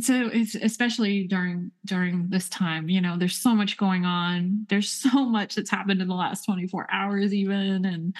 so 0.00 0.30
it's 0.32 0.54
especially 0.54 1.24
during 1.24 1.70
during 1.84 2.28
this 2.30 2.48
time 2.48 2.88
you 2.88 3.00
know 3.00 3.16
there's 3.18 3.36
so 3.36 3.54
much 3.54 3.76
going 3.76 4.04
on 4.04 4.64
there's 4.68 4.90
so 5.12 5.24
much 5.24 5.54
that's 5.54 5.70
happened 5.70 6.00
in 6.00 6.08
the 6.08 6.14
last 6.14 6.44
24 6.44 6.86
hours 6.90 7.34
even 7.34 7.84
and 7.84 8.14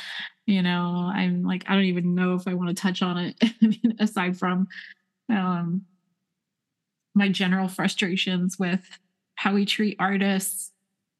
you 0.47 0.62
know 0.62 1.11
i'm 1.14 1.43
like 1.43 1.64
i 1.68 1.75
don't 1.75 1.85
even 1.85 2.14
know 2.14 2.35
if 2.35 2.47
i 2.47 2.55
want 2.55 2.68
to 2.68 2.75
touch 2.75 3.03
on 3.03 3.16
it 3.18 3.97
aside 4.01 4.37
from 4.37 4.66
um 5.31 5.83
my 7.14 7.29
general 7.29 7.68
frustrations 7.68 8.59
with 8.59 8.99
how 9.35 9.55
we 9.55 9.64
treat 9.64 9.97
artists 9.99 10.73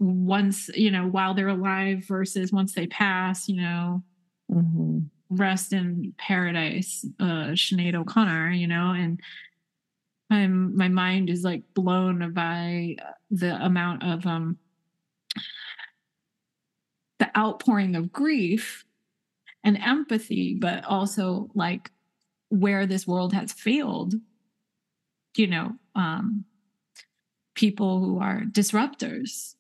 once 0.03 0.69
you 0.75 0.91
know 0.91 1.07
while 1.07 1.35
they're 1.35 1.49
alive 1.49 2.05
versus 2.07 2.53
once 2.53 2.75
they 2.75 2.87
pass 2.87 3.49
you 3.49 3.61
know 3.61 4.03
mm-hmm. 4.51 4.99
rest 5.31 5.73
in 5.73 6.13
paradise 6.19 7.07
uh 7.21 7.53
Sinead 7.55 7.95
O'Connor 7.95 8.51
you 8.51 8.67
know 8.67 8.91
and 8.91 9.21
I'm 10.31 10.77
my 10.77 10.89
mind 10.89 11.31
is 11.31 11.45
like 11.45 11.63
blown 11.75 12.33
by 12.33 12.97
the 13.31 13.55
amount 13.65 14.03
of 14.03 14.27
um 14.27 14.59
the 17.19 17.39
outpouring 17.39 17.95
of 17.95 18.13
grief 18.13 18.85
and 19.63 19.79
empathy, 19.79 20.55
but 20.55 20.85
also 20.85 21.49
like 21.55 21.91
where 22.49 22.87
this 22.87 23.07
world 23.07 23.33
has 23.33 23.53
failed. 23.53 24.15
You 25.37 25.47
know, 25.47 25.73
um, 25.95 26.45
people 27.55 28.01
who 28.01 28.19
are 28.19 28.43
disruptors, 28.51 29.55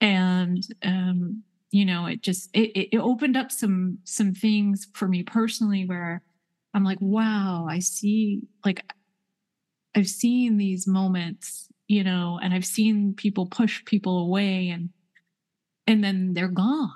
and 0.00 0.66
um, 0.82 1.42
you 1.70 1.84
know, 1.84 2.06
it 2.06 2.22
just 2.22 2.50
it, 2.54 2.88
it 2.92 2.98
opened 2.98 3.36
up 3.36 3.50
some 3.50 3.98
some 4.04 4.34
things 4.34 4.86
for 4.94 5.08
me 5.08 5.22
personally 5.22 5.84
where 5.84 6.22
I'm 6.74 6.84
like, 6.84 6.98
wow, 7.00 7.66
I 7.68 7.80
see 7.80 8.42
like 8.64 8.84
I've 9.94 10.08
seen 10.08 10.58
these 10.58 10.86
moments, 10.86 11.68
you 11.88 12.04
know, 12.04 12.38
and 12.42 12.52
I've 12.52 12.66
seen 12.66 13.14
people 13.14 13.46
push 13.46 13.84
people 13.84 14.18
away 14.18 14.68
and 14.68 14.90
and 15.86 16.02
then 16.02 16.34
they're 16.34 16.48
gone, 16.48 16.92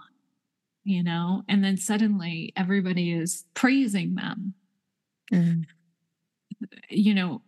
you 0.85 1.03
know, 1.03 1.43
and 1.49 1.65
then 1.65 1.77
suddenly 1.77 2.53
everybody 2.57 3.13
is 3.13 3.45
praising 3.55 4.17
them. 4.17 4.55
Mm. 5.33 5.65
You 6.89 7.15
know, 7.15 7.43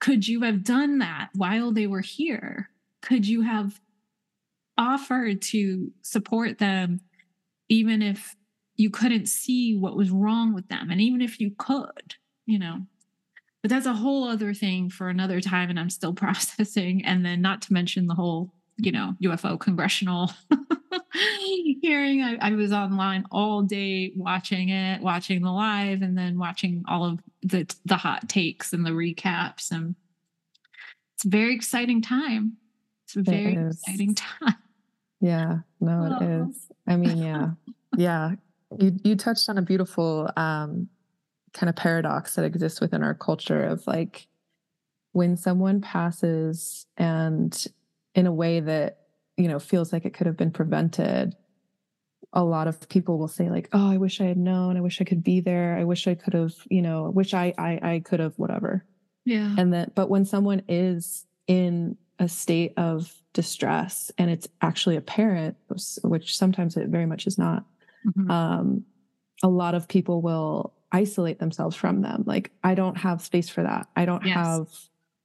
could 0.00 0.26
you 0.26 0.42
have 0.42 0.64
done 0.64 0.98
that 0.98 1.30
while 1.34 1.72
they 1.72 1.86
were 1.86 2.00
here? 2.00 2.70
Could 3.02 3.26
you 3.26 3.42
have 3.42 3.80
offered 4.78 5.42
to 5.42 5.90
support 6.02 6.58
them 6.58 7.00
even 7.68 8.00
if 8.00 8.34
you 8.76 8.88
couldn't 8.88 9.26
see 9.26 9.76
what 9.76 9.96
was 9.96 10.10
wrong 10.10 10.54
with 10.54 10.68
them 10.68 10.90
and 10.90 11.00
even 11.00 11.20
if 11.20 11.40
you 11.40 11.50
could, 11.58 12.14
you 12.46 12.58
know? 12.58 12.86
but 13.62 13.70
that's 13.70 13.86
a 13.86 13.92
whole 13.92 14.28
other 14.28 14.54
thing 14.54 14.88
for 14.88 15.08
another 15.08 15.40
time 15.40 15.68
and 15.68 15.80
i'm 15.80 15.90
still 15.90 16.12
processing 16.24 17.04
and 17.04 17.26
then 17.26 17.42
not 17.42 17.60
to 17.60 17.72
mention 17.72 18.06
the 18.06 18.14
whole 18.14 18.52
you 18.76 18.92
know 18.92 19.14
ufo 19.20 19.58
congressional 19.58 20.30
hearing. 21.80 22.22
I, 22.22 22.36
I, 22.40 22.50
was 22.52 22.72
online 22.72 23.24
all 23.30 23.62
day 23.62 24.12
watching 24.16 24.68
it 24.68 25.00
watching 25.00 25.42
the 25.42 25.50
live 25.50 26.02
and 26.02 26.16
then 26.16 26.38
watching 26.38 26.84
all 26.88 27.04
of 27.04 27.20
the 27.42 27.72
the 27.84 27.96
hot 27.96 28.28
takes 28.28 28.72
and 28.72 28.84
the 28.84 28.90
recaps 28.90 29.70
and 29.70 29.94
it's 31.14 31.24
a 31.24 31.28
very 31.28 31.54
exciting 31.54 32.00
time. 32.00 32.58
It's 33.04 33.16
a 33.16 33.22
very 33.22 33.54
it 33.54 33.66
exciting 33.66 34.14
time 34.38 34.56
yeah 35.20 35.58
no 35.80 36.18
it 36.20 36.24
is. 36.24 36.68
I 36.86 36.96
mean 36.96 37.18
yeah. 37.18 37.50
Yeah. 37.96 38.32
You 38.78 38.96
you 39.02 39.16
touched 39.16 39.48
on 39.48 39.58
a 39.58 39.62
beautiful 39.62 40.30
um 40.36 40.88
kind 41.52 41.68
of 41.68 41.76
paradox 41.76 42.34
that 42.34 42.44
exists 42.44 42.80
within 42.80 43.02
our 43.02 43.14
culture 43.14 43.64
of 43.64 43.86
like 43.86 44.26
when 45.12 45.36
someone 45.36 45.80
passes 45.80 46.86
and 46.96 47.66
in 48.14 48.26
a 48.26 48.32
way 48.32 48.60
that 48.60 48.98
you 49.36 49.48
know 49.48 49.58
feels 49.58 49.92
like 49.92 50.04
it 50.04 50.14
could 50.14 50.26
have 50.26 50.36
been 50.36 50.50
prevented 50.50 51.34
a 52.34 52.44
lot 52.44 52.68
of 52.68 52.88
people 52.88 53.18
will 53.18 53.28
say 53.28 53.48
like 53.48 53.68
oh 53.72 53.90
i 53.90 53.96
wish 53.96 54.20
i 54.20 54.24
had 54.24 54.36
known. 54.36 54.76
I 54.76 54.80
wish 54.80 55.00
i 55.00 55.04
could 55.04 55.24
be 55.24 55.40
there. 55.40 55.76
I 55.78 55.84
wish 55.84 56.06
i 56.06 56.14
could 56.14 56.34
have 56.34 56.54
you 56.70 56.82
know 56.82 57.10
wish 57.14 57.32
i 57.34 57.54
i, 57.56 57.80
I 57.82 58.02
could 58.04 58.20
have 58.20 58.34
whatever. 58.38 58.84
Yeah. 59.24 59.54
And 59.58 59.72
that 59.72 59.94
but 59.94 60.08
when 60.08 60.24
someone 60.24 60.62
is 60.68 61.26
in 61.46 61.96
a 62.18 62.28
state 62.28 62.72
of 62.76 63.14
distress 63.32 64.10
and 64.18 64.30
it's 64.30 64.48
actually 64.62 64.96
apparent 64.96 65.56
which 66.02 66.36
sometimes 66.36 66.76
it 66.76 66.88
very 66.88 67.06
much 67.06 67.26
is 67.26 67.38
not 67.38 67.64
mm-hmm. 68.06 68.30
um 68.30 68.84
a 69.42 69.48
lot 69.48 69.74
of 69.74 69.86
people 69.88 70.20
will 70.20 70.74
isolate 70.92 71.38
themselves 71.38 71.76
from 71.76 72.00
them. 72.00 72.24
Like, 72.26 72.50
I 72.64 72.74
don't 72.74 72.96
have 72.96 73.22
space 73.22 73.48
for 73.48 73.62
that. 73.62 73.88
I 73.94 74.04
don't 74.04 74.24
yes. 74.24 74.34
have, 74.34 74.68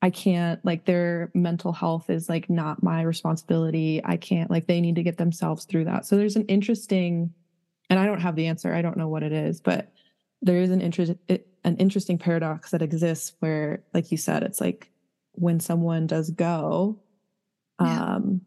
I 0.02 0.10
can't, 0.10 0.64
like, 0.66 0.86
their 0.86 1.32
mental 1.34 1.72
health 1.72 2.10
is 2.10 2.30
like 2.30 2.50
not 2.50 2.84
my 2.84 3.02
responsibility. 3.02 4.02
I 4.04 4.18
can't, 4.18 4.52
like, 4.52 4.68
they 4.68 4.82
need 4.82 4.96
to 4.96 5.04
get 5.04 5.18
themselves 5.18 5.66
through 5.66 5.86
that. 5.86 6.06
So 6.06 6.18
there's 6.18 6.36
an 6.36 6.46
interesting, 6.46 7.34
and 7.90 8.00
I 8.00 8.06
don't 8.06 8.22
have 8.22 8.36
the 8.36 8.48
answer. 8.48 8.74
I 8.74 8.82
don't 8.82 8.98
know 8.98 9.08
what 9.08 9.24
it 9.24 9.32
is, 9.32 9.62
but 9.62 9.92
there 10.42 10.62
is 10.62 10.70
an 10.70 10.82
interest, 10.82 11.14
an 11.30 11.78
interesting 11.78 12.18
paradox 12.18 12.72
that 12.72 12.82
exists 12.82 13.34
where, 13.40 13.84
like 13.94 14.12
you 14.12 14.18
said, 14.18 14.44
it's 14.44 14.60
like 14.60 14.92
when 15.34 15.60
someone 15.60 16.08
does 16.08 16.30
go, 16.32 17.00
yeah. 17.82 18.16
um, 18.16 18.42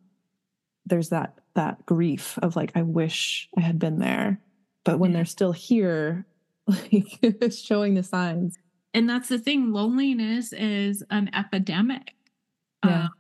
there's 0.87 1.11
that 1.11 1.39
that 1.55 1.85
grief 1.87 2.39
of 2.43 2.55
like, 2.55 2.73
I 2.75 2.83
wish 2.83 3.49
I 3.57 3.63
had 3.63 3.79
been 3.79 3.99
there. 3.99 4.41
But 4.85 4.99
when 4.99 5.11
yeah. 5.11 5.17
they're 5.17 5.25
still 5.25 5.53
here, 5.53 6.27
like 6.67 7.53
showing 7.53 7.95
the 7.95 8.03
signs. 8.03 8.59
And 8.95 9.09
that's 9.09 9.29
the 9.29 9.39
thing 9.39 9.73
loneliness 9.73 10.53
is 10.53 11.03
an 11.11 11.31
epidemic. 11.35 12.15
Yeah. 12.85 13.05
Um, 13.05 13.11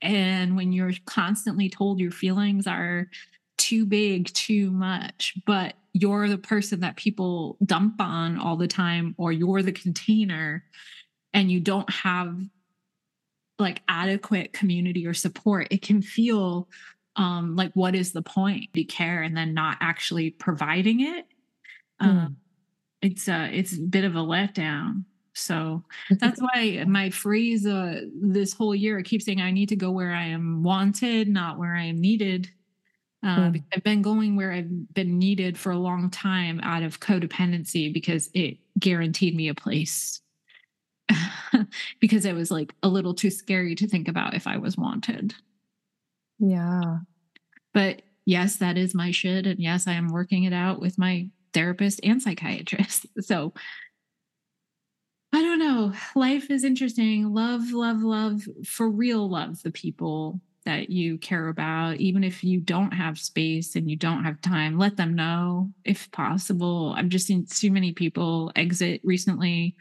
and 0.00 0.56
when 0.56 0.72
you're 0.72 0.92
constantly 1.04 1.68
told 1.68 2.00
your 2.00 2.10
feelings 2.10 2.66
are 2.66 3.08
too 3.58 3.86
big, 3.86 4.32
too 4.32 4.70
much, 4.70 5.34
but 5.46 5.74
you're 5.92 6.28
the 6.28 6.38
person 6.38 6.80
that 6.80 6.96
people 6.96 7.58
dump 7.64 8.00
on 8.00 8.38
all 8.38 8.56
the 8.56 8.66
time, 8.66 9.14
or 9.18 9.30
you're 9.30 9.62
the 9.62 9.72
container, 9.72 10.64
and 11.34 11.50
you 11.50 11.60
don't 11.60 11.88
have 11.90 12.36
like 13.62 13.82
adequate 13.88 14.52
community 14.52 15.06
or 15.06 15.14
support, 15.14 15.68
it 15.70 15.82
can 15.82 16.02
feel 16.02 16.68
um, 17.16 17.56
like 17.56 17.72
what 17.74 17.94
is 17.94 18.12
the 18.12 18.22
point? 18.22 18.68
You 18.74 18.86
care 18.86 19.22
and 19.22 19.36
then 19.36 19.54
not 19.54 19.78
actually 19.80 20.30
providing 20.30 21.00
it. 21.00 21.26
Mm. 22.00 22.06
Um, 22.06 22.36
it's 23.00 23.28
a 23.28 23.50
it's 23.52 23.76
a 23.76 23.80
bit 23.80 24.04
of 24.04 24.14
a 24.14 24.20
letdown. 24.20 25.04
So 25.34 25.84
that's 26.10 26.40
why 26.40 26.84
my 26.86 27.10
phrase 27.10 27.66
uh, 27.66 28.02
this 28.14 28.52
whole 28.52 28.74
year 28.74 28.98
I 28.98 29.02
keep 29.02 29.22
saying 29.22 29.40
I 29.40 29.50
need 29.50 29.70
to 29.70 29.76
go 29.76 29.90
where 29.90 30.12
I 30.12 30.24
am 30.24 30.62
wanted, 30.62 31.28
not 31.28 31.58
where 31.58 31.74
I 31.74 31.84
am 31.84 32.00
needed. 32.00 32.50
Uh, 33.24 33.36
mm. 33.36 33.64
I've 33.74 33.84
been 33.84 34.02
going 34.02 34.36
where 34.36 34.52
I've 34.52 34.94
been 34.94 35.18
needed 35.18 35.56
for 35.56 35.72
a 35.72 35.78
long 35.78 36.10
time 36.10 36.60
out 36.62 36.82
of 36.82 37.00
codependency 37.00 37.92
because 37.92 38.28
it 38.34 38.58
guaranteed 38.78 39.36
me 39.36 39.48
a 39.48 39.54
place. 39.54 40.20
because 42.00 42.24
it 42.24 42.34
was 42.34 42.50
like 42.50 42.74
a 42.82 42.88
little 42.88 43.14
too 43.14 43.30
scary 43.30 43.74
to 43.76 43.88
think 43.88 44.08
about 44.08 44.34
if 44.34 44.46
I 44.46 44.56
was 44.56 44.76
wanted. 44.76 45.34
Yeah. 46.38 46.98
But 47.72 48.02
yes, 48.26 48.56
that 48.56 48.76
is 48.76 48.94
my 48.94 49.10
shit. 49.10 49.46
And 49.46 49.60
yes, 49.60 49.86
I 49.86 49.92
am 49.92 50.08
working 50.08 50.44
it 50.44 50.52
out 50.52 50.80
with 50.80 50.98
my 50.98 51.28
therapist 51.54 52.00
and 52.02 52.20
psychiatrist. 52.22 53.06
So 53.20 53.52
I 55.34 55.40
don't 55.40 55.58
know. 55.58 55.92
Life 56.14 56.50
is 56.50 56.62
interesting. 56.62 57.32
Love, 57.32 57.72
love, 57.72 58.02
love, 58.02 58.42
for 58.66 58.90
real 58.90 59.30
love 59.30 59.62
the 59.62 59.70
people 59.70 60.40
that 60.66 60.90
you 60.90 61.16
care 61.18 61.48
about. 61.48 61.96
Even 61.96 62.22
if 62.22 62.44
you 62.44 62.60
don't 62.60 62.92
have 62.92 63.18
space 63.18 63.74
and 63.74 63.90
you 63.90 63.96
don't 63.96 64.24
have 64.24 64.42
time, 64.42 64.78
let 64.78 64.96
them 64.96 65.14
know 65.14 65.70
if 65.84 66.10
possible. 66.10 66.94
I've 66.96 67.08
just 67.08 67.26
seen 67.26 67.46
too 67.46 67.70
many 67.70 67.92
people 67.92 68.52
exit 68.56 69.00
recently 69.04 69.74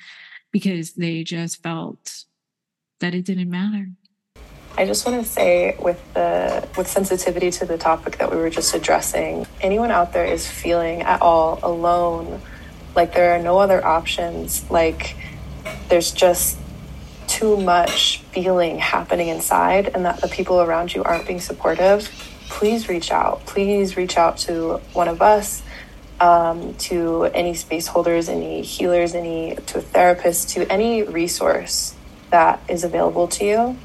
because 0.52 0.94
they 0.94 1.24
just 1.24 1.62
felt 1.64 2.26
that 3.00 3.14
it 3.14 3.26
didn't 3.26 3.50
matter. 3.50 3.90
I 4.78 4.86
just 4.86 5.06
want 5.06 5.22
to 5.22 5.30
say 5.30 5.76
with 5.80 6.02
the 6.14 6.68
with 6.78 6.88
sensitivity 6.88 7.52
to 7.52 7.66
the 7.66 7.78
topic 7.78 8.18
that 8.20 8.32
we 8.32 8.38
were 8.38 8.50
just 8.50 8.74
addressing, 8.74 9.46
anyone 9.60 9.92
out 9.92 10.14
there 10.14 10.26
is 10.26 10.48
feeling 10.48 11.02
at 11.02 11.22
all 11.22 11.60
alone, 11.62 12.42
like 12.96 13.14
there 13.14 13.34
are 13.36 13.40
no 13.44 13.60
other 13.60 13.84
options, 13.86 14.70
like 14.72 15.18
there's 15.90 16.12
just 16.12 16.58
too 17.28 17.58
much 17.58 18.20
feeling 18.34 18.78
happening 18.78 19.28
inside 19.28 19.90
and 19.94 20.06
that 20.06 20.22
the 20.22 20.28
people 20.28 20.62
around 20.62 20.94
you 20.94 21.04
aren't 21.04 21.26
being 21.28 21.40
supportive, 21.40 22.10
please 22.50 22.90
reach 22.90 23.12
out. 23.12 23.46
Please 23.46 23.96
reach 23.98 24.18
out 24.18 24.38
to 24.38 24.78
one 24.94 25.08
of 25.08 25.22
us, 25.22 25.64
um, 26.22 26.76
to 26.76 27.26
any 27.26 27.54
space 27.56 27.88
holders, 27.88 28.30
any 28.30 28.62
healers, 28.62 29.16
any 29.16 29.56
to 29.66 29.80
a 29.80 29.82
therapist, 29.82 30.50
to 30.52 30.72
any 30.72 31.04
resource 31.04 31.96
that 32.30 32.62
is 32.70 32.86
available 32.86 33.28
to 33.28 33.46
you. 33.46 33.78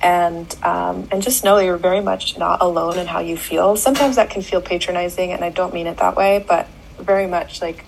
And 0.00 0.52
um, 0.62 1.08
and 1.12 1.22
just 1.22 1.44
know 1.44 1.56
that 1.56 1.64
you're 1.64 1.76
very 1.76 2.00
much 2.00 2.38
not 2.38 2.62
alone 2.62 2.98
in 2.98 3.06
how 3.06 3.20
you 3.20 3.36
feel. 3.36 3.76
Sometimes 3.76 4.16
that 4.16 4.30
can 4.30 4.42
feel 4.42 4.60
patronizing, 4.60 5.32
and 5.32 5.44
I 5.44 5.50
don't 5.50 5.74
mean 5.74 5.86
it 5.86 5.98
that 5.98 6.16
way, 6.16 6.44
but 6.46 6.66
very 6.98 7.26
much 7.26 7.60
like 7.60 7.84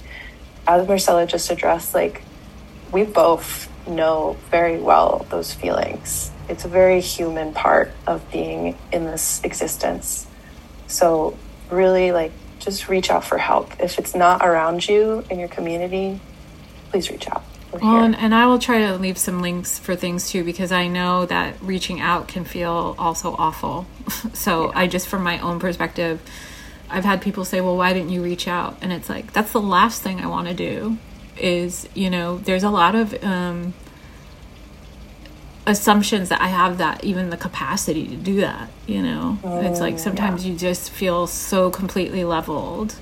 as 0.66 0.86
Marcella 0.86 1.26
just 1.26 1.50
addressed, 1.50 1.94
like 1.94 2.22
we 2.92 3.04
both 3.04 3.68
know 3.88 4.36
very 4.50 4.78
well 4.78 5.26
those 5.30 5.52
feelings. 5.52 6.30
It's 6.48 6.64
a 6.64 6.68
very 6.68 7.00
human 7.00 7.52
part 7.52 7.90
of 8.06 8.30
being 8.30 8.76
in 8.92 9.04
this 9.04 9.42
existence. 9.44 10.26
So, 10.86 11.36
really, 11.70 12.12
like, 12.12 12.32
just 12.58 12.88
reach 12.88 13.10
out 13.10 13.24
for 13.24 13.38
help. 13.38 13.80
If 13.80 13.98
it's 13.98 14.14
not 14.14 14.44
around 14.44 14.88
you 14.88 15.24
in 15.30 15.38
your 15.38 15.48
community, 15.48 16.20
please 16.90 17.10
reach 17.10 17.28
out. 17.28 17.42
Well, 17.72 18.04
and, 18.04 18.14
and, 18.14 18.32
I 18.32 18.46
will 18.46 18.60
try 18.60 18.78
to 18.86 18.96
leave 18.96 19.18
some 19.18 19.42
links 19.42 19.80
for 19.80 19.96
things 19.96 20.30
too 20.30 20.44
because 20.44 20.70
I 20.70 20.86
know 20.86 21.26
that 21.26 21.60
reaching 21.60 22.00
out 22.00 22.28
can 22.28 22.44
feel 22.44 22.94
also 22.98 23.34
awful. 23.36 23.86
so, 24.32 24.66
yeah. 24.66 24.78
I 24.78 24.86
just, 24.86 25.08
from 25.08 25.24
my 25.24 25.40
own 25.40 25.58
perspective, 25.58 26.20
I've 26.88 27.04
had 27.04 27.20
people 27.20 27.44
say, 27.44 27.60
well, 27.60 27.76
why 27.76 27.92
didn't 27.92 28.10
you 28.10 28.22
reach 28.22 28.46
out? 28.46 28.78
And 28.80 28.92
it's 28.92 29.08
like, 29.08 29.32
that's 29.32 29.50
the 29.50 29.60
last 29.60 30.02
thing 30.02 30.20
I 30.20 30.28
want 30.28 30.46
to 30.46 30.54
do 30.54 30.98
is 31.36 31.88
you 31.94 32.10
know 32.10 32.38
there's 32.38 32.62
a 32.62 32.70
lot 32.70 32.94
of 32.94 33.22
um, 33.24 33.74
assumptions 35.66 36.28
that 36.28 36.40
I 36.40 36.48
have 36.48 36.78
that 36.78 37.04
even 37.04 37.30
the 37.30 37.36
capacity 37.36 38.06
to 38.08 38.16
do 38.16 38.40
that. 38.40 38.70
You 38.86 39.02
know, 39.02 39.38
oh, 39.42 39.60
it's 39.60 39.80
like 39.80 39.94
oh, 39.94 39.98
sometimes 39.98 40.44
yeah. 40.44 40.52
you 40.52 40.58
just 40.58 40.90
feel 40.90 41.26
so 41.26 41.70
completely 41.70 42.24
leveled, 42.24 42.96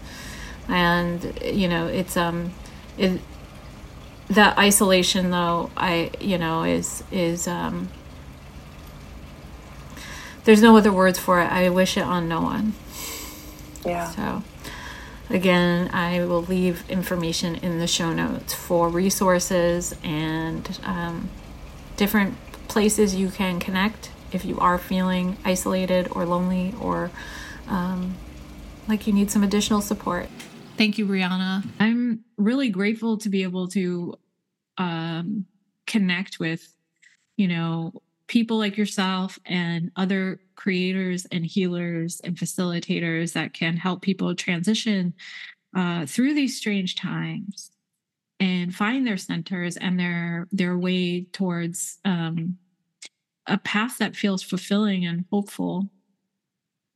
and 0.69 1.39
you 1.43 1.69
know 1.69 1.87
it's 1.87 2.17
um 2.17 2.53
it 2.97 3.21
that 4.29 4.57
isolation 4.59 5.31
though 5.31 5.71
I 5.77 6.11
you 6.21 6.39
know 6.39 6.63
is 6.63 7.05
is 7.11 7.47
um 7.47 7.89
there's 10.45 10.63
no 10.63 10.77
other 10.77 10.93
words 10.93 11.19
for 11.19 11.41
it. 11.41 11.51
I 11.53 11.69
wish 11.69 11.97
it 11.97 12.05
on 12.05 12.29
no 12.29 12.41
one. 12.41 12.75
Yeah. 13.85 14.09
So 14.11 14.43
Again, 15.33 15.89
I 15.95 16.27
will 16.27 16.43
leave 16.43 16.89
information 16.91 17.55
in 17.55 17.79
the 17.79 17.87
show 17.87 18.13
notes 18.13 18.53
for 18.53 18.91
resources 18.91 19.95
and 20.05 20.79
um, 20.85 21.31
different 21.97 22.37
places 22.73 23.14
you 23.14 23.29
can 23.29 23.61
connect 23.61 24.11
if 24.33 24.45
you 24.45 24.59
are 24.59 24.79
feeling 24.79 25.37
isolated 25.45 26.09
or 26.12 26.25
lonely 26.25 26.75
or 26.81 27.11
um, 27.68 28.14
like 28.89 29.07
you 29.07 29.12
need 29.12 29.31
some 29.31 29.43
additional 29.43 29.81
support. 29.81 30.27
Thank 30.79 30.97
you, 30.97 31.07
Briana. 31.07 31.64
I'm 31.79 32.25
really 32.39 32.70
grateful 32.70 33.18
to 33.18 33.29
be 33.29 33.43
able 33.43 33.68
to 33.68 34.18
um, 34.79 35.45
connect 35.87 36.41
with, 36.41 36.75
you 37.37 37.47
know, 37.47 37.93
people 38.27 38.57
like 38.57 38.79
yourself 38.79 39.39
and 39.45 39.93
other 39.97 40.41
creators 40.55 41.27
and 41.27 41.45
healers 41.45 42.20
and 42.25 42.37
facilitators 42.37 43.35
that 43.35 43.53
can 43.53 43.77
help 43.77 44.01
people 44.01 44.35
transition 44.35 45.12
uh, 45.77 46.07
through 46.07 46.33
these 46.33 46.57
strange 46.57 46.97
times 46.97 47.70
and 48.41 48.75
find 48.75 49.07
their 49.07 49.16
centers 49.16 49.77
and 49.77 50.01
their 50.01 50.49
their 50.51 50.77
way 50.77 51.23
towards 51.33 51.99
um, 52.05 52.59
a 53.47 53.59
path 53.59 53.99
that 53.99 54.16
feels 54.16 54.43
fulfilling 54.43 55.05
and 55.05 55.24
hopeful. 55.30 55.90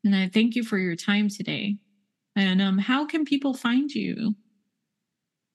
And 0.04 0.14
I 0.14 0.28
thank 0.28 0.54
you 0.54 0.62
for 0.62 0.78
your 0.78 0.96
time 0.96 1.28
today. 1.28 1.76
And 2.36 2.60
um, 2.60 2.78
how 2.78 3.06
can 3.06 3.24
people 3.24 3.54
find 3.54 3.90
you? 3.90 4.34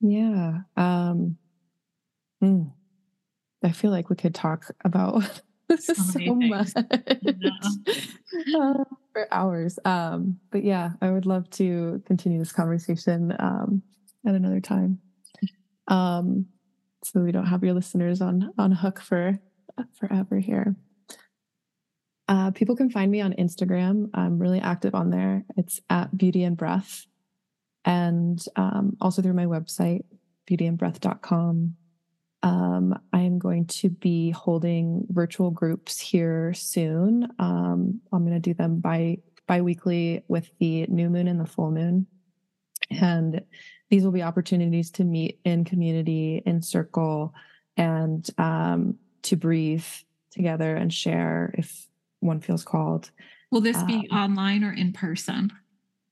Yeah. 0.01 0.59
Um, 0.75 1.37
mm, 2.43 2.71
I 3.63 3.71
feel 3.71 3.91
like 3.91 4.09
we 4.09 4.15
could 4.15 4.33
talk 4.33 4.65
about 4.83 5.23
so, 5.79 5.93
so 5.93 6.19
much 6.35 6.71
uh, 6.75 6.83
for 9.13 9.27
hours. 9.31 9.77
Um, 9.85 10.39
but 10.51 10.63
yeah, 10.63 10.91
I 11.01 11.11
would 11.11 11.25
love 11.25 11.49
to 11.51 12.01
continue 12.05 12.39
this 12.39 12.51
conversation 12.51 13.35
um, 13.39 13.83
at 14.25 14.35
another 14.35 14.59
time. 14.59 14.99
Um, 15.87 16.47
so 17.03 17.21
we 17.21 17.31
don't 17.31 17.47
have 17.47 17.63
your 17.63 17.73
listeners 17.73 18.21
on 18.21 18.51
on 18.57 18.71
hook 18.71 18.99
for 18.99 19.39
forever 19.99 20.37
here. 20.37 20.75
Uh, 22.27 22.51
people 22.51 22.75
can 22.75 22.89
find 22.89 23.11
me 23.11 23.19
on 23.21 23.33
Instagram. 23.33 24.09
I'm 24.13 24.39
really 24.39 24.59
active 24.59 24.95
on 24.95 25.09
there. 25.09 25.43
It's 25.57 25.81
at 25.89 26.15
Beauty 26.17 26.43
and 26.43 26.55
Breath, 26.55 27.05
and 27.83 28.43
um, 28.55 28.95
also 29.01 29.21
through 29.21 29.33
my 29.33 29.45
website, 29.47 30.03
beautyandbreath.com. 30.49 31.75
Um, 32.43 32.99
I 33.13 33.21
am 33.21 33.37
going 33.37 33.65
to 33.67 33.89
be 33.89 34.31
holding 34.31 35.05
virtual 35.09 35.51
groups 35.51 35.99
here 35.99 36.53
soon. 36.53 37.27
Um, 37.37 38.01
I'm 38.11 38.25
going 38.25 38.33
to 38.33 38.39
do 38.39 38.53
them 38.53 38.79
by 38.79 39.17
bi-weekly 39.47 40.23
with 40.27 40.49
the 40.59 40.87
new 40.87 41.09
moon 41.09 41.27
and 41.27 41.39
the 41.39 41.45
full 41.45 41.71
moon. 41.71 42.07
And 42.89 43.41
these 43.89 44.03
will 44.03 44.11
be 44.11 44.23
opportunities 44.23 44.89
to 44.91 45.03
meet 45.03 45.39
in 45.43 45.65
community, 45.65 46.41
in 46.45 46.61
circle, 46.61 47.33
and 47.77 48.27
um, 48.37 48.95
to 49.23 49.35
breathe 49.35 49.85
together 50.31 50.75
and 50.75 50.93
share 50.93 51.53
if 51.57 51.87
one 52.19 52.39
feels 52.39 52.63
called. 52.63 53.11
Will 53.51 53.61
this 53.61 53.81
be 53.83 54.07
um, 54.11 54.37
online 54.37 54.63
or 54.63 54.71
in 54.71 54.93
person? 54.93 55.51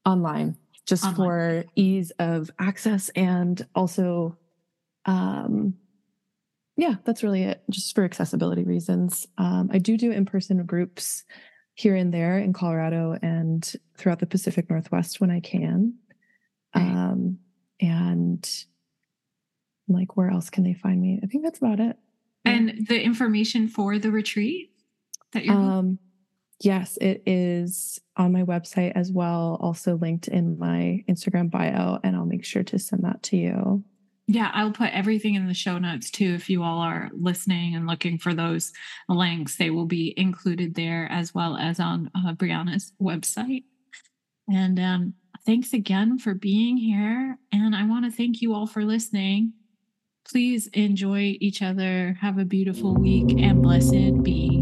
Online, 0.06 0.58
just 0.86 1.06
online. 1.06 1.16
for 1.16 1.64
ease 1.76 2.12
of 2.20 2.52
access 2.60 3.10
and 3.10 3.66
also 3.76 4.38
um, 5.06 5.76
yeah, 6.80 6.96
that's 7.04 7.24
really 7.24 7.44
it, 7.44 7.62
just 7.70 7.94
for 7.94 8.06
accessibility 8.06 8.64
reasons. 8.64 9.28
Um, 9.38 9.70
I 9.74 9.80
do 9.80 9.98
do 9.98 10.12
in 10.12 10.26
person 10.26 10.64
groups 10.66 11.26
here 11.74 11.96
and 11.96 12.14
there 12.14 12.40
in 12.40 12.54
Colorado 12.54 13.18
and 13.22 13.74
throughout 13.98 14.20
the 14.20 14.26
Pacific 14.26 14.70
Northwest 14.70 15.20
when 15.20 15.30
I 15.30 15.42
can. 15.42 15.96
Um, 16.74 17.40
and 17.82 18.50
like, 19.90 20.16
where 20.16 20.30
else 20.30 20.50
can 20.50 20.64
they 20.64 20.74
find 20.74 21.02
me? 21.02 21.20
I 21.22 21.28
think 21.28 21.44
that's 21.44 21.60
about 21.60 21.82
it. 21.82 21.98
And 22.50 22.88
the 22.88 23.02
information 23.02 23.68
for 23.68 24.00
the 24.00 24.12
retreat 24.12 24.72
that 25.34 25.46
you're. 25.46 25.56
Um, 25.56 26.00
yes, 26.62 26.98
it 26.98 27.24
is 27.26 28.00
on 28.18 28.32
my 28.32 28.44
website 28.44 28.94
as 28.96 29.12
well, 29.12 29.58
also 29.62 29.96
linked 29.96 30.28
in 30.28 30.60
my 30.60 31.04
Instagram 31.08 31.50
bio, 31.50 32.00
and 32.04 32.16
I'll 32.16 32.26
make 32.26 32.46
sure 32.46 32.64
to 32.64 32.80
send 32.80 33.04
that 33.04 33.24
to 33.24 33.38
you. 33.38 33.84
Yeah, 34.32 34.52
I'll 34.54 34.72
put 34.72 34.94
everything 34.94 35.34
in 35.34 35.48
the 35.48 35.56
show 35.56 35.80
notes 35.80 36.12
too. 36.12 36.36
If 36.36 36.52
you 36.52 36.62
all 36.62 36.78
are 36.80 37.10
listening 37.14 37.74
and 37.76 37.88
looking 37.88 38.20
for 38.20 38.36
those 38.36 38.72
links, 39.08 39.56
they 39.56 39.72
will 39.72 39.88
be 39.88 40.14
included 40.18 40.76
there 40.76 41.08
as 41.12 41.34
well 41.34 41.58
as 41.58 41.80
on 41.80 42.12
uh, 42.14 42.34
Briana's 42.34 42.94
website. 43.02 43.64
And 44.48 44.80
um, 44.80 45.14
thanks 45.48 45.74
again 45.74 46.20
for 46.20 46.36
being 46.36 46.78
here. 46.78 47.40
And 47.52 47.76
I 47.76 47.86
want 47.86 48.06
to 48.06 48.12
thank 48.12 48.40
you 48.40 48.54
all 48.54 48.68
for 48.68 48.86
listening. 48.86 49.54
Please 50.30 50.68
enjoy 50.74 51.38
each 51.40 51.64
other. 51.64 52.16
Have 52.22 52.38
a 52.38 52.46
beautiful 52.46 52.94
week 52.94 53.32
and 53.40 53.64
blessed 53.64 54.22
be. 54.22 54.59